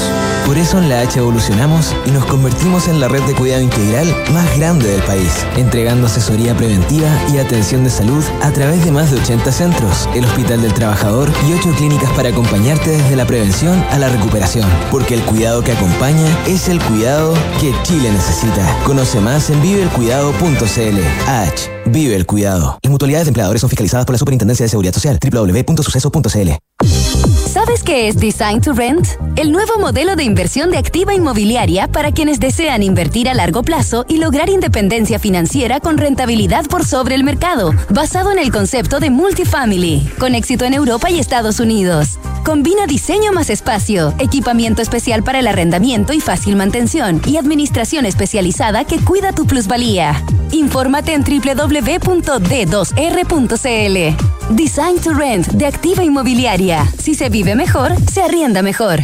Por 0.52 0.58
eso 0.58 0.80
en 0.80 0.90
la 0.90 1.00
H 1.00 1.18
evolucionamos 1.18 1.96
y 2.06 2.12
nos 2.12 2.26
convertimos 2.26 2.90
en 2.90 3.00
la 3.00 3.08
red 3.08 3.24
de 3.24 3.34
cuidado 3.34 3.62
integral 3.62 4.06
más 4.34 4.58
grande 4.58 4.86
del 4.86 5.02
país, 5.04 5.46
entregando 5.56 6.08
asesoría 6.08 6.54
preventiva 6.58 7.08
y 7.34 7.38
atención 7.38 7.86
de 7.86 7.90
salud 7.90 8.22
a 8.42 8.52
través 8.52 8.84
de 8.84 8.92
más 8.92 9.12
de 9.12 9.22
80 9.22 9.50
centros, 9.50 10.10
el 10.14 10.26
Hospital 10.26 10.62
del 10.62 10.74
Trabajador 10.74 11.32
y 11.48 11.54
8 11.54 11.74
clínicas 11.78 12.12
para 12.18 12.32
acompañarte 12.32 12.90
desde 12.90 13.16
la 13.16 13.26
prevención 13.26 13.82
a 13.92 13.98
la 13.98 14.10
recuperación, 14.10 14.70
porque 14.92 15.14
el 15.14 15.22
cuidado 15.22 15.64
que 15.64 15.72
acompaña 15.72 16.28
es 16.46 16.68
el 16.68 16.84
cuidado 16.84 17.34
que 17.62 17.74
Chile 17.84 18.12
necesita. 18.12 18.78
Conoce 18.84 19.22
más 19.22 19.50
en 19.50 19.62
viveelcuidado.cl. 19.62 21.30
H. 21.30 21.72
Vive 21.86 22.18
el 22.18 22.26
cuidado. 22.26 22.78
Las 22.84 22.92
mutualidades 22.92 23.28
de 23.28 23.30
empleadores 23.30 23.62
son 23.62 23.70
fiscalizadas 23.70 24.06
por 24.06 24.16
la 24.16 24.20
Superintendencia 24.20 24.66
de 24.66 24.70
Seguridad 24.70 24.94
Social. 24.94 25.18
www.suceso.cl. 25.18 26.52
¿Sabes 27.52 27.84
qué 27.84 28.08
es 28.08 28.16
Design 28.16 28.62
to 28.62 28.72
Rent? 28.72 29.06
El 29.36 29.52
nuevo 29.52 29.78
modelo 29.78 30.16
de 30.16 30.24
inversión 30.24 30.72
de 30.72 30.78
activa 30.78 31.14
inmobiliaria 31.14 31.90
para 31.90 32.14
quienes 32.14 32.40
desean 32.40 32.82
invertir 32.82 33.28
a 33.28 33.34
largo 33.34 33.62
plazo 33.62 34.06
y 34.08 34.20
lograr 34.20 34.50
independencia 34.50 35.20
financiera 35.20 35.82
con 35.82 35.98
rentabilidad 35.98 36.66
por 36.68 36.86
sobre 36.86 37.14
el 37.16 37.26
mercado, 37.26 37.74
basado 37.90 38.32
en 38.32 38.40
el 38.40 38.54
concepto 38.54 39.02
de 39.02 39.10
multifamily, 39.10 40.10
con 40.18 40.34
éxito 40.34 40.64
en 40.64 40.76
Europa 40.76 41.12
y 41.12 41.20
Estados 41.20 41.60
Unidos. 41.60 42.20
Combina 42.46 42.88
diseño 42.88 43.34
más 43.34 43.50
espacio, 43.50 44.14
equipamiento 44.18 44.82
especial 44.82 45.22
para 45.22 45.40
el 45.40 45.48
arrendamiento 45.48 46.14
y 46.14 46.22
fácil 46.22 46.56
mantención, 46.56 47.22
y 47.26 47.36
administración 47.36 48.06
especializada 48.06 48.86
que 48.86 48.98
cuida 48.98 49.34
tu 49.34 49.46
plusvalía. 49.46 50.24
Infórmate 50.52 51.14
en 51.14 51.24
www.d2r.cl. 51.24 51.86
Design 54.56 55.00
to 55.00 55.14
Rent 55.14 55.48
de 55.48 55.66
Activa 55.66 56.04
Inmobiliaria. 56.04 56.86
Si 56.98 57.16
se 57.16 57.30
vive 57.44 57.56
mejor, 57.56 57.94
se 58.12 58.22
arrienda 58.22 58.62
mejor. 58.62 59.00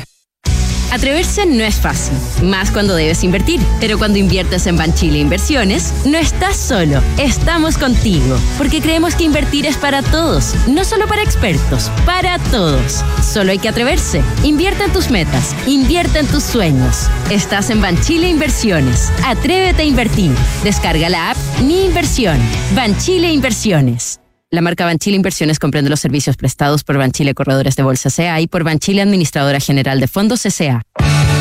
Atreverse 0.92 1.48
no 1.48 1.64
es 1.64 1.76
fácil, 1.76 2.16
más 2.44 2.70
cuando 2.70 2.94
debes 2.94 3.24
invertir. 3.24 3.60
Pero 3.80 3.98
cuando 3.98 4.20
inviertes 4.20 4.68
en 4.68 4.78
Banchile 4.78 5.18
Inversiones, 5.18 5.92
no 6.06 6.20
estás 6.20 6.56
solo, 6.56 7.02
estamos 7.18 7.80
contigo. 7.80 8.38
Porque 8.60 8.80
creemos 8.80 9.16
que 9.16 9.24
invertir 9.24 9.66
es 9.66 9.76
para 9.76 10.04
todos, 10.04 10.54
no 10.68 10.86
solo 10.86 11.08
para 11.08 11.24
expertos, 11.24 11.90
para 12.06 12.38
todos. 12.52 13.04
Solo 13.24 13.52
hay 13.52 13.58
que 13.58 13.70
atreverse. 13.70 14.22
Invierte 14.44 14.84
en 14.84 14.94
tus 14.94 15.10
metas, 15.10 15.56
invierte 15.66 16.20
en 16.20 16.28
tus 16.28 16.44
sueños. 16.44 17.10
Estás 17.32 17.72
en 17.72 17.82
Banchile 17.82 18.30
Inversiones. 18.30 19.12
Atrévete 19.26 19.82
a 19.82 19.86
invertir. 19.86 20.32
Descarga 20.64 21.10
la 21.10 21.32
app 21.32 21.38
Mi 21.64 21.86
Inversión. 21.86 22.38
Banchile 22.76 23.32
Inversiones. 23.34 24.20
La 24.50 24.62
marca 24.62 24.86
Banchile 24.86 25.18
Inversiones 25.18 25.60
comprende 25.60 25.90
los 25.90 26.00
servicios 26.00 26.38
prestados 26.38 26.86
por 26.86 26.98
Banchile 26.98 27.34
Corredores 27.34 27.76
de 27.76 27.84
Bolsa 27.84 28.10
CA 28.10 28.40
y 28.40 28.48
por 28.48 28.64
Banchile 28.64 29.02
Administradora 29.02 29.60
General 29.60 30.00
de 30.00 30.08
Fondos 30.08 30.42
CCA. 30.42 30.84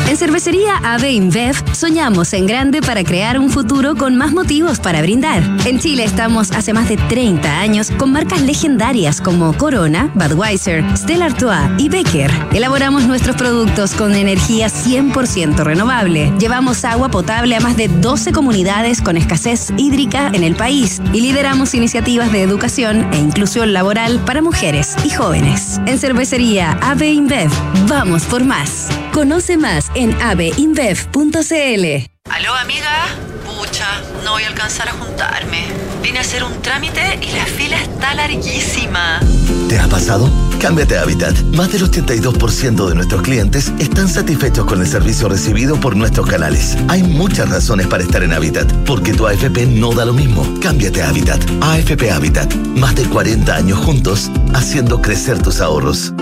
En 0.07 0.15
Cervecería 0.15 0.77
AB 0.77 1.03
InBev 1.03 1.75
soñamos 1.75 2.31
en 2.31 2.47
grande 2.47 2.81
para 2.81 3.03
crear 3.03 3.37
un 3.37 3.49
futuro 3.49 3.93
con 3.93 4.15
más 4.15 4.31
motivos 4.31 4.79
para 4.79 5.01
brindar. 5.01 5.43
En 5.65 5.79
Chile 5.79 6.05
estamos 6.05 6.51
hace 6.53 6.71
más 6.71 6.87
de 6.87 6.95
30 6.95 7.59
años 7.59 7.91
con 7.91 8.13
marcas 8.13 8.41
legendarias 8.41 9.19
como 9.19 9.51
Corona, 9.57 10.09
Budweiser, 10.15 10.81
Stella 10.95 11.25
Artois 11.25 11.59
y 11.77 11.89
Becker. 11.89 12.31
Elaboramos 12.53 13.05
nuestros 13.05 13.35
productos 13.35 13.93
con 13.95 14.15
energía 14.15 14.67
100% 14.67 15.61
renovable. 15.65 16.31
Llevamos 16.39 16.85
agua 16.85 17.09
potable 17.09 17.57
a 17.57 17.59
más 17.59 17.75
de 17.75 17.89
12 17.89 18.31
comunidades 18.31 19.01
con 19.01 19.17
escasez 19.17 19.73
hídrica 19.75 20.31
en 20.33 20.45
el 20.45 20.55
país 20.55 21.01
y 21.11 21.19
lideramos 21.19 21.73
iniciativas 21.73 22.31
de 22.31 22.43
educación 22.43 23.05
e 23.11 23.17
inclusión 23.17 23.73
laboral 23.73 24.21
para 24.25 24.41
mujeres 24.41 24.95
y 25.03 25.09
jóvenes. 25.09 25.81
En 25.85 25.99
Cervecería 25.99 26.79
AB 26.81 27.03
InBev, 27.03 27.51
vamos 27.89 28.23
por 28.23 28.45
más. 28.45 28.87
Conoce 29.11 29.57
más 29.57 29.89
en 29.97 30.13
abeinbev.cl. 30.21 31.85
Aló, 32.29 32.53
amiga. 32.53 33.07
Pucha, 33.45 33.87
no 34.23 34.33
voy 34.33 34.43
a 34.43 34.47
alcanzar 34.47 34.87
a 34.89 34.91
juntarme. 34.91 35.65
Vine 36.03 36.19
a 36.19 36.21
hacer 36.21 36.43
un 36.43 36.61
trámite 36.61 37.01
y 37.21 37.31
la 37.35 37.45
fila 37.45 37.81
está 37.81 38.13
larguísima. 38.13 39.19
¿Te 39.67 39.79
ha 39.79 39.87
pasado? 39.87 40.29
Cámbiate 40.61 40.97
a 40.97 41.01
Habitat. 41.01 41.35
Más 41.55 41.71
del 41.71 41.89
82% 41.89 42.87
de 42.87 42.95
nuestros 42.95 43.23
clientes 43.23 43.73
están 43.79 44.07
satisfechos 44.07 44.65
con 44.65 44.81
el 44.81 44.87
servicio 44.87 45.29
recibido 45.29 45.79
por 45.79 45.95
nuestros 45.95 46.27
canales. 46.27 46.77
Hay 46.89 47.01
muchas 47.01 47.49
razones 47.49 47.87
para 47.87 48.03
estar 48.03 48.21
en 48.21 48.33
Habitat, 48.33 48.71
porque 48.85 49.13
tu 49.13 49.25
AFP 49.25 49.65
no 49.65 49.93
da 49.93 50.05
lo 50.05 50.13
mismo. 50.13 50.45
Cámbiate 50.61 51.01
a 51.01 51.09
Habitat. 51.09 51.43
AFP 51.61 52.11
Habitat. 52.11 52.53
Más 52.75 52.95
de 52.95 53.05
40 53.05 53.55
años 53.55 53.79
juntos, 53.79 54.29
haciendo 54.53 55.01
crecer 55.01 55.41
tus 55.41 55.59
ahorros. 55.59 56.13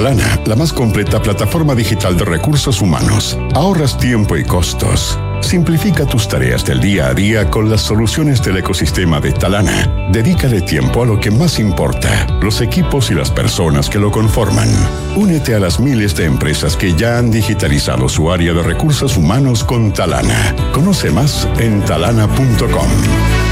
Talana, 0.00 0.40
la 0.46 0.56
más 0.56 0.72
completa 0.72 1.20
plataforma 1.20 1.74
digital 1.74 2.16
de 2.16 2.24
recursos 2.24 2.80
humanos, 2.80 3.36
ahorras 3.52 3.98
tiempo 3.98 4.34
y 4.38 4.44
costos. 4.44 5.18
Simplifica 5.42 6.06
tus 6.06 6.26
tareas 6.26 6.64
del 6.64 6.80
día 6.80 7.08
a 7.08 7.12
día 7.12 7.50
con 7.50 7.68
las 7.68 7.82
soluciones 7.82 8.42
del 8.42 8.56
ecosistema 8.56 9.20
de 9.20 9.32
Talana. 9.32 10.08
Dedícale 10.10 10.62
tiempo 10.62 11.02
a 11.02 11.06
lo 11.06 11.20
que 11.20 11.30
más 11.30 11.58
importa, 11.58 12.26
los 12.40 12.62
equipos 12.62 13.10
y 13.10 13.14
las 13.14 13.30
personas 13.30 13.90
que 13.90 13.98
lo 13.98 14.10
conforman. 14.10 14.70
Únete 15.16 15.54
a 15.54 15.60
las 15.60 15.78
miles 15.78 16.16
de 16.16 16.24
empresas 16.24 16.78
que 16.78 16.94
ya 16.94 17.18
han 17.18 17.30
digitalizado 17.30 18.08
su 18.08 18.32
área 18.32 18.54
de 18.54 18.62
recursos 18.62 19.18
humanos 19.18 19.64
con 19.64 19.92
Talana. 19.92 20.56
Conoce 20.72 21.10
más 21.10 21.46
en 21.58 21.84
talana.com. 21.84 23.49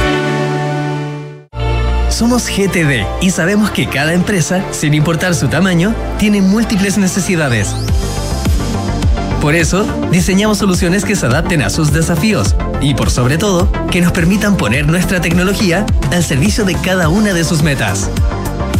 Somos 2.11 2.49
GTD 2.49 3.05
y 3.21 3.31
sabemos 3.31 3.71
que 3.71 3.87
cada 3.87 4.15
empresa, 4.15 4.65
sin 4.73 4.95
importar 4.95 5.35
su 5.35 5.49
tamaño, 5.49 5.95
tiene 6.19 6.41
múltiples 6.41 6.97
necesidades. 6.99 7.75
Por 9.43 9.55
eso, 9.55 9.87
diseñamos 10.11 10.59
soluciones 10.59 11.05
que 11.05 11.15
se 11.15 11.27
adapten 11.27 11.63
a 11.63 11.71
sus 11.71 11.93
desafíos 11.93 12.57
y, 12.81 12.95
por 12.95 13.11
sobre 13.11 13.39
todo, 13.39 13.71
que 13.91 14.01
nos 14.01 14.13
permitan 14.13 14.57
poner 14.57 14.87
nuestra 14.89 15.21
tecnología 15.21 15.87
al 16.11 16.25
servicio 16.25 16.65
de 16.65 16.75
cada 16.75 17.09
una 17.09 17.33
de 17.35 17.45
sus 17.45 17.63
metas. 17.63 18.11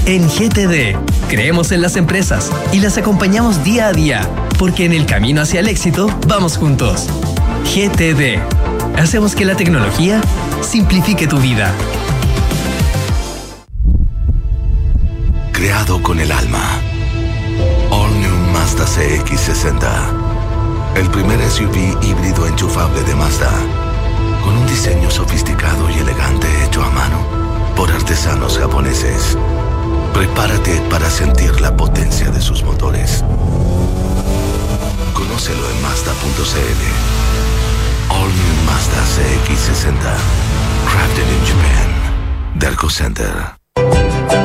En 0.07 0.27
GTD, 0.27 0.97
creemos 1.29 1.71
en 1.71 1.83
las 1.83 1.97
empresas 1.97 2.51
y 2.73 2.81
las 2.81 2.97
acompañamos 2.97 3.63
día 3.63 3.89
a 3.89 3.93
día, 3.93 4.29
porque 4.59 4.85
en 4.85 4.93
el 4.93 5.07
camino 5.07 5.43
hacia 5.43 5.61
el 5.61 5.69
éxito 5.69 6.09
vamos 6.27 6.57
juntos. 6.57 7.07
GTD. 7.65 8.41
Hacemos 8.99 9.37
que 9.37 9.45
la 9.45 9.55
tecnología 9.55 10.21
simplifique 10.63 11.29
tu 11.29 11.39
vida. 11.39 11.73
Creado 15.59 16.01
con 16.01 16.21
el 16.21 16.31
alma. 16.31 16.81
All 17.91 18.21
New 18.21 18.37
Mazda 18.53 18.87
CX60. 18.87 19.89
El 20.95 21.11
primer 21.11 21.41
SUV 21.51 21.99
híbrido 22.01 22.47
enchufable 22.47 23.03
de 23.03 23.17
Mazda. 23.17 23.51
Con 24.45 24.57
un 24.57 24.65
diseño 24.69 25.11
sofisticado 25.11 25.91
y 25.91 25.95
elegante 25.95 26.47
hecho 26.65 26.85
a 26.85 26.91
mano 26.91 27.27
por 27.75 27.91
artesanos 27.91 28.57
japoneses. 28.57 29.37
Prepárate 30.15 30.81
para 30.91 31.11
sentir 31.11 31.61
la 31.61 31.77
potencia 31.77 32.31
de 32.31 32.41
sus 32.41 32.63
motores. 32.63 33.25
Conócelo 35.13 35.69
en 35.71 35.83
Mazda.cl. 35.83 36.85
All 38.11 38.29
New 38.29 38.65
Mazda 38.65 39.03
CX60. 39.17 40.19
Crafted 40.89 41.27
in 41.27 41.45
Japan. 41.45 41.89
Derco 42.55 42.89
Center. 42.89 43.59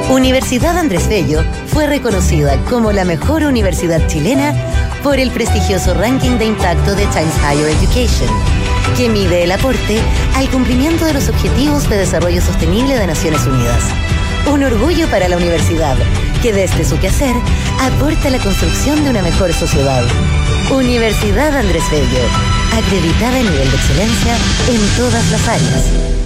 Universidad 0.09 0.77
Andrés 0.77 1.07
Bello 1.07 1.43
fue 1.67 1.87
reconocida 1.87 2.57
como 2.69 2.91
la 2.91 3.05
mejor 3.05 3.43
universidad 3.43 4.05
chilena 4.07 4.53
por 5.01 5.17
el 5.17 5.31
prestigioso 5.31 5.93
ranking 5.93 6.37
de 6.37 6.45
impacto 6.45 6.93
de 6.95 7.05
Times 7.07 7.33
Higher 7.37 7.69
Education, 7.69 8.29
que 8.97 9.09
mide 9.09 9.43
el 9.43 9.51
aporte 9.51 9.99
al 10.35 10.49
cumplimiento 10.49 11.05
de 11.05 11.13
los 11.13 11.29
Objetivos 11.29 11.89
de 11.89 11.97
Desarrollo 11.97 12.41
Sostenible 12.41 12.95
de 12.95 13.07
Naciones 13.07 13.45
Unidas. 13.45 13.83
Un 14.51 14.63
orgullo 14.63 15.07
para 15.09 15.27
la 15.29 15.37
universidad, 15.37 15.97
que 16.41 16.53
desde 16.53 16.83
su 16.83 16.99
quehacer 16.99 17.35
aporta 17.79 18.27
a 18.27 18.31
la 18.31 18.39
construcción 18.39 19.03
de 19.03 19.09
una 19.09 19.21
mejor 19.21 19.53
sociedad. 19.53 20.03
Universidad 20.69 21.57
Andrés 21.57 21.83
Bello, 21.89 22.27
acreditada 22.77 23.37
a 23.39 23.43
nivel 23.43 23.71
de 23.71 23.77
excelencia 23.77 24.35
en 24.69 24.97
todas 24.97 25.31
las 25.31 25.47
áreas. 25.47 26.22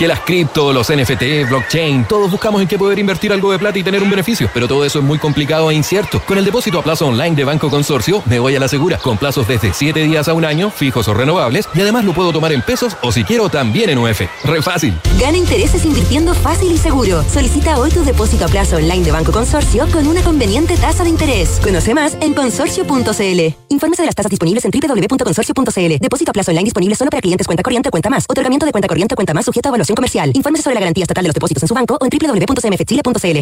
Que 0.00 0.08
las 0.08 0.20
cripto, 0.20 0.72
los 0.72 0.90
NFT, 0.90 1.46
blockchain, 1.46 2.06
todos 2.06 2.30
buscamos 2.30 2.62
en 2.62 2.68
qué 2.68 2.78
poder 2.78 2.98
invertir 2.98 3.34
algo 3.34 3.52
de 3.52 3.58
plata 3.58 3.78
y 3.78 3.82
tener 3.82 4.02
un 4.02 4.08
beneficio, 4.08 4.48
pero 4.54 4.66
todo 4.66 4.82
eso 4.82 5.00
es 5.00 5.04
muy 5.04 5.18
complicado 5.18 5.70
e 5.70 5.74
incierto. 5.74 6.22
Con 6.26 6.38
el 6.38 6.44
depósito 6.46 6.78
a 6.78 6.82
plazo 6.82 7.06
online 7.06 7.36
de 7.36 7.44
Banco 7.44 7.68
Consorcio, 7.68 8.22
me 8.24 8.38
voy 8.38 8.56
a 8.56 8.60
la 8.60 8.66
segura, 8.66 8.96
con 8.96 9.18
plazos 9.18 9.46
desde 9.46 9.74
7 9.74 10.02
días 10.04 10.26
a 10.28 10.32
un 10.32 10.46
año, 10.46 10.70
fijos 10.70 11.06
o 11.08 11.12
renovables, 11.12 11.68
y 11.74 11.82
además 11.82 12.06
lo 12.06 12.14
puedo 12.14 12.32
tomar 12.32 12.50
en 12.52 12.62
pesos 12.62 12.96
o 13.02 13.12
si 13.12 13.24
quiero 13.24 13.50
también 13.50 13.90
en 13.90 13.98
UF. 13.98 14.22
Re 14.44 14.62
fácil. 14.62 14.98
Gana 15.18 15.36
intereses 15.36 15.84
invirtiendo 15.84 16.32
fácil 16.32 16.72
y 16.72 16.78
seguro. 16.78 17.22
Solicita 17.24 17.78
hoy 17.78 17.90
tu 17.90 18.02
depósito 18.02 18.46
a 18.46 18.48
plazo 18.48 18.76
online 18.76 19.04
de 19.04 19.12
Banco 19.12 19.32
Consorcio 19.32 19.86
con 19.92 20.06
una 20.06 20.22
conveniente 20.22 20.78
tasa 20.78 21.04
de 21.04 21.10
interés. 21.10 21.60
Conoce 21.62 21.92
más 21.92 22.16
en 22.22 22.32
consorcio.cl. 22.32 23.54
Infórmese 23.68 24.02
de 24.02 24.06
las 24.06 24.14
tasas 24.14 24.30
disponibles 24.30 24.64
en 24.64 24.70
www.consorcio.cl. 24.70 25.98
Depósito 26.00 26.30
a 26.30 26.32
plazo 26.32 26.52
online 26.52 26.64
disponible 26.64 26.94
solo 26.94 27.10
para 27.10 27.20
clientes 27.20 27.46
cuenta 27.46 27.62
corriente 27.62 27.90
cuenta 27.90 28.08
más. 28.08 28.24
Otorgamiento 28.26 28.64
de 28.64 28.72
cuenta 28.72 28.88
corriente 28.88 29.14
cuenta 29.14 29.34
más 29.34 29.44
sujeto 29.44 29.68
a 29.68 29.72
evaluación 29.80 29.96
comercial. 29.96 30.32
Sobre 30.62 30.74
la 30.74 30.80
garantía 30.80 31.04
estatal 31.04 31.24
de 31.24 31.28
los 31.28 31.34
depósitos 31.34 31.62
en 31.62 31.68
su 31.68 31.74
banco 31.74 31.98
o 32.00 32.04
en 32.04 32.10
www.cmfchile.cl. 32.10 33.38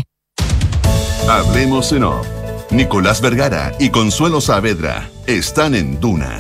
Hablemos 1.29 1.93
en 1.93 2.05
off. 2.05 2.27
Nicolás 2.71 3.21
Vergara 3.21 3.73
y 3.79 3.91
Consuelo 3.91 4.41
Saavedra 4.41 5.11
están 5.27 5.75
en 5.75 5.99
Duna. 6.01 6.39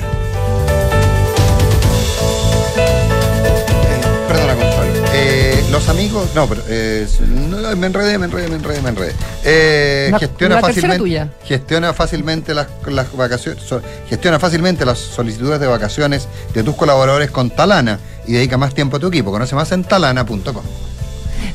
Amigos. 5.89 6.28
No, 6.34 6.47
pero. 6.47 6.62
eh, 6.68 7.07
no, 7.28 7.74
me 7.76 7.86
enredé, 7.86 8.18
me 8.18 8.26
enredé, 8.26 8.49
me 8.49 8.57
enredé, 8.57 8.82
me 8.82 8.89
enredé. 8.91 9.12
Eh, 9.45 10.09
La- 10.12 10.18
gestiona 10.18 10.55
la 10.57 10.61
fácilmente. 10.61 10.99
tuya. 10.99 11.28
Gestiona 11.45 11.95
fácilmente 11.95 12.55
las, 12.55 12.66
las 12.86 13.16
vacaciones. 13.16 13.62
so- 13.64 13.80
gestiona 14.09 14.39
fácilmente 14.39 14.84
las 14.84 14.99
solicitudes 14.99 15.59
de 15.61 15.66
vacaciones 15.66 16.28
de 16.55 16.62
tus 16.62 16.76
colaboradores 16.76 17.30
con 17.30 17.51
Talana 17.51 17.99
y 18.26 18.32
dedica 18.34 18.59
más 18.59 18.74
tiempo 18.74 18.99
a 18.99 19.01
tu 19.01 19.09
equipo. 19.09 19.30
Conoce 19.30 19.55
más 19.55 19.72
en 19.72 19.84
talana.com. 19.84 20.62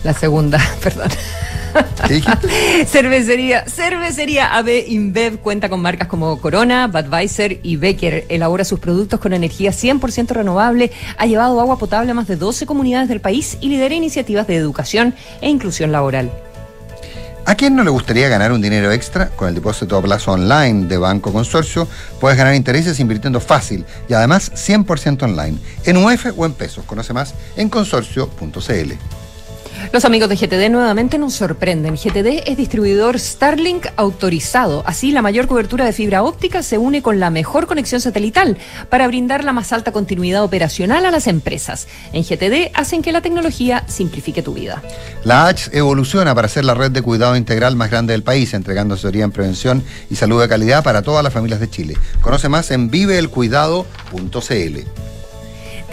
La 0.04 0.14
segunda, 0.14 0.60
perdón. 0.84 1.10
¿Qué 2.08 2.16
dijiste? 2.16 2.48
Cervecería, 2.86 3.66
cervecería 3.66 4.56
AB 4.56 4.70
InBev 4.88 5.40
cuenta 5.40 5.70
con 5.70 5.82
marcas 5.82 6.08
como 6.08 6.40
Corona, 6.40 6.88
Budweiser 6.88 7.60
y 7.64 7.78
Becker. 7.78 8.26
Elabora 8.30 8.66
sus 8.66 8.80
productos 8.80 9.20
con 9.20 9.34
energía 9.34 9.72
100% 9.72 10.30
renovable, 10.30 10.92
ha 11.18 11.26
llevado 11.26 11.60
agua 11.60 11.78
potable 11.78 12.12
a 12.12 12.14
más 12.14 12.28
de 12.28 12.36
12 12.36 12.66
comunidades 12.66 13.10
del 13.10 13.22
país 13.22 13.58
y 13.62 13.70
lidera 13.70 13.96
iniciativas 13.96 14.48
de 14.48 14.56
educación 14.56 15.14
e 15.42 15.50
inclusión 15.50 15.92
laboral. 15.92 16.32
¿A 17.46 17.56
quién 17.56 17.76
no 17.76 17.84
le 17.84 17.90
gustaría 17.90 18.30
ganar 18.30 18.54
un 18.54 18.62
dinero 18.62 18.92
extra? 18.92 19.28
Con 19.30 19.50
el 19.50 19.56
depósito 19.56 19.98
a 19.98 20.02
plazo 20.02 20.32
online 20.32 20.88
de 20.88 20.98
Banco 20.98 21.34
Consorcio 21.34 21.88
puedes 22.20 22.38
ganar 22.38 22.56
intereses 22.56 23.00
invirtiendo 23.02 23.42
fácil 23.42 23.86
y 24.08 24.14
además 24.14 24.52
100% 24.54 25.24
online, 25.24 25.58
en 25.84 25.98
UF 25.98 26.28
o 26.38 26.46
en 26.46 26.54
pesos. 26.54 26.86
Conoce 26.86 27.12
más 27.12 27.34
en 27.58 27.68
consorcio.cl. 27.70 29.23
Los 29.92 30.06
amigos 30.06 30.30
de 30.30 30.36
GTD 30.36 30.70
nuevamente 30.72 31.18
nos 31.18 31.34
sorprenden. 31.34 31.96
GTD 31.96 32.44
es 32.48 32.58
distribuidor 32.58 33.20
Starlink 33.20 33.88
autorizado. 33.96 34.84
Así, 34.86 35.12
la 35.12 35.22
mayor 35.22 35.48
cobertura 35.48 35.86
de 35.86 35.94
fibra 35.94 36.24
óptica 36.24 36.64
se 36.64 36.78
une 36.78 37.02
con 37.02 37.20
la 37.20 37.30
mejor 37.30 37.68
conexión 37.68 38.02
satelital 38.02 38.58
para 38.90 39.08
brindar 39.08 39.44
la 39.44 39.54
más 39.54 39.72
alta 39.74 39.92
continuidad 39.92 40.44
operacional 40.44 41.06
a 41.06 41.12
las 41.12 41.28
empresas. 41.28 41.88
En 42.12 42.24
GTD 42.24 42.72
hacen 42.74 43.02
que 43.02 43.12
la 43.12 43.22
tecnología 43.22 43.84
simplifique 43.88 44.42
tu 44.42 44.54
vida. 44.54 44.82
La 45.24 45.48
H 45.48 45.70
evoluciona 45.74 46.34
para 46.34 46.48
ser 46.48 46.66
la 46.66 46.74
red 46.74 46.92
de 46.92 47.02
cuidado 47.02 47.36
integral 47.36 47.76
más 47.76 47.92
grande 47.92 48.14
del 48.14 48.24
país, 48.24 48.54
entregando 48.54 48.96
asesoría 48.96 49.24
en 49.24 49.32
prevención 49.32 49.84
y 50.10 50.16
salud 50.16 50.42
de 50.42 50.50
calidad 50.50 50.84
para 50.84 51.02
todas 51.02 51.24
las 51.24 51.34
familias 51.34 51.60
de 51.60 51.70
Chile. 51.70 51.98
Conoce 52.22 52.50
más 52.50 52.72
en 52.72 52.90
viveelcuidado.cl. 52.90 54.80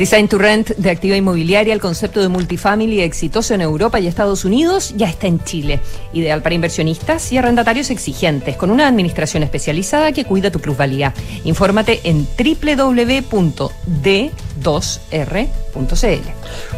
Design 0.01 0.29
to 0.29 0.39
Rent 0.39 0.71
de 0.79 0.89
Activa 0.89 1.15
Inmobiliaria, 1.15 1.75
el 1.75 1.81
concepto 1.81 2.23
de 2.23 2.29
multifamily 2.29 3.03
exitoso 3.03 3.53
en 3.53 3.61
Europa 3.61 4.01
y 4.01 4.07
Estados 4.07 4.47
Unidos, 4.47 4.95
ya 4.97 5.07
está 5.07 5.27
en 5.27 5.45
Chile. 5.45 5.79
Ideal 6.15 6.41
para 6.41 6.55
inversionistas 6.55 7.31
y 7.33 7.37
arrendatarios 7.37 7.91
exigentes, 7.91 8.57
con 8.57 8.71
una 8.71 8.89
administración 8.89 9.43
especializada 9.43 10.13
que 10.13 10.25
cuida 10.25 10.51
tu 10.51 10.59
plusvalía. 10.59 11.13
Infórmate 11.45 12.01
en 12.05 12.27
www.d2r.cl. 14.61 16.31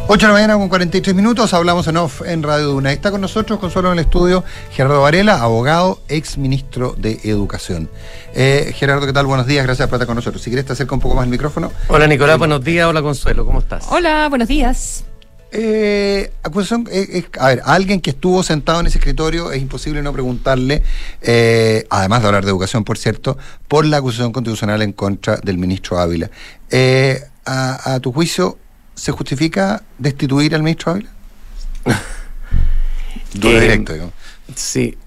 8 0.07 0.17
de 0.17 0.27
la 0.27 0.33
mañana 0.33 0.53
con 0.55 0.69
43 0.69 1.15
minutos, 1.15 1.53
hablamos 1.53 1.87
en 1.87 1.97
off 1.97 2.21
en 2.25 2.43
Radio 2.43 2.67
Duna. 2.67 2.91
Está 2.91 3.11
con 3.11 3.21
nosotros, 3.21 3.59
Consuelo 3.59 3.91
en 3.91 3.99
el 3.99 4.05
estudio, 4.05 4.43
Gerardo 4.71 5.01
Varela, 5.01 5.41
abogado, 5.41 6.01
ex 6.07 6.37
ministro 6.37 6.95
de 6.97 7.19
Educación. 7.23 7.89
Eh, 8.33 8.73
Gerardo, 8.75 9.05
¿qué 9.05 9.13
tal? 9.13 9.25
Buenos 9.25 9.47
días, 9.47 9.65
gracias 9.65 9.87
por 9.87 9.97
estar 9.97 10.07
con 10.07 10.15
nosotros. 10.15 10.41
Si 10.41 10.49
quieres 10.49 10.65
te 10.65 10.73
acerca 10.73 10.95
un 10.95 11.01
poco 11.01 11.15
más 11.15 11.25
el 11.25 11.31
micrófono. 11.31 11.71
Hola 11.87 12.07
Nicolás, 12.07 12.37
buenos 12.37 12.63
días. 12.63 12.87
Hola 12.87 13.01
Consuelo, 13.01 13.45
¿cómo 13.45 13.59
estás? 13.59 13.85
Hola, 13.89 14.27
buenos 14.29 14.47
días. 14.47 15.03
Eh, 15.55 16.31
acusación, 16.41 16.87
eh, 16.91 17.07
eh, 17.11 17.25
a 17.39 17.47
ver, 17.49 17.61
a 17.63 17.75
alguien 17.75 18.01
que 18.01 18.09
estuvo 18.09 18.41
sentado 18.41 18.79
en 18.79 18.87
ese 18.87 18.97
escritorio 18.97 19.51
es 19.51 19.61
imposible 19.61 20.01
no 20.01 20.11
preguntarle, 20.11 20.81
eh, 21.21 21.85
además 21.91 22.21
de 22.23 22.27
hablar 22.27 22.43
de 22.43 22.49
educación, 22.49 22.83
por 22.83 22.97
cierto, 22.97 23.37
por 23.67 23.85
la 23.85 23.97
acusación 23.97 24.31
constitucional 24.31 24.81
en 24.81 24.93
contra 24.93 25.37
del 25.37 25.59
ministro 25.59 25.99
Ávila. 25.99 26.31
Eh, 26.71 27.21
a, 27.45 27.93
a 27.95 27.99
tu 27.99 28.11
juicio, 28.11 28.57
¿se 28.95 29.11
justifica 29.11 29.83
destituir 29.97 30.55
al 30.55 30.63
ministro 30.63 30.93
Ávila? 30.93 31.09
Duro 33.33 33.57
Eh, 33.57 33.61
directo, 33.61 33.93
digo. 33.93 34.13
Sí. 34.55 34.97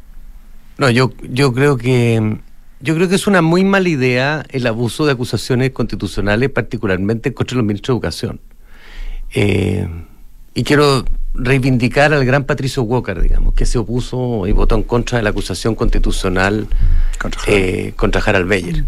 No, 0.79 0.91
yo, 0.91 1.13
yo 1.23 1.53
creo 1.53 1.77
que 1.77 2.39
yo 2.81 2.95
creo 2.95 3.09
que 3.09 3.15
es 3.15 3.27
una 3.27 3.41
muy 3.41 3.65
mala 3.65 3.89
idea 3.89 4.45
el 4.51 4.67
abuso 4.67 5.07
de 5.07 5.13
acusaciones 5.13 5.71
constitucionales, 5.71 6.51
particularmente 6.51 7.33
contra 7.33 7.57
los 7.57 7.65
ministros 7.65 7.95
de 7.95 7.97
Educación. 7.97 8.41
Eh, 9.35 9.89
y 10.55 10.63
quiero 10.63 11.05
reivindicar 11.35 12.13
al 12.13 12.25
gran 12.25 12.45
Patricio 12.45 12.83
Walker, 12.83 13.21
digamos, 13.21 13.55
que 13.55 13.67
se 13.67 13.79
opuso 13.79 14.47
y 14.47 14.53
votó 14.53 14.75
en 14.75 14.83
contra 14.83 15.19
de 15.19 15.25
la 15.25 15.31
acusación 15.31 15.75
constitucional 15.75 16.67
eh, 17.47 17.93
contra 17.97 18.21
Harald 18.21 18.49
Beyer. 18.49 18.85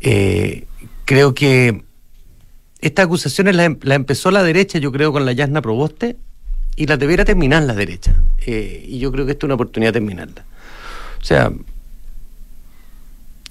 Eh, 0.00 0.66
creo 1.04 1.34
que 1.34 1.84
estas 2.80 3.06
acusaciones 3.06 3.56
em- 3.58 3.78
las 3.82 3.96
empezó 3.96 4.30
la 4.30 4.42
derecha, 4.42 4.78
yo 4.78 4.92
creo, 4.92 5.12
con 5.12 5.24
la 5.24 5.32
Yasna 5.32 5.62
Proboste, 5.62 6.16
y 6.76 6.86
las 6.86 6.98
debiera 6.98 7.24
terminar 7.24 7.64
la 7.64 7.74
derecha. 7.74 8.14
Eh, 8.46 8.84
y 8.88 8.98
yo 9.00 9.10
creo 9.10 9.26
que 9.26 9.32
esta 9.32 9.46
es 9.46 9.48
una 9.48 9.54
oportunidad 9.54 9.92
de 9.92 10.00
terminarla. 10.00 10.44
O 11.20 11.24
sea, 11.24 11.50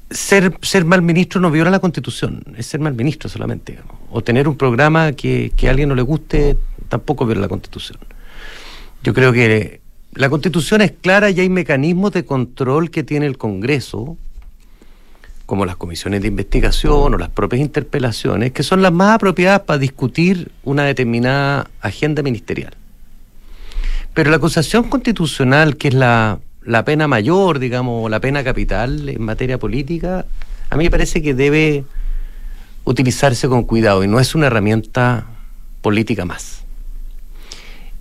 ser, 0.10 0.58
ser 0.62 0.86
mal 0.86 1.02
ministro 1.02 1.42
no 1.42 1.52
viola 1.52 1.70
la 1.70 1.80
constitución, 1.80 2.44
es 2.58 2.68
ser 2.68 2.80
mal 2.80 2.94
ministro 2.94 3.30
solamente. 3.30 3.80
O 4.12 4.24
tener 4.24 4.48
un 4.48 4.56
programa 4.56 5.12
que, 5.12 5.52
que 5.58 5.68
a 5.68 5.72
alguien 5.72 5.90
no 5.90 5.96
le 5.96 6.04
guste 6.04 6.58
tampoco 6.88 7.26
viola 7.26 7.42
la 7.42 7.50
constitución. 7.50 8.00
Yo 9.04 9.14
creo 9.14 9.34
que 9.34 9.82
la 10.14 10.30
constitución 10.30 10.82
es 10.82 10.94
clara 10.94 11.30
y 11.30 11.40
hay 11.42 11.50
mecanismos 11.50 12.14
de 12.14 12.26
control 12.26 12.90
que 12.90 13.04
tiene 13.04 13.26
el 13.26 13.38
Congreso, 13.38 14.18
como 15.48 15.66
las 15.66 15.78
comisiones 15.78 16.22
de 16.22 16.28
investigación 16.28 17.16
o 17.16 17.18
las 17.18 17.30
propias 17.30 17.62
interpelaciones, 17.62 18.52
que 18.52 18.64
son 18.64 18.82
las 18.82 18.92
más 18.92 19.16
apropiadas 19.16 19.62
para 19.62 19.80
discutir 19.80 20.52
una 20.66 20.84
determinada 20.84 21.72
agenda 21.80 22.22
ministerial. 22.22 22.74
Pero 24.14 24.30
la 24.30 24.36
acusación 24.36 24.90
constitucional, 24.90 25.78
que 25.78 25.88
es 25.88 25.94
la, 25.94 26.40
la 26.64 26.84
pena 26.84 27.08
mayor, 27.08 27.60
digamos, 27.60 28.06
o 28.06 28.10
la 28.10 28.20
pena 28.20 28.44
capital 28.44 29.08
en 29.08 29.24
materia 29.24 29.58
política, 29.58 30.26
a 30.70 30.76
mí 30.76 30.84
me 30.84 30.92
parece 30.92 31.22
que 31.22 31.34
debe 31.34 31.86
utilizarse 32.84 33.48
con 33.48 33.64
cuidado 33.64 34.04
y 34.04 34.08
no 34.10 34.20
es 34.20 34.36
una 34.36 34.48
herramienta 34.48 35.28
política 35.82 36.26
más. 36.26 36.66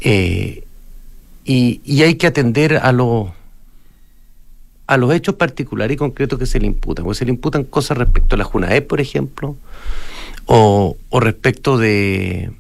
Eh, 0.01 0.65
y, 1.45 1.81
y 1.85 2.03
hay 2.03 2.17
que 2.17 2.27
atender 2.27 2.79
a 2.79 2.91
los 2.91 3.29
a 4.87 4.97
los 4.97 5.13
hechos 5.13 5.35
particulares 5.35 5.95
y 5.95 5.99
concretos 5.99 6.39
que 6.39 6.47
se 6.47 6.61
le 6.61 6.67
imputan. 6.67 7.05
Porque 7.05 7.19
se 7.19 7.25
le 7.25 7.33
imputan 7.33 7.65
cosas 7.65 7.99
respecto 7.99 8.35
a 8.35 8.39
la 8.39 8.45
JUNAEP, 8.45 8.87
por 8.87 9.01
ejemplo, 9.01 9.57
o, 10.47 10.97
o 11.11 11.21
respecto 11.21 11.77
de, 11.79 12.51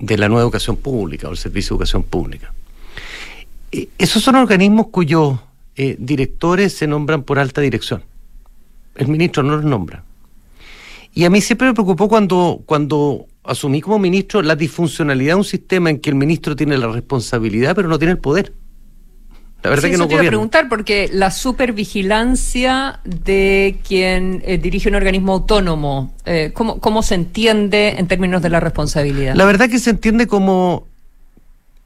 de 0.00 0.18
la 0.18 0.28
nueva 0.28 0.42
educación 0.42 0.76
pública 0.76 1.28
o 1.28 1.32
el 1.32 1.36
servicio 1.36 1.74
de 1.74 1.76
educación 1.76 2.02
pública. 2.02 2.52
Eh, 3.72 3.88
esos 3.98 4.22
son 4.22 4.36
organismos 4.36 4.88
cuyos 4.88 5.38
eh, 5.76 5.96
directores 5.98 6.74
se 6.74 6.86
nombran 6.86 7.22
por 7.22 7.38
alta 7.38 7.60
dirección. 7.60 8.02
El 8.96 9.08
ministro 9.08 9.42
no 9.42 9.56
los 9.56 9.64
nombra. 9.64 10.04
Y 11.14 11.24
a 11.24 11.30
mí 11.30 11.40
siempre 11.40 11.68
me 11.68 11.74
preocupó 11.74 12.08
cuando, 12.08 12.60
cuando 12.66 13.26
asumí 13.44 13.80
como 13.80 13.98
ministro 13.98 14.42
la 14.42 14.56
disfuncionalidad 14.56 15.32
de 15.34 15.38
un 15.38 15.44
sistema 15.44 15.90
en 15.90 16.00
que 16.00 16.10
el 16.10 16.16
ministro 16.16 16.54
tiene 16.54 16.78
la 16.78 16.88
responsabilidad 16.88 17.74
pero 17.74 17.88
no 17.88 17.98
tiene 17.98 18.12
el 18.12 18.18
poder. 18.18 18.52
La 19.62 19.70
verdad 19.70 19.84
Sí, 19.84 19.88
que 19.90 19.94
eso 19.96 20.04
no 20.04 20.08
te 20.08 20.14
iba 20.14 20.22
a 20.22 20.26
preguntar 20.26 20.68
porque 20.68 21.10
la 21.12 21.30
supervigilancia 21.30 23.00
de 23.04 23.78
quien 23.86 24.42
eh, 24.46 24.56
dirige 24.58 24.88
un 24.88 24.94
organismo 24.94 25.34
autónomo, 25.34 26.14
eh, 26.24 26.50
¿cómo, 26.54 26.80
¿cómo 26.80 27.02
se 27.02 27.14
entiende 27.14 27.96
en 27.98 28.06
términos 28.08 28.40
de 28.42 28.48
la 28.50 28.60
responsabilidad? 28.60 29.34
La 29.34 29.44
verdad 29.44 29.68
que 29.68 29.78
se 29.78 29.90
entiende 29.90 30.26
como, 30.26 30.86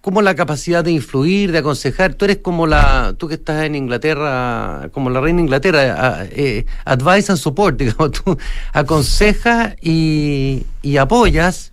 como 0.01 0.23
la 0.23 0.35
capacidad 0.37 0.85
de 0.85 0.93
influir, 0.93 1.51
de 1.51 1.59
aconsejar. 1.59 2.15
Tú 2.15 2.27
eres 2.27 2.37
como 2.39 2.67
la, 2.67 3.15
tú 3.19 3.27
que 3.27 3.35
estás 3.35 3.65
en 3.65 3.75
Inglaterra, 3.75 4.89
como 4.93 5.11
la 5.11 5.21
reina 5.21 5.39
de 5.39 5.43
Inglaterra, 5.45 5.81
a- 6.21 6.25
eh, 6.27 6.67
advice 6.85 7.33
and 7.33 7.41
support, 7.41 7.77
digamos, 7.79 8.13
tú 8.13 8.39
aconsejas 8.73 9.75
y, 9.83 10.65
y 10.83 10.97
apoyas. 10.99 11.73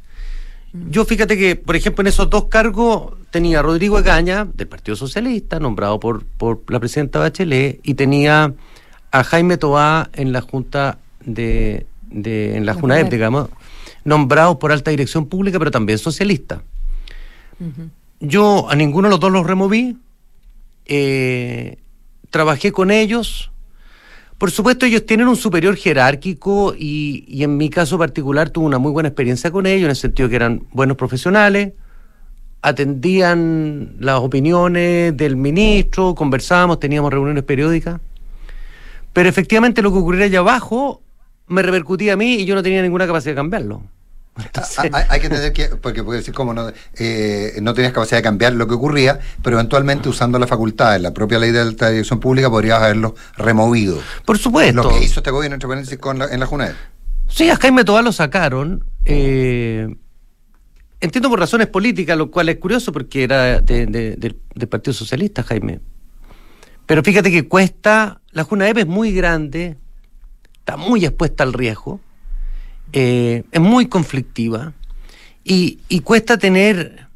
Yo 0.74 1.06
fíjate 1.06 1.38
que, 1.38 1.56
por 1.58 1.76
ejemplo, 1.76 2.02
en 2.02 2.08
esos 2.08 2.30
dos 2.30 2.46
cargos 2.46 3.14
tenía 3.32 3.60
a 3.60 3.62
Rodrigo 3.64 3.98
Egaña, 3.98 4.46
del 4.54 4.68
Partido 4.68 4.96
Socialista, 4.96 5.60
nombrado 5.60 6.00
por, 6.00 6.26
por 6.26 6.62
la 6.70 6.80
presidenta 6.80 7.20
Bachelet, 7.20 7.80
y 7.82 7.96
tenía 7.96 8.54
a 9.12 9.24
Jaime 9.24 9.58
Toá 9.58 10.10
en 10.14 10.32
la 10.32 10.42
Junta 10.42 11.00
de, 11.26 11.86
de 12.10 12.58
en 12.58 12.66
la 12.66 12.74
La 12.74 12.80
Junaep. 12.80 13.10
digamos, 13.10 13.50
nombrado 14.04 14.60
por 14.60 14.72
alta 14.72 14.92
dirección 14.92 15.26
pública, 15.26 15.58
pero 15.58 15.72
también 15.72 15.98
socialista. 15.98 16.62
Yo 18.20 18.70
a 18.70 18.76
ninguno 18.76 19.08
de 19.08 19.12
los 19.12 19.20
dos 19.20 19.32
los 19.32 19.46
removí. 19.46 19.98
eh, 20.86 21.78
trabajé 22.30 22.72
con 22.72 22.92
ellos. 22.92 23.52
Por 24.38 24.52
supuesto, 24.52 24.86
ellos 24.86 25.06
tienen 25.06 25.28
un 25.28 25.36
superior 25.36 25.76
jerárquico 25.76 26.74
y, 26.78 27.26
y 27.28 27.44
en 27.44 27.58
mi 27.58 27.70
caso 27.70 27.98
particular 27.98 28.50
tuve 28.50 28.66
una 28.66 28.80
muy 28.80 28.92
buena 28.92 29.10
experiencia 29.10 29.52
con 29.52 29.66
ellos, 29.68 29.84
en 29.84 29.92
el 29.92 29.96
sentido 29.96 30.28
que 30.30 30.36
eran 30.36 30.64
buenos 30.72 30.98
profesionales, 30.98 31.74
atendían 32.62 33.96
las 34.00 34.20
opiniones 34.20 35.16
del 35.18 35.36
ministro, 35.36 36.16
conversábamos, 36.16 36.80
teníamos 36.80 37.12
reuniones 37.12 37.44
periódicas. 37.44 38.00
Pero 39.14 39.30
efectivamente 39.30 39.82
lo 39.82 39.92
que 39.92 39.98
ocurriera 40.00 40.26
allá 40.26 40.40
abajo 40.40 41.02
me 41.48 41.62
repercutía 41.62 42.14
a 42.14 42.16
mí 42.18 42.36
y 42.36 42.46
yo 42.46 42.56
no 42.56 42.64
tenía 42.64 42.82
ninguna 42.82 43.06
capacidad 43.08 43.32
de 43.32 43.36
cambiarlo. 43.36 43.84
Hay, 44.78 44.90
hay 45.10 45.20
que 45.20 45.26
entender 45.28 45.52
que, 45.52 45.68
porque 45.76 46.04
puede 46.06 46.20
decir 46.20 46.34
como 46.34 46.54
no, 46.54 46.72
eh, 46.98 47.58
no 47.62 47.74
tenías 47.74 47.92
capacidad 47.92 48.20
de 48.20 48.24
cambiar 48.24 48.54
lo 48.54 48.66
que 48.66 48.76
ocurría, 48.76 49.20
pero 49.44 49.58
eventualmente 49.58 50.08
usando 50.08 50.40
la 50.40 50.48
facultad 50.48 50.96
en 50.96 51.04
la 51.04 51.14
propia 51.14 51.38
ley 51.38 51.52
de 51.52 51.60
alta 51.60 51.90
dirección 51.90 52.22
pública 52.22 52.50
podrías 52.50 52.82
haberlo 52.82 53.14
removido. 53.36 54.00
Por 54.24 54.38
supuesto. 54.38 54.84
Lo 54.84 54.90
que 54.90 55.04
hizo 55.04 55.20
este 55.20 55.32
gobierno, 55.32 55.56
entre 55.56 55.68
paréntesis, 55.68 56.00
con 56.00 56.18
la- 56.20 56.28
en 56.34 56.40
la 56.40 56.46
JUNAED. 56.46 56.72
Sí, 57.28 57.50
a 57.50 57.58
Jaime 57.58 57.84
Toá 57.84 58.02
lo 58.02 58.14
sacaron. 58.14 58.86
eh, 59.04 59.94
entiendo 61.02 61.30
por 61.30 61.40
razones 61.40 61.68
políticas, 61.68 62.18
lo 62.18 62.32
cual 62.32 62.50
es 62.50 62.58
curioso 62.58 62.92
porque 62.94 63.24
era 63.24 63.60
de- 63.60 63.88
de- 63.88 64.16
del- 64.16 64.68
Partido 64.70 64.94
Socialista, 64.94 65.44
Jaime. 65.44 65.80
Pero 66.86 67.04
fíjate 67.04 67.32
que 67.32 67.48
cuesta, 67.48 68.22
la 68.32 68.44
JUNAEP 68.44 68.78
es 68.80 68.88
muy 68.88 69.12
grande, 69.12 69.78
está 70.60 70.78
muy 70.78 71.04
expuesta 71.04 71.44
al 71.44 71.54
riesgo, 71.54 72.00
eh, 72.94 73.44
es 73.52 73.62
muy 73.62 73.88
conflictiva 73.88 74.74
y, 75.44 75.80
cuesta 76.04 76.38
tener 76.38 77.08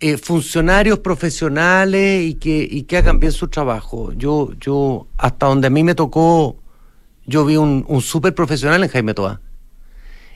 eh, 0.00 0.16
funcionarios 0.16 0.98
profesionales 1.00 2.24
y 2.24 2.34
que, 2.34 2.96
hagan 2.96 3.20
bien 3.20 3.32
su 3.32 3.48
trabajo. 3.48 4.12
Yo, 4.12 4.52
yo, 4.60 5.06
hasta 5.16 5.46
donde 5.46 5.66
a 5.68 5.70
mí 5.70 5.82
me 5.82 5.94
tocó, 5.94 6.56
yo 7.26 7.44
vi 7.44 7.56
un, 7.56 7.84
un 7.88 8.00
súper 8.00 8.34
profesional 8.34 8.82
en 8.82 8.90
Jaime 8.90 9.14
Toá. 9.14 9.40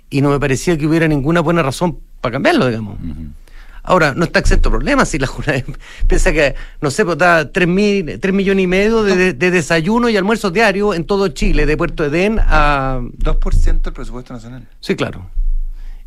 Y 0.08 0.20
no 0.20 0.30
me 0.30 0.38
parecía 0.38 0.78
que 0.78 0.86
hubiera 0.86 1.08
ninguna 1.08 1.40
buena 1.40 1.62
razón 1.62 1.98
para 2.26 2.32
cambiarlo, 2.34 2.66
digamos. 2.68 2.98
Ahora, 3.88 4.14
no 4.16 4.24
está 4.24 4.40
exento 4.40 4.68
problemas 4.68 5.08
si 5.08 5.18
la 5.18 5.28
Junaep 5.28 5.64
piensa 6.08 6.32
que, 6.32 6.54
no 6.80 6.90
sé, 6.90 7.04
pues 7.04 7.16
da 7.18 7.52
3, 7.52 7.68
mil, 7.68 8.18
3 8.18 8.34
millones 8.34 8.64
y 8.64 8.66
medio 8.66 9.04
de, 9.04 9.14
de- 9.14 9.32
de 9.32 9.50
desayuno 9.52 10.08
y 10.08 10.16
almuerzos 10.16 10.52
diarios 10.52 10.96
en 10.96 11.04
todo 11.04 11.28
Chile, 11.28 11.66
de 11.66 11.76
Puerto 11.76 12.04
Edén 12.04 12.40
a... 12.40 12.98
2% 13.00 13.82
del 13.82 13.92
presupuesto 13.92 14.32
nacional. 14.34 14.66
Sí, 14.80 14.96
claro. 14.96 15.30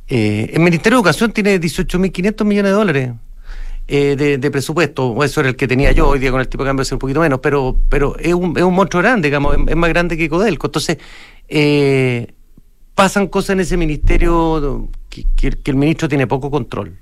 Eh, 0.10 0.50
el 0.54 0.60
Ministerio 0.60 0.98
de 0.98 1.00
Educación 1.02 1.32
tiene 1.32 1.58
18.500 1.60 2.44
millones 2.44 2.72
de 2.72 2.76
dólares 2.78 3.12
eh, 3.88 4.16
de, 4.18 4.38
de 4.38 4.52
presupuesto. 4.52 5.08
O 5.12 5.24
Eso 5.24 5.40
era 5.40 5.48
el 5.50 5.56
que 5.56 5.68
tenía 5.68 5.94
yo, 5.94 6.10
hoy 6.10 6.20
día 6.20 6.32
con 6.32 6.42
el 6.42 6.50
tipo 6.50 6.64
de 6.66 6.70
cambio 6.72 6.82
es 6.84 6.92
un 6.92 7.00
poquito 7.00 7.22
menos, 7.22 7.40
pero, 7.42 7.80
pero 7.88 8.18
es, 8.20 8.34
un, 8.34 8.58
es 8.58 8.64
un 8.64 8.74
monstruo 8.74 9.02
grande, 9.02 9.30
digamos, 9.30 9.56
es, 9.56 9.62
es 9.70 9.76
más 9.78 9.90
grande 9.90 10.18
que 10.18 10.28
Codelco. 10.28 10.68
Entonces, 10.68 10.98
eh, 11.48 12.28
pasan 13.00 13.28
cosas 13.28 13.52
en 13.52 13.60
ese 13.62 13.78
ministerio 13.78 14.88
que, 15.10 15.24
que- 15.36 15.52
que 15.52 15.72
el 15.72 15.78
ministro 15.78 16.08
tiene 16.10 16.28
poco 16.28 16.52
control. 16.52 16.94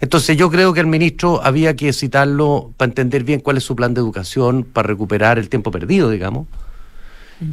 Entonces 0.00 0.36
yo 0.36 0.50
creo 0.50 0.72
que 0.72 0.80
al 0.80 0.86
ministro 0.86 1.40
había 1.44 1.74
que 1.76 1.92
citarlo 1.92 2.72
para 2.76 2.88
entender 2.90 3.24
bien 3.24 3.40
cuál 3.40 3.56
es 3.56 3.64
su 3.64 3.74
plan 3.74 3.94
de 3.94 4.00
educación, 4.00 4.64
para 4.64 4.88
recuperar 4.88 5.38
el 5.38 5.48
tiempo 5.48 5.70
perdido, 5.70 6.10
digamos. 6.10 6.46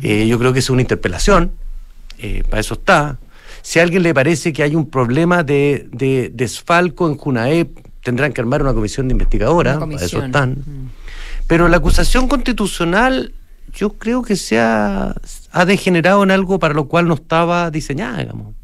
Eh, 0.04 0.28
yo 0.28 0.38
creo 0.40 0.54
que 0.54 0.60
es 0.60 0.70
una 0.70 0.82
interpelación, 0.82 1.52
eh, 2.20 2.44
para 2.50 2.60
eso 2.62 2.76
está. 2.76 3.18
Si 3.64 3.80
a 3.80 3.84
alguien 3.84 4.04
le 4.04 4.14
parece 4.14 4.54
que 4.54 4.64
hay 4.64 4.76
un 4.76 4.90
problema 4.90 5.44
de, 5.44 5.88
de 5.92 6.32
desfalco 6.34 7.08
en 7.10 7.18
Junaep, 7.18 7.70
tendrán 8.04 8.32
que 8.34 8.42
armar 8.42 8.62
una 8.62 8.74
comisión 8.74 9.08
de 9.08 9.14
investigadora, 9.14 9.74
para 9.80 10.06
eso 10.06 10.18
están. 10.28 10.58
Pero 11.48 11.68
la 11.68 11.78
acusación 11.78 12.28
constitucional 12.28 13.34
yo 13.74 13.94
creo 13.94 14.22
que 14.22 14.36
se 14.36 14.60
ha, 14.60 15.14
ha 15.52 15.66
degenerado 15.66 16.24
en 16.24 16.32
algo 16.32 16.60
para 16.60 16.74
lo 16.74 16.88
cual 16.88 17.08
no 17.08 17.16
estaba 17.16 17.72
diseñada, 17.72 18.20
digamos. 18.20 18.56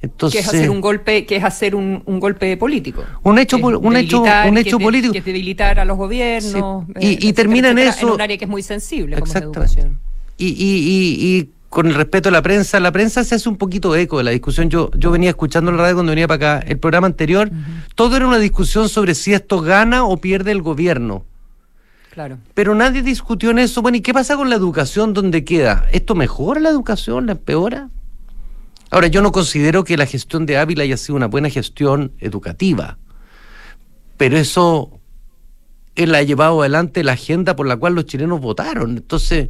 Entonces, 0.00 0.40
que 0.40 0.48
es 0.48 0.54
hacer 0.54 0.70
un 0.70 0.80
golpe, 0.80 1.26
que 1.26 1.36
es 1.36 1.44
hacer 1.44 1.76
un, 1.76 2.02
un 2.06 2.18
golpe 2.18 2.56
político. 2.56 3.04
Un 3.22 3.38
hecho 3.38 3.56
es 3.56 3.62
un 3.62 3.96
hecho- 3.96 4.22
un 4.22 4.54
que 4.54 4.60
hecho 4.60 4.78
de- 4.78 4.84
político. 4.84 5.12
Que 5.12 5.18
es 5.20 5.24
debilitar 5.24 5.78
a 5.78 5.84
los 5.84 5.96
gobiernos. 5.96 6.52
Sí. 6.52 6.58
Y- 7.00 7.06
y 7.06 7.12
etcétera, 7.14 7.34
termina 7.34 7.70
en 7.70 7.78
eso- 7.78 8.08
En 8.08 8.12
un 8.14 8.20
área 8.20 8.36
que 8.36 8.44
es 8.46 8.50
muy 8.50 8.62
sensible, 8.64 9.16
como 9.20 9.26
es 9.32 9.36
educación. 9.40 9.98
y, 10.38 10.46
y, 10.48 10.54
y, 10.56 11.36
y 11.38 11.50
con 11.68 11.86
el 11.86 11.94
respeto 11.94 12.30
a 12.30 12.32
la 12.32 12.42
prensa, 12.42 12.80
la 12.80 12.90
prensa 12.90 13.22
se 13.22 13.36
hace 13.36 13.48
un 13.48 13.56
poquito 13.56 13.94
eco 13.94 14.18
de 14.18 14.24
la 14.24 14.32
discusión. 14.32 14.68
Yo, 14.68 14.90
yo 14.96 15.10
venía 15.12 15.30
escuchando 15.30 15.70
en 15.70 15.76
la 15.76 15.84
radio 15.84 15.94
cuando 15.94 16.10
venía 16.10 16.26
para 16.26 16.56
acá, 16.58 16.66
el 16.66 16.78
programa 16.78 17.06
anterior, 17.06 17.48
todo 17.94 18.16
era 18.16 18.26
una 18.26 18.38
discusión 18.38 18.88
sobre 18.88 19.14
si 19.14 19.32
esto 19.32 19.60
gana 19.60 20.04
o 20.04 20.16
pierde 20.16 20.50
el 20.50 20.62
gobierno. 20.62 21.24
Claro. 22.12 22.36
Pero 22.52 22.74
nadie 22.74 23.00
discutió 23.00 23.52
en 23.52 23.58
eso. 23.58 23.80
Bueno, 23.80 23.96
¿y 23.96 24.02
qué 24.02 24.12
pasa 24.12 24.36
con 24.36 24.50
la 24.50 24.56
educación? 24.56 25.14
¿Dónde 25.14 25.44
queda? 25.44 25.86
¿Esto 25.92 26.14
mejora 26.14 26.60
la 26.60 26.68
educación? 26.68 27.24
¿La 27.24 27.32
empeora? 27.32 27.88
Ahora, 28.90 29.06
yo 29.06 29.22
no 29.22 29.32
considero 29.32 29.82
que 29.82 29.96
la 29.96 30.04
gestión 30.04 30.44
de 30.44 30.58
Ávila 30.58 30.82
haya 30.82 30.98
sido 30.98 31.16
una 31.16 31.26
buena 31.26 31.48
gestión 31.48 32.12
educativa, 32.20 32.98
pero 34.18 34.36
eso 34.36 35.00
él 35.96 36.14
ha 36.14 36.22
llevado 36.22 36.60
adelante 36.60 37.02
la 37.02 37.12
agenda 37.12 37.56
por 37.56 37.66
la 37.66 37.78
cual 37.78 37.94
los 37.94 38.04
chilenos 38.04 38.42
votaron. 38.42 38.98
Entonces, 38.98 39.48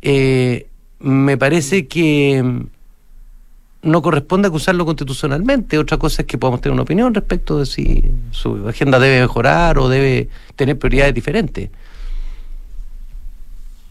eh, 0.00 0.66
me 0.98 1.38
parece 1.38 1.86
que 1.86 2.42
mm, 2.42 3.88
no 3.88 4.02
corresponde 4.02 4.48
acusarlo 4.48 4.84
constitucionalmente. 4.84 5.78
Otra 5.78 5.98
cosa 5.98 6.22
es 6.22 6.26
que 6.26 6.36
podamos 6.36 6.60
tener 6.60 6.72
una 6.72 6.82
opinión 6.82 7.14
respecto 7.14 7.60
de 7.60 7.66
si 7.66 8.10
su 8.32 8.68
agenda 8.68 8.98
debe 8.98 9.20
mejorar 9.20 9.78
o 9.78 9.88
debe 9.88 10.28
tener 10.56 10.76
prioridades 10.76 11.14
diferentes. 11.14 11.70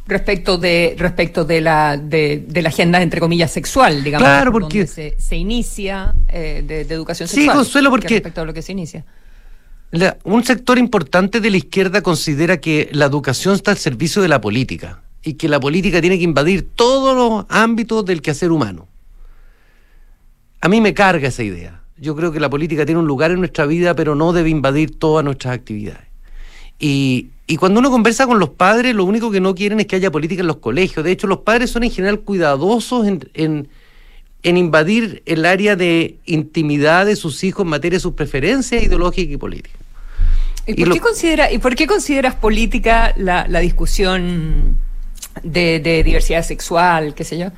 Respecto 0.07 0.57
de, 0.57 0.95
respecto 0.97 1.45
de 1.45 1.61
la, 1.61 1.95
de, 1.97 2.43
de 2.47 2.61
la 2.61 2.69
agenda, 2.69 3.01
entre 3.01 3.19
comillas, 3.19 3.51
sexual, 3.51 4.03
digamos. 4.03 4.27
Claro, 4.27 4.51
por 4.51 4.63
porque- 4.63 4.79
donde 4.79 4.91
se, 4.91 5.15
se 5.19 5.35
inicia 5.37 6.13
eh, 6.27 6.63
de, 6.67 6.85
de 6.85 6.93
educación 6.95 7.29
Sí, 7.29 7.35
sexual. 7.37 7.57
Consuelo, 7.57 7.89
que 7.89 7.91
porque- 7.91 8.13
Respecto 8.15 8.41
a 8.41 8.45
lo 8.45 8.53
que 8.53 8.61
se 8.61 8.71
inicia. 8.73 9.05
La- 9.91 10.17
un 10.23 10.43
sector 10.43 10.77
importante 10.79 11.39
de 11.39 11.49
la 11.51 11.57
izquierda 11.57 12.01
considera 12.01 12.57
que 12.59 12.89
la 12.93 13.05
educación 13.05 13.55
está 13.55 13.71
al 13.71 13.77
servicio 13.77 14.21
de 14.21 14.27
la 14.27 14.41
política 14.41 15.01
y 15.23 15.33
que 15.35 15.47
la 15.47 15.59
política 15.59 16.01
tiene 16.01 16.17
que 16.17 16.23
invadir 16.23 16.67
todos 16.75 17.15
los 17.15 17.45
ámbitos 17.49 18.03
del 18.05 18.21
quehacer 18.21 18.51
humano. 18.51 18.87
A 20.61 20.67
mí 20.69 20.81
me 20.81 20.93
carga 20.93 21.27
esa 21.27 21.43
idea. 21.43 21.81
Yo 21.97 22.15
creo 22.15 22.31
que 22.31 22.39
la 22.39 22.49
política 22.49 22.85
tiene 22.85 22.99
un 22.99 23.07
lugar 23.07 23.31
en 23.31 23.39
nuestra 23.39 23.65
vida, 23.65 23.95
pero 23.95 24.15
no 24.15 24.33
debe 24.33 24.49
invadir 24.49 24.97
todas 24.97 25.23
nuestras 25.23 25.53
actividades. 25.53 26.07
Y, 26.81 27.27
y 27.47 27.55
cuando 27.57 27.79
uno 27.79 27.89
conversa 27.91 28.25
con 28.27 28.39
los 28.39 28.49
padres, 28.49 28.93
lo 28.95 29.05
único 29.05 29.29
que 29.31 29.39
no 29.39 29.53
quieren 29.55 29.79
es 29.79 29.85
que 29.85 29.95
haya 29.95 30.11
política 30.11 30.41
en 30.41 30.47
los 30.47 30.57
colegios. 30.57 31.05
De 31.05 31.11
hecho, 31.11 31.27
los 31.27 31.39
padres 31.39 31.69
son 31.69 31.83
en 31.83 31.91
general 31.91 32.19
cuidadosos 32.21 33.07
en, 33.07 33.29
en- 33.35 33.67
en 34.43 34.57
invadir 34.57 35.21
el 35.27 35.45
área 35.45 35.75
de 35.75 36.15
intimidad 36.25 37.05
de 37.05 37.15
sus 37.15 37.43
hijos 37.43 37.63
en 37.63 37.69
materia 37.69 37.97
de 37.97 38.01
sus 38.01 38.13
preferencias 38.15 38.81
ideológicas 38.83 39.31
y 39.31 39.37
políticas. 39.37 39.79
¿Y, 40.65 40.71
Y 40.71 40.75
por, 40.77 40.87
lo- 40.87 40.93
qué 40.95 40.99
considera, 40.99 41.51
¿Y 41.51 41.59
por 41.59 41.75
qué 41.75 41.85
consideras 41.85 42.33
política 42.33 43.13
la, 43.17 43.45
la 43.47 43.59
discusión 43.59 44.77
de, 45.43 45.79
de 45.79 46.03
diversidad 46.03 46.43
sexual, 46.43 47.13
qué 47.13 47.23
sé 47.23 47.37
yo? 47.37 47.49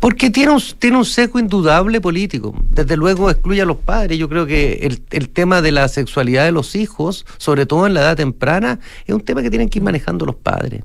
Porque 0.00 0.30
tiene 0.30 0.52
un, 0.52 0.62
tiene 0.78 0.96
un 0.96 1.04
sesgo 1.04 1.38
indudable 1.40 2.00
político. 2.00 2.54
Desde 2.70 2.96
luego 2.96 3.30
excluye 3.30 3.62
a 3.62 3.64
los 3.64 3.78
padres. 3.78 4.18
Yo 4.18 4.28
creo 4.28 4.46
que 4.46 4.74
el, 4.82 5.02
el 5.10 5.28
tema 5.28 5.60
de 5.60 5.72
la 5.72 5.88
sexualidad 5.88 6.44
de 6.44 6.52
los 6.52 6.76
hijos, 6.76 7.26
sobre 7.36 7.66
todo 7.66 7.86
en 7.86 7.94
la 7.94 8.00
edad 8.00 8.16
temprana, 8.16 8.78
es 9.06 9.14
un 9.14 9.22
tema 9.22 9.42
que 9.42 9.50
tienen 9.50 9.68
que 9.68 9.80
ir 9.80 9.82
manejando 9.82 10.24
los 10.24 10.36
padres. 10.36 10.84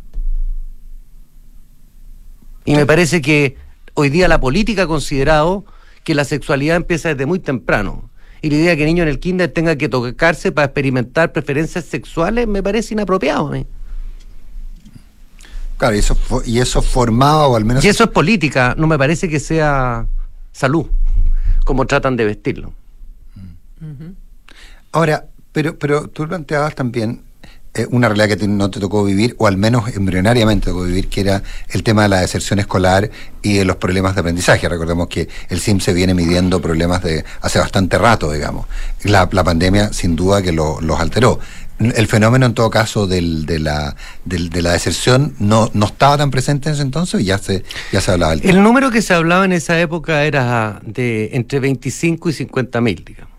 Y 2.65 2.75
me 2.75 2.85
parece 2.85 3.21
que 3.21 3.57
hoy 3.93 4.09
día 4.09 4.27
la 4.27 4.39
política 4.39 4.83
ha 4.83 4.87
considerado 4.87 5.65
que 6.03 6.15
la 6.15 6.25
sexualidad 6.25 6.77
empieza 6.77 7.09
desde 7.09 7.25
muy 7.25 7.39
temprano. 7.39 8.09
Y 8.41 8.49
la 8.49 8.55
idea 8.57 8.69
de 8.71 8.77
que 8.77 8.83
el 8.83 8.87
niño 8.87 9.03
en 9.03 9.09
el 9.09 9.19
kinder 9.19 9.49
tenga 9.51 9.77
que 9.77 9.89
tocarse 9.89 10.51
para 10.51 10.65
experimentar 10.65 11.31
preferencias 11.31 11.85
sexuales 11.85 12.47
me 12.47 12.61
parece 12.61 12.93
inapropiado. 12.93 13.49
mí. 13.49 13.65
Claro, 15.83 15.97
y 15.97 15.99
eso, 15.99 16.17
y 16.45 16.59
eso 16.59 16.81
formaba, 16.81 17.45
o 17.47 17.57
al 17.57 17.65
menos 17.65 17.83
Y 17.83 17.89
eso 17.89 18.05
es 18.05 18.09
política, 18.09 18.73
no 18.77 18.87
me 18.87 18.97
parece 18.97 19.27
que 19.27 19.41
sea 19.41 20.05
salud, 20.53 20.85
como 21.65 21.85
tratan 21.85 22.15
de 22.15 22.23
vestirlo. 22.23 22.73
Ahora, 24.93 25.25
pero, 25.51 25.77
pero 25.77 26.07
tú 26.07 26.25
planteabas 26.25 26.73
también 26.73 27.21
eh, 27.73 27.85
una 27.89 28.07
realidad 28.07 28.27
que 28.29 28.37
te- 28.37 28.47
no 28.47 28.69
te 28.69 28.79
tocó 28.79 29.03
vivir, 29.03 29.35
o 29.39 29.47
al 29.47 29.57
menos 29.57 29.89
embrionariamente 29.93 30.65
te 30.65 30.71
tocó 30.71 30.83
vivir, 30.83 31.09
que 31.09 31.19
era 31.21 31.43
el 31.69 31.83
tema 31.83 32.03
de 32.03 32.09
la 32.09 32.21
deserción 32.21 32.59
escolar 32.59 33.09
y 33.41 33.55
de 33.57 33.65
los 33.65 33.75
problemas 33.77 34.13
de 34.15 34.21
aprendizaje. 34.21 34.69
Recordemos 34.69 35.07
que 35.09 35.27
el 35.49 35.59
CIM 35.59 35.79
se 35.81 35.91
viene 35.93 36.13
midiendo 36.13 36.61
problemas 36.61 37.03
de 37.03 37.25
hace 37.41 37.59
bastante 37.59 37.97
rato, 37.97 38.31
digamos. 38.31 38.67
La, 39.03 39.27
la 39.31 39.43
pandemia, 39.43 39.91
sin 39.91 40.15
duda, 40.15 40.41
que 40.41 40.51
lo- 40.53 40.79
los 40.81 40.99
alteró. 40.99 41.39
El 41.79 42.07
fenómeno, 42.07 42.45
en 42.45 42.53
todo 42.53 42.69
caso, 42.69 43.07
del, 43.07 43.45
de, 43.45 43.59
la, 43.59 43.95
del- 44.25 44.49
de 44.49 44.61
la 44.61 44.71
deserción 44.73 45.35
no, 45.39 45.69
no 45.73 45.87
estaba 45.87 46.17
tan 46.17 46.31
presente 46.31 46.69
en 46.69 46.75
ese 46.75 46.83
entonces 46.83 47.21
y 47.21 47.25
ya 47.25 47.37
se, 47.37 47.63
ya 47.91 47.99
se 47.99 48.11
hablaba 48.11 48.31
del 48.31 48.41
tema. 48.41 48.53
El 48.53 48.63
número 48.63 48.91
que 48.91 49.01
se 49.01 49.13
hablaba 49.13 49.43
en 49.45 49.51
esa 49.53 49.79
época 49.79 50.23
era 50.23 50.79
de 50.85 51.31
entre 51.33 51.59
25 51.59 52.29
y 52.29 52.33
50 52.33 52.79
mil, 52.81 53.03
digamos. 53.03 53.33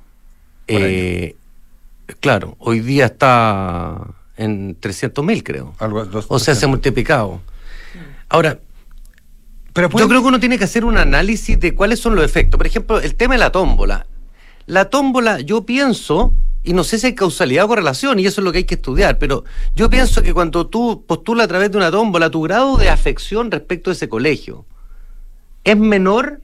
Eh, 0.66 1.36
claro, 2.20 2.56
hoy 2.58 2.80
día 2.80 3.06
está 3.06 3.98
en 4.36 4.76
300 4.80 5.24
mil, 5.24 5.42
creo. 5.44 5.74
o 6.28 6.38
sea, 6.38 6.54
se 6.54 6.64
ha 6.64 6.68
multiplicado. 6.68 7.40
Ahora, 8.28 8.58
Pero 9.72 9.88
yo 9.96 10.08
creo 10.08 10.22
que 10.22 10.28
uno 10.28 10.40
tiene 10.40 10.58
que 10.58 10.64
hacer 10.64 10.84
un 10.84 10.98
análisis 10.98 11.58
de 11.60 11.74
cuáles 11.74 12.00
son 12.00 12.14
los 12.16 12.24
efectos. 12.24 12.58
Por 12.58 12.66
ejemplo, 12.66 13.00
el 13.00 13.14
tema 13.14 13.34
de 13.34 13.38
la 13.40 13.52
tómbola. 13.52 14.06
La 14.66 14.90
tómbola, 14.90 15.40
yo 15.40 15.64
pienso, 15.66 16.32
y 16.64 16.72
no 16.72 16.82
sé 16.82 16.98
si 16.98 17.06
hay 17.06 17.14
causalidad 17.14 17.66
o 17.66 17.68
correlación, 17.68 18.18
y 18.18 18.26
eso 18.26 18.40
es 18.40 18.44
lo 18.44 18.50
que 18.50 18.58
hay 18.58 18.64
que 18.64 18.76
estudiar, 18.76 19.18
pero 19.18 19.44
yo 19.76 19.90
pienso 19.90 20.22
que 20.22 20.32
cuando 20.32 20.66
tú 20.66 21.04
postulas 21.06 21.44
a 21.44 21.48
través 21.48 21.70
de 21.70 21.76
una 21.76 21.90
tómbola, 21.90 22.30
tu 22.30 22.40
grado 22.42 22.78
de 22.78 22.88
afección 22.88 23.50
respecto 23.50 23.90
a 23.90 23.92
ese 23.92 24.08
colegio 24.08 24.64
es 25.62 25.76
menor 25.76 26.40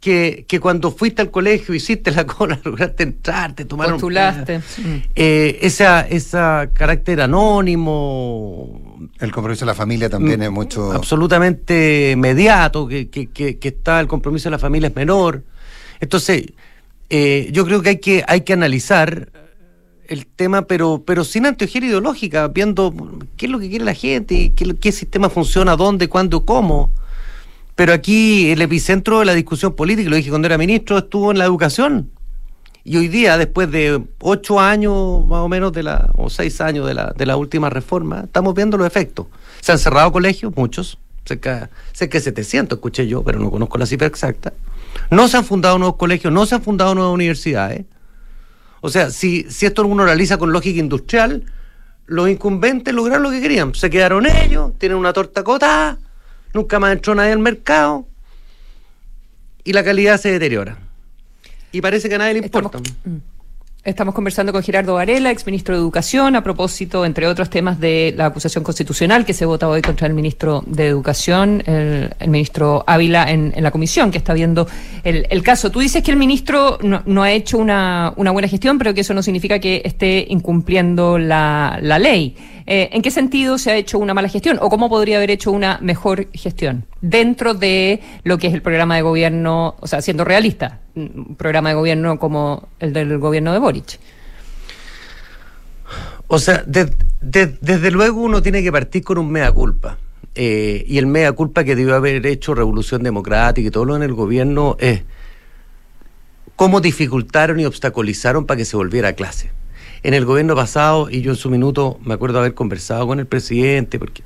que, 0.00 0.44
que 0.48 0.60
cuando 0.60 0.90
fuiste 0.90 1.22
al 1.22 1.30
colegio, 1.30 1.74
hiciste 1.74 2.10
la 2.10 2.26
cola, 2.26 2.60
lograste 2.64 3.02
entrar, 3.02 3.54
te 3.54 3.64
tomaron... 3.64 3.94
Postulaste. 3.94 4.60
Eh, 5.14 5.58
esa, 5.62 6.00
esa 6.02 6.70
carácter 6.72 7.20
anónimo, 7.20 9.08
El 9.18 9.32
compromiso 9.32 9.64
de 9.64 9.70
la 9.70 9.74
familia 9.74 10.10
también 10.10 10.40
Mm, 10.40 10.42
es 10.44 10.50
mucho... 10.50 10.92
absolutamente 10.92 12.12
inmediato, 12.12 12.86
que, 12.86 13.08
que, 13.08 13.28
que, 13.28 13.58
que 13.58 13.68
está 13.68 14.00
el 14.00 14.06
compromiso 14.06 14.48
de 14.48 14.52
la 14.52 14.58
familia 14.58 14.88
es 14.88 14.94
menor. 14.94 15.42
Entonces, 15.98 16.52
eh, 17.10 17.48
yo 17.52 17.64
creo 17.64 17.82
que 17.82 17.90
hay 17.90 17.98
que, 17.98 18.24
hay 18.26 18.40
que 18.42 18.52
analizar 18.52 19.28
el 20.08 20.26
tema, 20.26 20.62
pero, 20.62 21.02
pero 21.04 21.24
sin 21.24 21.46
anteojera 21.46 21.86
ideológica, 21.86 22.48
viendo 22.48 22.94
qué 23.36 23.46
es 23.46 23.52
lo 23.52 23.58
que 23.58 23.68
quiere 23.68 23.84
la 23.84 23.94
gente, 23.94 24.52
qué, 24.54 24.74
qué 24.76 24.92
sistema 24.92 25.30
funciona, 25.30 25.76
dónde, 25.76 26.08
cuándo, 26.08 26.44
cómo. 26.44 26.92
Pero 27.74 27.92
aquí 27.92 28.50
el 28.50 28.62
epicentro 28.62 29.20
de 29.20 29.26
la 29.26 29.34
discusión 29.34 29.74
política, 29.74 30.08
lo 30.08 30.16
dije 30.16 30.30
cuando 30.30 30.46
era 30.46 30.58
ministro, 30.58 30.98
estuvo 30.98 31.30
en 31.30 31.38
la 31.38 31.44
educación. 31.44 32.10
Y 32.84 32.96
hoy 32.96 33.08
día, 33.08 33.36
después 33.36 33.70
de 33.70 34.00
ocho 34.20 34.60
años 34.60 35.26
más 35.26 35.40
o 35.40 35.48
menos 35.48 35.72
de 35.72 35.82
la, 35.82 36.10
o 36.16 36.30
seis 36.30 36.60
años 36.60 36.86
de 36.86 36.94
la, 36.94 37.12
de 37.16 37.26
la 37.26 37.36
última 37.36 37.68
reforma, 37.68 38.22
estamos 38.24 38.54
viendo 38.54 38.78
los 38.78 38.86
efectos. 38.86 39.26
Se 39.60 39.72
han 39.72 39.78
cerrado 39.78 40.12
colegios, 40.12 40.52
muchos, 40.56 40.98
cerca, 41.24 41.68
cerca 41.92 42.18
de 42.18 42.24
700 42.24 42.76
escuché 42.76 43.06
yo, 43.08 43.24
pero 43.24 43.40
no 43.40 43.50
conozco 43.50 43.76
la 43.76 43.86
cifra 43.86 44.06
exacta. 44.06 44.52
No 45.10 45.28
se 45.28 45.36
han 45.36 45.44
fundado 45.44 45.78
nuevos 45.78 45.96
colegios, 45.96 46.32
no 46.32 46.46
se 46.46 46.54
han 46.54 46.62
fundado 46.62 46.94
nuevas 46.94 47.14
universidades. 47.14 47.84
O 48.80 48.88
sea, 48.88 49.10
si, 49.10 49.46
si 49.48 49.66
esto 49.66 49.86
uno 49.86 50.04
realiza 50.04 50.38
con 50.38 50.52
lógica 50.52 50.78
industrial, 50.78 51.44
los 52.06 52.28
incumbentes 52.28 52.94
lograron 52.94 53.22
lo 53.22 53.30
que 53.30 53.40
querían. 53.40 53.74
Se 53.74 53.90
quedaron 53.90 54.26
ellos, 54.26 54.72
tienen 54.78 54.98
una 54.98 55.12
torta 55.12 55.42
cotada, 55.42 55.98
nunca 56.52 56.78
más 56.78 56.92
entró 56.92 57.14
nadie 57.14 57.32
al 57.32 57.38
mercado 57.38 58.06
y 59.64 59.72
la 59.72 59.82
calidad 59.82 60.18
se 60.20 60.30
deteriora. 60.30 60.78
Y 61.72 61.80
parece 61.80 62.08
que 62.08 62.14
a 62.14 62.18
nadie 62.18 62.34
le 62.34 62.38
importa. 62.40 62.78
Estamos 62.78 63.35
conversando 63.94 64.52
con 64.52 64.62
Gerardo 64.62 64.94
Varela, 64.94 65.30
exministro 65.30 65.74
de 65.74 65.80
Educación, 65.80 66.34
a 66.34 66.42
propósito, 66.42 67.04
entre 67.04 67.28
otros 67.28 67.50
temas, 67.50 67.78
de 67.78 68.12
la 68.16 68.26
acusación 68.26 68.64
constitucional 68.64 69.24
que 69.24 69.32
se 69.32 69.46
vota 69.46 69.68
hoy 69.68 69.80
contra 69.80 70.08
el 70.08 70.14
ministro 70.14 70.64
de 70.66 70.88
Educación, 70.88 71.62
el, 71.66 72.10
el 72.18 72.28
ministro 72.28 72.82
Ávila, 72.86 73.30
en, 73.30 73.52
la 73.56 73.70
comisión 73.70 74.10
que 74.10 74.18
está 74.18 74.34
viendo 74.34 74.66
el, 75.04 75.42
caso. 75.42 75.70
Tú 75.70 75.80
dices 75.80 76.02
que 76.02 76.10
el 76.10 76.16
ministro 76.16 76.78
no, 76.82 77.22
ha 77.22 77.30
hecho 77.30 77.58
una, 77.58 78.12
buena 78.16 78.48
gestión, 78.48 78.76
pero 78.76 78.92
que 78.92 79.02
eso 79.02 79.14
no 79.14 79.22
significa 79.22 79.60
que 79.60 79.82
esté 79.84 80.26
incumpliendo 80.28 81.16
la 81.18 81.98
ley. 82.00 82.34
Eh, 82.66 82.90
¿En 82.92 83.02
qué 83.02 83.12
sentido 83.12 83.58
se 83.58 83.70
ha 83.70 83.76
hecho 83.76 83.98
una 83.98 84.12
mala 84.12 84.28
gestión 84.28 84.58
o 84.60 84.68
cómo 84.68 84.88
podría 84.88 85.18
haber 85.18 85.30
hecho 85.30 85.52
una 85.52 85.78
mejor 85.80 86.26
gestión 86.32 86.84
dentro 87.00 87.54
de 87.54 88.00
lo 88.24 88.38
que 88.38 88.48
es 88.48 88.54
el 88.54 88.62
programa 88.62 88.96
de 88.96 89.02
gobierno, 89.02 89.76
o 89.78 89.86
sea, 89.86 90.02
siendo 90.02 90.24
realista, 90.24 90.80
un 90.96 91.36
programa 91.36 91.68
de 91.68 91.76
gobierno 91.76 92.18
como 92.18 92.68
el 92.80 92.92
del 92.92 93.18
gobierno 93.18 93.52
de 93.52 93.60
Boric? 93.60 94.00
O 96.26 96.40
sea, 96.40 96.64
de, 96.66 96.92
de, 97.20 97.46
desde 97.60 97.92
luego 97.92 98.20
uno 98.20 98.42
tiene 98.42 98.64
que 98.64 98.72
partir 98.72 99.04
con 99.04 99.18
un 99.18 99.30
mea 99.30 99.52
culpa. 99.52 99.98
Eh, 100.34 100.84
y 100.88 100.98
el 100.98 101.06
mea 101.06 101.32
culpa 101.32 101.62
que 101.62 101.76
debió 101.76 101.94
haber 101.94 102.26
hecho 102.26 102.54
Revolución 102.54 103.02
Democrática 103.02 103.68
y 103.68 103.70
todo 103.70 103.84
lo 103.84 103.96
en 103.96 104.02
el 104.02 104.12
gobierno 104.12 104.76
es 104.80 105.02
cómo 106.56 106.80
dificultaron 106.80 107.60
y 107.60 107.64
obstaculizaron 107.64 108.44
para 108.44 108.58
que 108.58 108.64
se 108.64 108.76
volviera 108.76 109.08
a 109.08 109.12
clase 109.12 109.50
en 110.02 110.14
el 110.14 110.24
gobierno 110.24 110.54
pasado, 110.54 111.08
y 111.10 111.22
yo 111.22 111.32
en 111.32 111.36
su 111.36 111.50
minuto 111.50 111.98
me 112.04 112.14
acuerdo 112.14 112.38
haber 112.38 112.54
conversado 112.54 113.06
con 113.06 113.18
el 113.18 113.26
presidente, 113.26 113.98
porque 113.98 114.22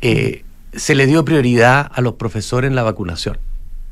eh, 0.00 0.44
se 0.72 0.94
le 0.94 1.06
dio 1.06 1.24
prioridad 1.24 1.90
a 1.92 2.00
los 2.00 2.14
profesores 2.14 2.68
en 2.68 2.74
la 2.74 2.82
vacunación. 2.82 3.38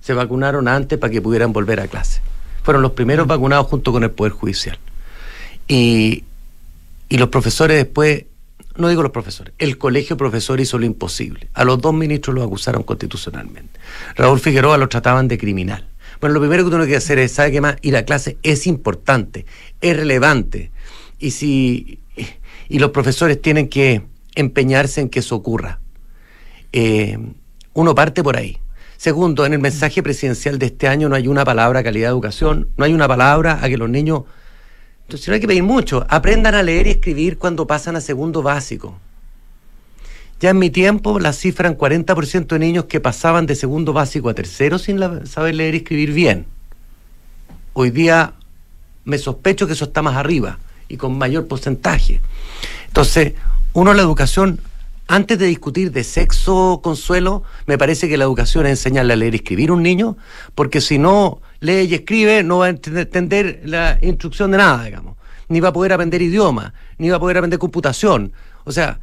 Se 0.00 0.14
vacunaron 0.14 0.68
antes 0.68 0.98
para 0.98 1.10
que 1.10 1.20
pudieran 1.20 1.52
volver 1.52 1.80
a 1.80 1.88
clase. 1.88 2.20
Fueron 2.62 2.82
los 2.82 2.92
primeros 2.92 3.26
vacunados 3.26 3.66
junto 3.66 3.92
con 3.92 4.02
el 4.02 4.10
Poder 4.10 4.32
Judicial. 4.32 4.78
Y, 5.68 6.24
y 7.08 7.18
los 7.18 7.28
profesores 7.28 7.76
después, 7.76 8.24
no 8.76 8.88
digo 8.88 9.02
los 9.02 9.12
profesores, 9.12 9.54
el 9.58 9.78
colegio 9.78 10.16
profesor 10.16 10.60
hizo 10.60 10.78
lo 10.78 10.86
imposible. 10.86 11.48
A 11.54 11.64
los 11.64 11.80
dos 11.80 11.94
ministros 11.94 12.34
los 12.34 12.46
acusaron 12.46 12.82
constitucionalmente. 12.82 13.80
Raúl 14.14 14.38
Figueroa 14.38 14.78
lo 14.78 14.88
trataban 14.88 15.28
de 15.28 15.38
criminal. 15.38 15.86
Bueno, 16.20 16.34
lo 16.34 16.40
primero 16.40 16.62
que 16.62 16.68
uno 16.68 16.78
tiene 16.78 16.92
que 16.92 16.96
hacer 16.96 17.18
es, 17.18 17.32
¿sabe 17.32 17.52
qué 17.52 17.60
más? 17.60 17.76
Ir 17.82 17.96
a 17.96 18.04
clase 18.04 18.38
es 18.42 18.66
importante, 18.66 19.46
es 19.80 19.96
relevante 19.96 20.70
y 21.18 21.30
si 21.30 22.00
y 22.68 22.78
los 22.78 22.90
profesores 22.90 23.40
tienen 23.40 23.68
que 23.68 24.02
empeñarse 24.34 25.00
en 25.00 25.08
que 25.08 25.20
eso 25.20 25.36
ocurra. 25.36 25.80
Eh, 26.72 27.18
uno 27.74 27.94
parte 27.94 28.22
por 28.22 28.36
ahí. 28.36 28.58
Segundo, 28.96 29.44
en 29.44 29.52
el 29.52 29.58
mensaje 29.58 30.02
presidencial 30.02 30.58
de 30.58 30.66
este 30.66 30.88
año 30.88 31.08
no 31.08 31.16
hay 31.16 31.28
una 31.28 31.44
palabra 31.44 31.82
calidad 31.82 32.08
de 32.08 32.12
educación, 32.12 32.68
no 32.76 32.84
hay 32.84 32.94
una 32.94 33.06
palabra 33.06 33.58
a 33.62 33.68
que 33.68 33.76
los 33.76 33.90
niños, 33.90 34.22
entonces 35.02 35.28
no 35.28 35.34
hay 35.34 35.40
que 35.40 35.46
pedir 35.46 35.62
mucho, 35.62 36.06
aprendan 36.08 36.54
a 36.54 36.62
leer 36.62 36.86
y 36.86 36.90
escribir 36.90 37.36
cuando 37.36 37.66
pasan 37.66 37.96
a 37.96 38.00
segundo 38.00 38.42
básico. 38.42 38.98
Ya 40.38 40.50
en 40.50 40.58
mi 40.58 40.68
tiempo 40.68 41.18
la 41.18 41.32
cifra 41.32 41.68
en 41.68 41.78
40% 41.78 42.46
de 42.46 42.58
niños 42.58 42.84
que 42.84 43.00
pasaban 43.00 43.46
de 43.46 43.54
segundo 43.54 43.94
básico 43.94 44.28
a 44.28 44.34
tercero 44.34 44.78
sin 44.78 45.00
saber 45.26 45.54
leer 45.54 45.74
y 45.74 45.78
escribir 45.78 46.12
bien. 46.12 46.44
Hoy 47.72 47.90
día 47.90 48.34
me 49.04 49.16
sospecho 49.16 49.66
que 49.66 49.72
eso 49.72 49.86
está 49.86 50.02
más 50.02 50.16
arriba 50.16 50.58
y 50.88 50.98
con 50.98 51.16
mayor 51.16 51.46
porcentaje. 51.46 52.20
Entonces, 52.88 53.32
uno 53.72 53.94
la 53.94 54.02
educación, 54.02 54.60
antes 55.08 55.38
de 55.38 55.46
discutir 55.46 55.90
de 55.90 56.04
sexo 56.04 56.80
consuelo, 56.82 57.42
me 57.66 57.78
parece 57.78 58.06
que 58.06 58.18
la 58.18 58.24
educación 58.24 58.66
es 58.66 58.72
enseñarle 58.72 59.14
a 59.14 59.16
leer 59.16 59.34
y 59.34 59.38
escribir 59.38 59.70
a 59.70 59.72
un 59.72 59.82
niño, 59.82 60.18
porque 60.54 60.82
si 60.82 60.98
no 60.98 61.40
lee 61.60 61.82
y 61.88 61.94
escribe, 61.94 62.42
no 62.42 62.58
va 62.58 62.66
a 62.66 62.68
entender 62.70 63.62
la 63.64 63.98
instrucción 64.02 64.50
de 64.50 64.58
nada, 64.58 64.84
digamos. 64.84 65.16
Ni 65.48 65.60
va 65.60 65.68
a 65.68 65.72
poder 65.72 65.94
aprender 65.94 66.20
idioma, 66.20 66.74
ni 66.98 67.08
va 67.08 67.16
a 67.16 67.20
poder 67.20 67.38
aprender 67.38 67.58
computación. 67.58 68.32
O 68.64 68.72
sea, 68.72 69.00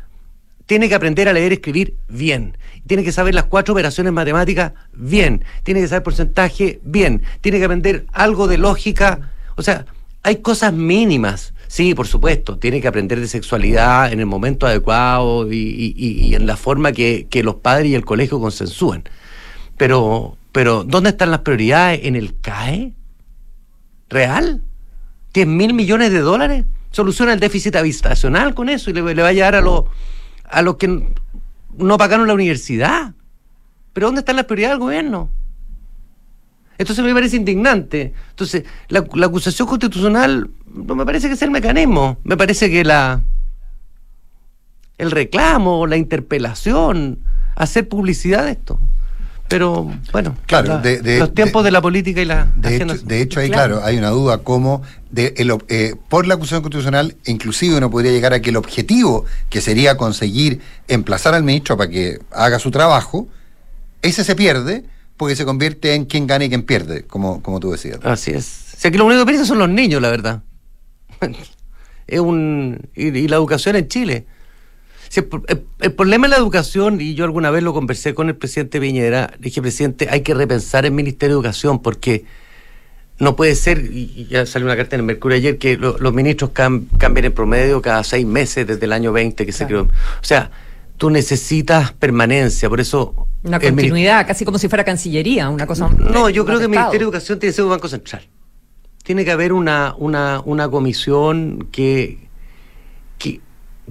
tiene 0.66 0.90
que 0.90 0.96
aprender 0.96 1.28
a 1.28 1.34
leer 1.34 1.52
y 1.52 1.56
escribir 1.56 1.96
bien. 2.08 2.58
Tiene 2.88 3.04
que 3.04 3.12
saber 3.12 3.36
las 3.36 3.46
cuatro 3.46 3.74
operaciones 3.74 4.14
matemáticas 4.14 4.74
bien. 4.94 5.44
Tiene 5.64 5.82
que 5.82 5.88
saber 5.88 6.04
porcentaje 6.04 6.80
bien. 6.84 7.22
Tiene 7.42 7.60
que 7.60 7.66
aprender 7.66 8.06
algo 8.12 8.48
de 8.48 8.58
lógica. 8.58 9.32
O 9.56 9.62
sea, 9.62 9.86
hay 10.24 10.38
cosas 10.38 10.74
mínimas 10.74 11.54
Sí, 11.74 11.96
por 11.96 12.06
supuesto, 12.06 12.60
tiene 12.60 12.82
que 12.82 12.88
aprender 12.88 13.20
de 13.20 13.28
sexualidad 13.28 14.14
en 14.14 14.20
el 14.20 14.28
momento 14.28 14.68
adecuado 14.68 15.52
y, 15.52 16.36
en 16.36 16.46
la 16.46 16.56
forma 16.56 16.92
que, 16.92 17.28
los 17.44 17.56
padres 17.56 17.88
y 17.88 17.96
el 17.96 18.06
colegio 18.06 18.40
consensúen. 18.40 19.10
Pero, 19.76 20.38
pero, 20.52 20.84
¿dónde 20.84 21.10
están 21.10 21.32
las 21.32 21.40
prioridades? 21.40 22.02
¿En 22.04 22.16
el 22.16 22.40
CAE? 22.40 22.94
¿Real? 24.08 24.62
¿10 25.34 25.48
mil 25.48 25.74
millones 25.74 26.12
de 26.12 26.20
dólares? 26.20 26.66
¿Soluciona 26.92 27.34
el 27.34 27.40
déficit 27.40 27.76
habitacional 27.76 28.54
con 28.54 28.70
eso 28.70 28.92
y 28.92 28.94
le, 28.94 29.02
le 29.16 29.22
va 29.24 29.30
a 29.30 29.34
llegar 29.34 29.56
a 29.56 29.62
los 29.62 29.86
a 30.54 30.62
los 30.62 30.78
que 30.78 31.14
no 31.78 31.98
pagaron 31.98 32.28
la 32.28 32.34
universidad? 32.34 33.14
¿Pero 33.94 34.08
dónde 34.08 34.20
están 34.20 34.36
las 34.36 34.46
prioridades 34.46 34.74
del 34.74 34.80
gobierno? 34.80 35.30
Entonces 36.78 37.06
me 37.06 37.14
parece 37.14 37.38
indignante. 37.38 38.14
Entonces, 38.32 38.64
la, 38.88 39.06
la, 39.14 39.28
acusación 39.28 39.68
constitucional 39.68 40.50
no 40.74 40.96
me 40.96 41.06
parece 41.06 41.30
que 41.30 41.36
sea 41.36 41.46
el 41.46 41.52
mecanismo. 41.52 42.18
Me 42.24 42.36
parece 42.36 42.70
que 42.70 42.84
la 42.84 43.22
el 44.98 45.12
reclamo, 45.12 45.88
la 45.88 45.98
interpelación, 45.98 47.20
hacer 47.56 47.88
publicidad 47.88 48.46
de 48.46 48.52
esto. 48.52 48.80
Pero 49.48 49.92
bueno, 50.12 50.36
claro, 50.48 50.68
la, 50.68 50.78
de, 50.80 51.02
de, 51.02 51.20
los 51.20 51.34
tiempos 51.34 51.64
de, 51.64 51.68
de, 51.68 51.72
la 51.72 51.82
política 51.82 52.22
y 52.22 52.26
la. 52.26 52.48
De 52.56 52.76
hecho, 52.76 52.98
de 52.98 53.22
hecho 53.22 53.40
ahí, 53.40 53.50
claro. 53.50 53.76
claro, 53.76 53.86
hay 53.86 53.98
una 53.98 54.10
duda 54.10 54.40
cómo 54.40 54.82
de, 55.12 55.34
el, 55.38 55.56
eh, 55.68 55.96
por 56.10 56.26
la 56.26 56.36
acusación 56.36 56.62
constitucional, 56.62 57.16
inclusive 57.26 57.78
uno 57.78 57.92
podría 57.92 58.12
llegar 58.12 58.34
a 58.34 58.42
que 58.42 58.50
el 58.50 58.58
objetivo, 58.58 59.26
que 59.50 59.62
sería 59.62 59.96
conseguir 59.96 60.62
emplazar 60.88 61.36
al 61.36 61.44
ministro 61.44 61.78
para 61.78 61.90
que 61.90 62.20
haga 62.32 62.58
su 62.58 62.72
trabajo, 62.72 63.28
ese 64.02 64.24
se 64.24 64.36
pierde 64.36 64.86
porque 65.18 65.36
se 65.36 65.46
convierte 65.46 65.94
en 65.94 66.06
quien 66.06 66.26
gana 66.26 66.46
y 66.46 66.50
quien 66.50 66.64
pierde, 66.64 67.04
como, 67.04 67.44
como 67.44 67.60
tú 67.60 67.72
decías. 67.72 68.00
Así 68.04 68.32
es. 68.32 68.74
O 68.76 68.80
sea, 68.80 68.92
que 68.92 68.98
lo 68.98 69.06
único 69.06 69.22
que 69.22 69.28
piensan 69.28 69.46
son 69.46 69.60
los 69.60 69.70
niños, 69.70 70.02
la 70.02 70.10
verdad. 70.10 70.42
es 72.08 72.20
un 72.20 72.90
y, 72.96 73.08
y, 73.18 73.28
la 73.28 73.36
educación 73.36 73.76
en 73.76 73.88
Chile. 73.88 74.26
Si 75.14 75.20
el, 75.20 75.94
problema 75.94 76.26
de 76.26 76.32
la 76.32 76.38
educación, 76.38 77.00
y 77.00 77.14
yo 77.14 77.24
alguna 77.24 77.52
vez 77.52 77.62
lo 77.62 77.72
conversé 77.72 78.16
con 78.16 78.30
el 78.30 78.36
presidente 78.36 78.82
Piñera, 78.82 79.30
le 79.36 79.44
dije, 79.44 79.62
presidente, 79.62 80.08
hay 80.10 80.22
que 80.22 80.34
repensar 80.34 80.88
el 80.88 80.92
Ministerio 80.92 81.36
de 81.36 81.38
Educación 81.38 81.84
porque 81.84 82.26
no 83.20 83.36
puede 83.36 83.54
ser, 83.54 83.78
y 83.92 84.26
ya 84.28 84.48
salió 84.48 84.66
una 84.66 84.76
carta 84.76 84.96
en 84.96 85.02
el 85.02 85.06
Mercurio 85.06 85.38
ayer, 85.38 85.60
que 85.60 85.78
lo, 85.78 86.00
los 86.00 86.16
ministros 86.16 86.50
cam, 86.50 86.88
cambien 86.98 87.26
en 87.26 87.32
promedio 87.32 87.80
cada 87.80 88.04
seis 88.04 88.26
meses 88.26 88.66
desde 88.66 88.84
el 88.86 88.92
año 88.92 89.12
20 89.12 89.46
que 89.46 89.52
claro. 89.52 89.58
se 89.60 89.68
creó. 89.68 89.84
O 89.84 90.24
sea, 90.24 90.50
tú 90.98 91.12
necesitas 91.12 91.92
permanencia, 91.92 92.68
por 92.68 92.82
eso... 92.82 93.28
Una 93.44 93.60
continuidad, 93.60 94.26
casi 94.26 94.46
como 94.46 94.58
si 94.58 94.68
fuera 94.68 94.84
Cancillería, 94.84 95.48
una 95.48 95.68
cosa... 95.68 95.90
No, 95.90 96.28
yo 96.32 96.44
creo 96.44 96.58
que 96.58 96.64
el 96.64 96.72
Ministerio 96.72 97.00
de 97.02 97.04
Educación 97.04 97.38
tiene 97.38 97.52
que 97.52 97.56
ser 97.56 97.66
un 97.66 97.70
banco 97.70 97.88
central 97.88 98.28
tiene 99.04 99.26
que 99.26 99.32
haber 99.32 99.52
una, 99.52 99.94
una, 99.98 100.42
una 100.46 100.70
comisión 100.70 101.68
que, 101.74 102.20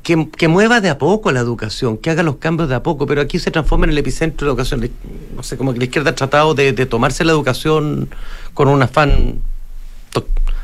que, 0.03 0.28
que, 0.30 0.49
mueva 0.49 0.80
de 0.80 0.88
a 0.88 0.99
poco 0.99 1.30
la 1.32 1.40
educación, 1.40 1.99
que 1.99 2.11
haga 2.11 2.22
los 2.22 2.36
cambios 2.36 2.68
de 2.68 2.74
a 2.74 2.82
poco, 2.82 3.07
pero 3.07 3.20
aquí 3.20 3.38
se 3.38 3.51
transforma 3.51 3.84
en 3.84 3.90
el 3.90 3.99
epicentro 3.99 4.47
de 4.47 4.49
la 4.49 4.53
educación. 4.53 4.90
No 5.36 5.43
sé, 5.43 5.57
como 5.57 5.72
que 5.72 5.78
la 5.78 5.84
izquierda 5.84 6.11
ha 6.11 6.14
tratado 6.14 6.55
de, 6.55 6.72
de 6.72 6.86
tomarse 6.86 7.24
la 7.24 7.32
educación 7.32 8.09
con 8.55 8.68
un 8.68 8.82
afán 8.82 9.40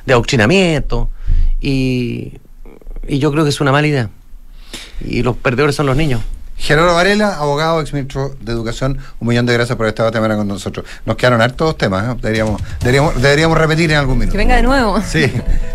de 0.06 0.12
adoctrinamiento 0.14 1.10
y, 1.60 2.38
y 3.06 3.18
yo 3.18 3.30
creo 3.30 3.44
que 3.44 3.50
es 3.50 3.60
una 3.60 3.72
mala 3.72 3.86
idea. 3.86 4.10
Y 5.04 5.22
los 5.22 5.36
perdedores 5.36 5.76
son 5.76 5.86
los 5.86 5.96
niños. 5.96 6.22
Gerardo 6.58 6.92
Varela, 6.94 7.36
abogado, 7.36 7.80
exministro 7.80 8.34
de 8.40 8.52
Educación, 8.52 8.98
un 9.20 9.28
millón 9.28 9.46
de 9.46 9.54
gracias 9.54 9.76
por 9.78 9.86
estar 9.86 10.06
esta 10.06 10.20
con 10.20 10.48
nosotros. 10.48 10.84
Nos 11.06 11.16
quedaron 11.16 11.40
hartos 11.40 11.78
temas, 11.78 12.04
¿eh? 12.04 12.18
deberíamos, 12.20 12.60
deberíamos, 12.80 13.22
deberíamos 13.22 13.56
repetir 13.56 13.92
en 13.92 13.96
algún 13.96 14.18
minuto. 14.18 14.32
Que 14.32 14.38
venga 14.38 14.56
de 14.56 14.62
nuevo. 14.62 15.00
Sí, 15.00 15.32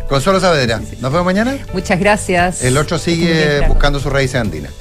Consuelo 0.09 0.41
Saavedra. 0.41 0.79
¿Nos 0.99 1.11
vemos 1.11 1.25
mañana? 1.25 1.57
Muchas 1.73 1.99
gracias. 1.99 2.63
El 2.63 2.77
otro 2.77 2.99
sigue 2.99 3.65
buscando 3.67 3.99
sus 3.99 4.11
raíces 4.11 4.35
andinas. 4.35 4.71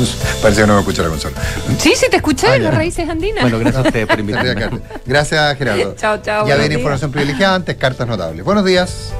Parece 0.42 0.60
que 0.60 0.66
no 0.66 0.74
me 0.74 0.80
escucha 0.80 1.02
la 1.02 1.08
consola. 1.08 1.36
Sí, 1.78 1.94
sí, 1.96 2.06
te 2.10 2.16
escuché, 2.16 2.46
ah, 2.46 2.58
las 2.58 2.74
raíces 2.74 3.08
andinas. 3.08 3.42
Bueno, 3.42 3.58
gracias 3.58 3.84
a 3.84 3.88
ustedes 3.88 4.06
por 4.06 4.20
invitarme. 4.20 4.80
Gracias, 5.06 5.56
Gerardo. 5.56 5.94
chao, 5.98 6.18
chao. 6.22 6.46
Ya 6.46 6.56
viene 6.56 6.74
información 6.74 7.10
privilegiada 7.10 7.54
antes, 7.56 7.76
cartas 7.76 8.06
notables. 8.06 8.44
Buenos 8.44 8.64
días. 8.64 9.12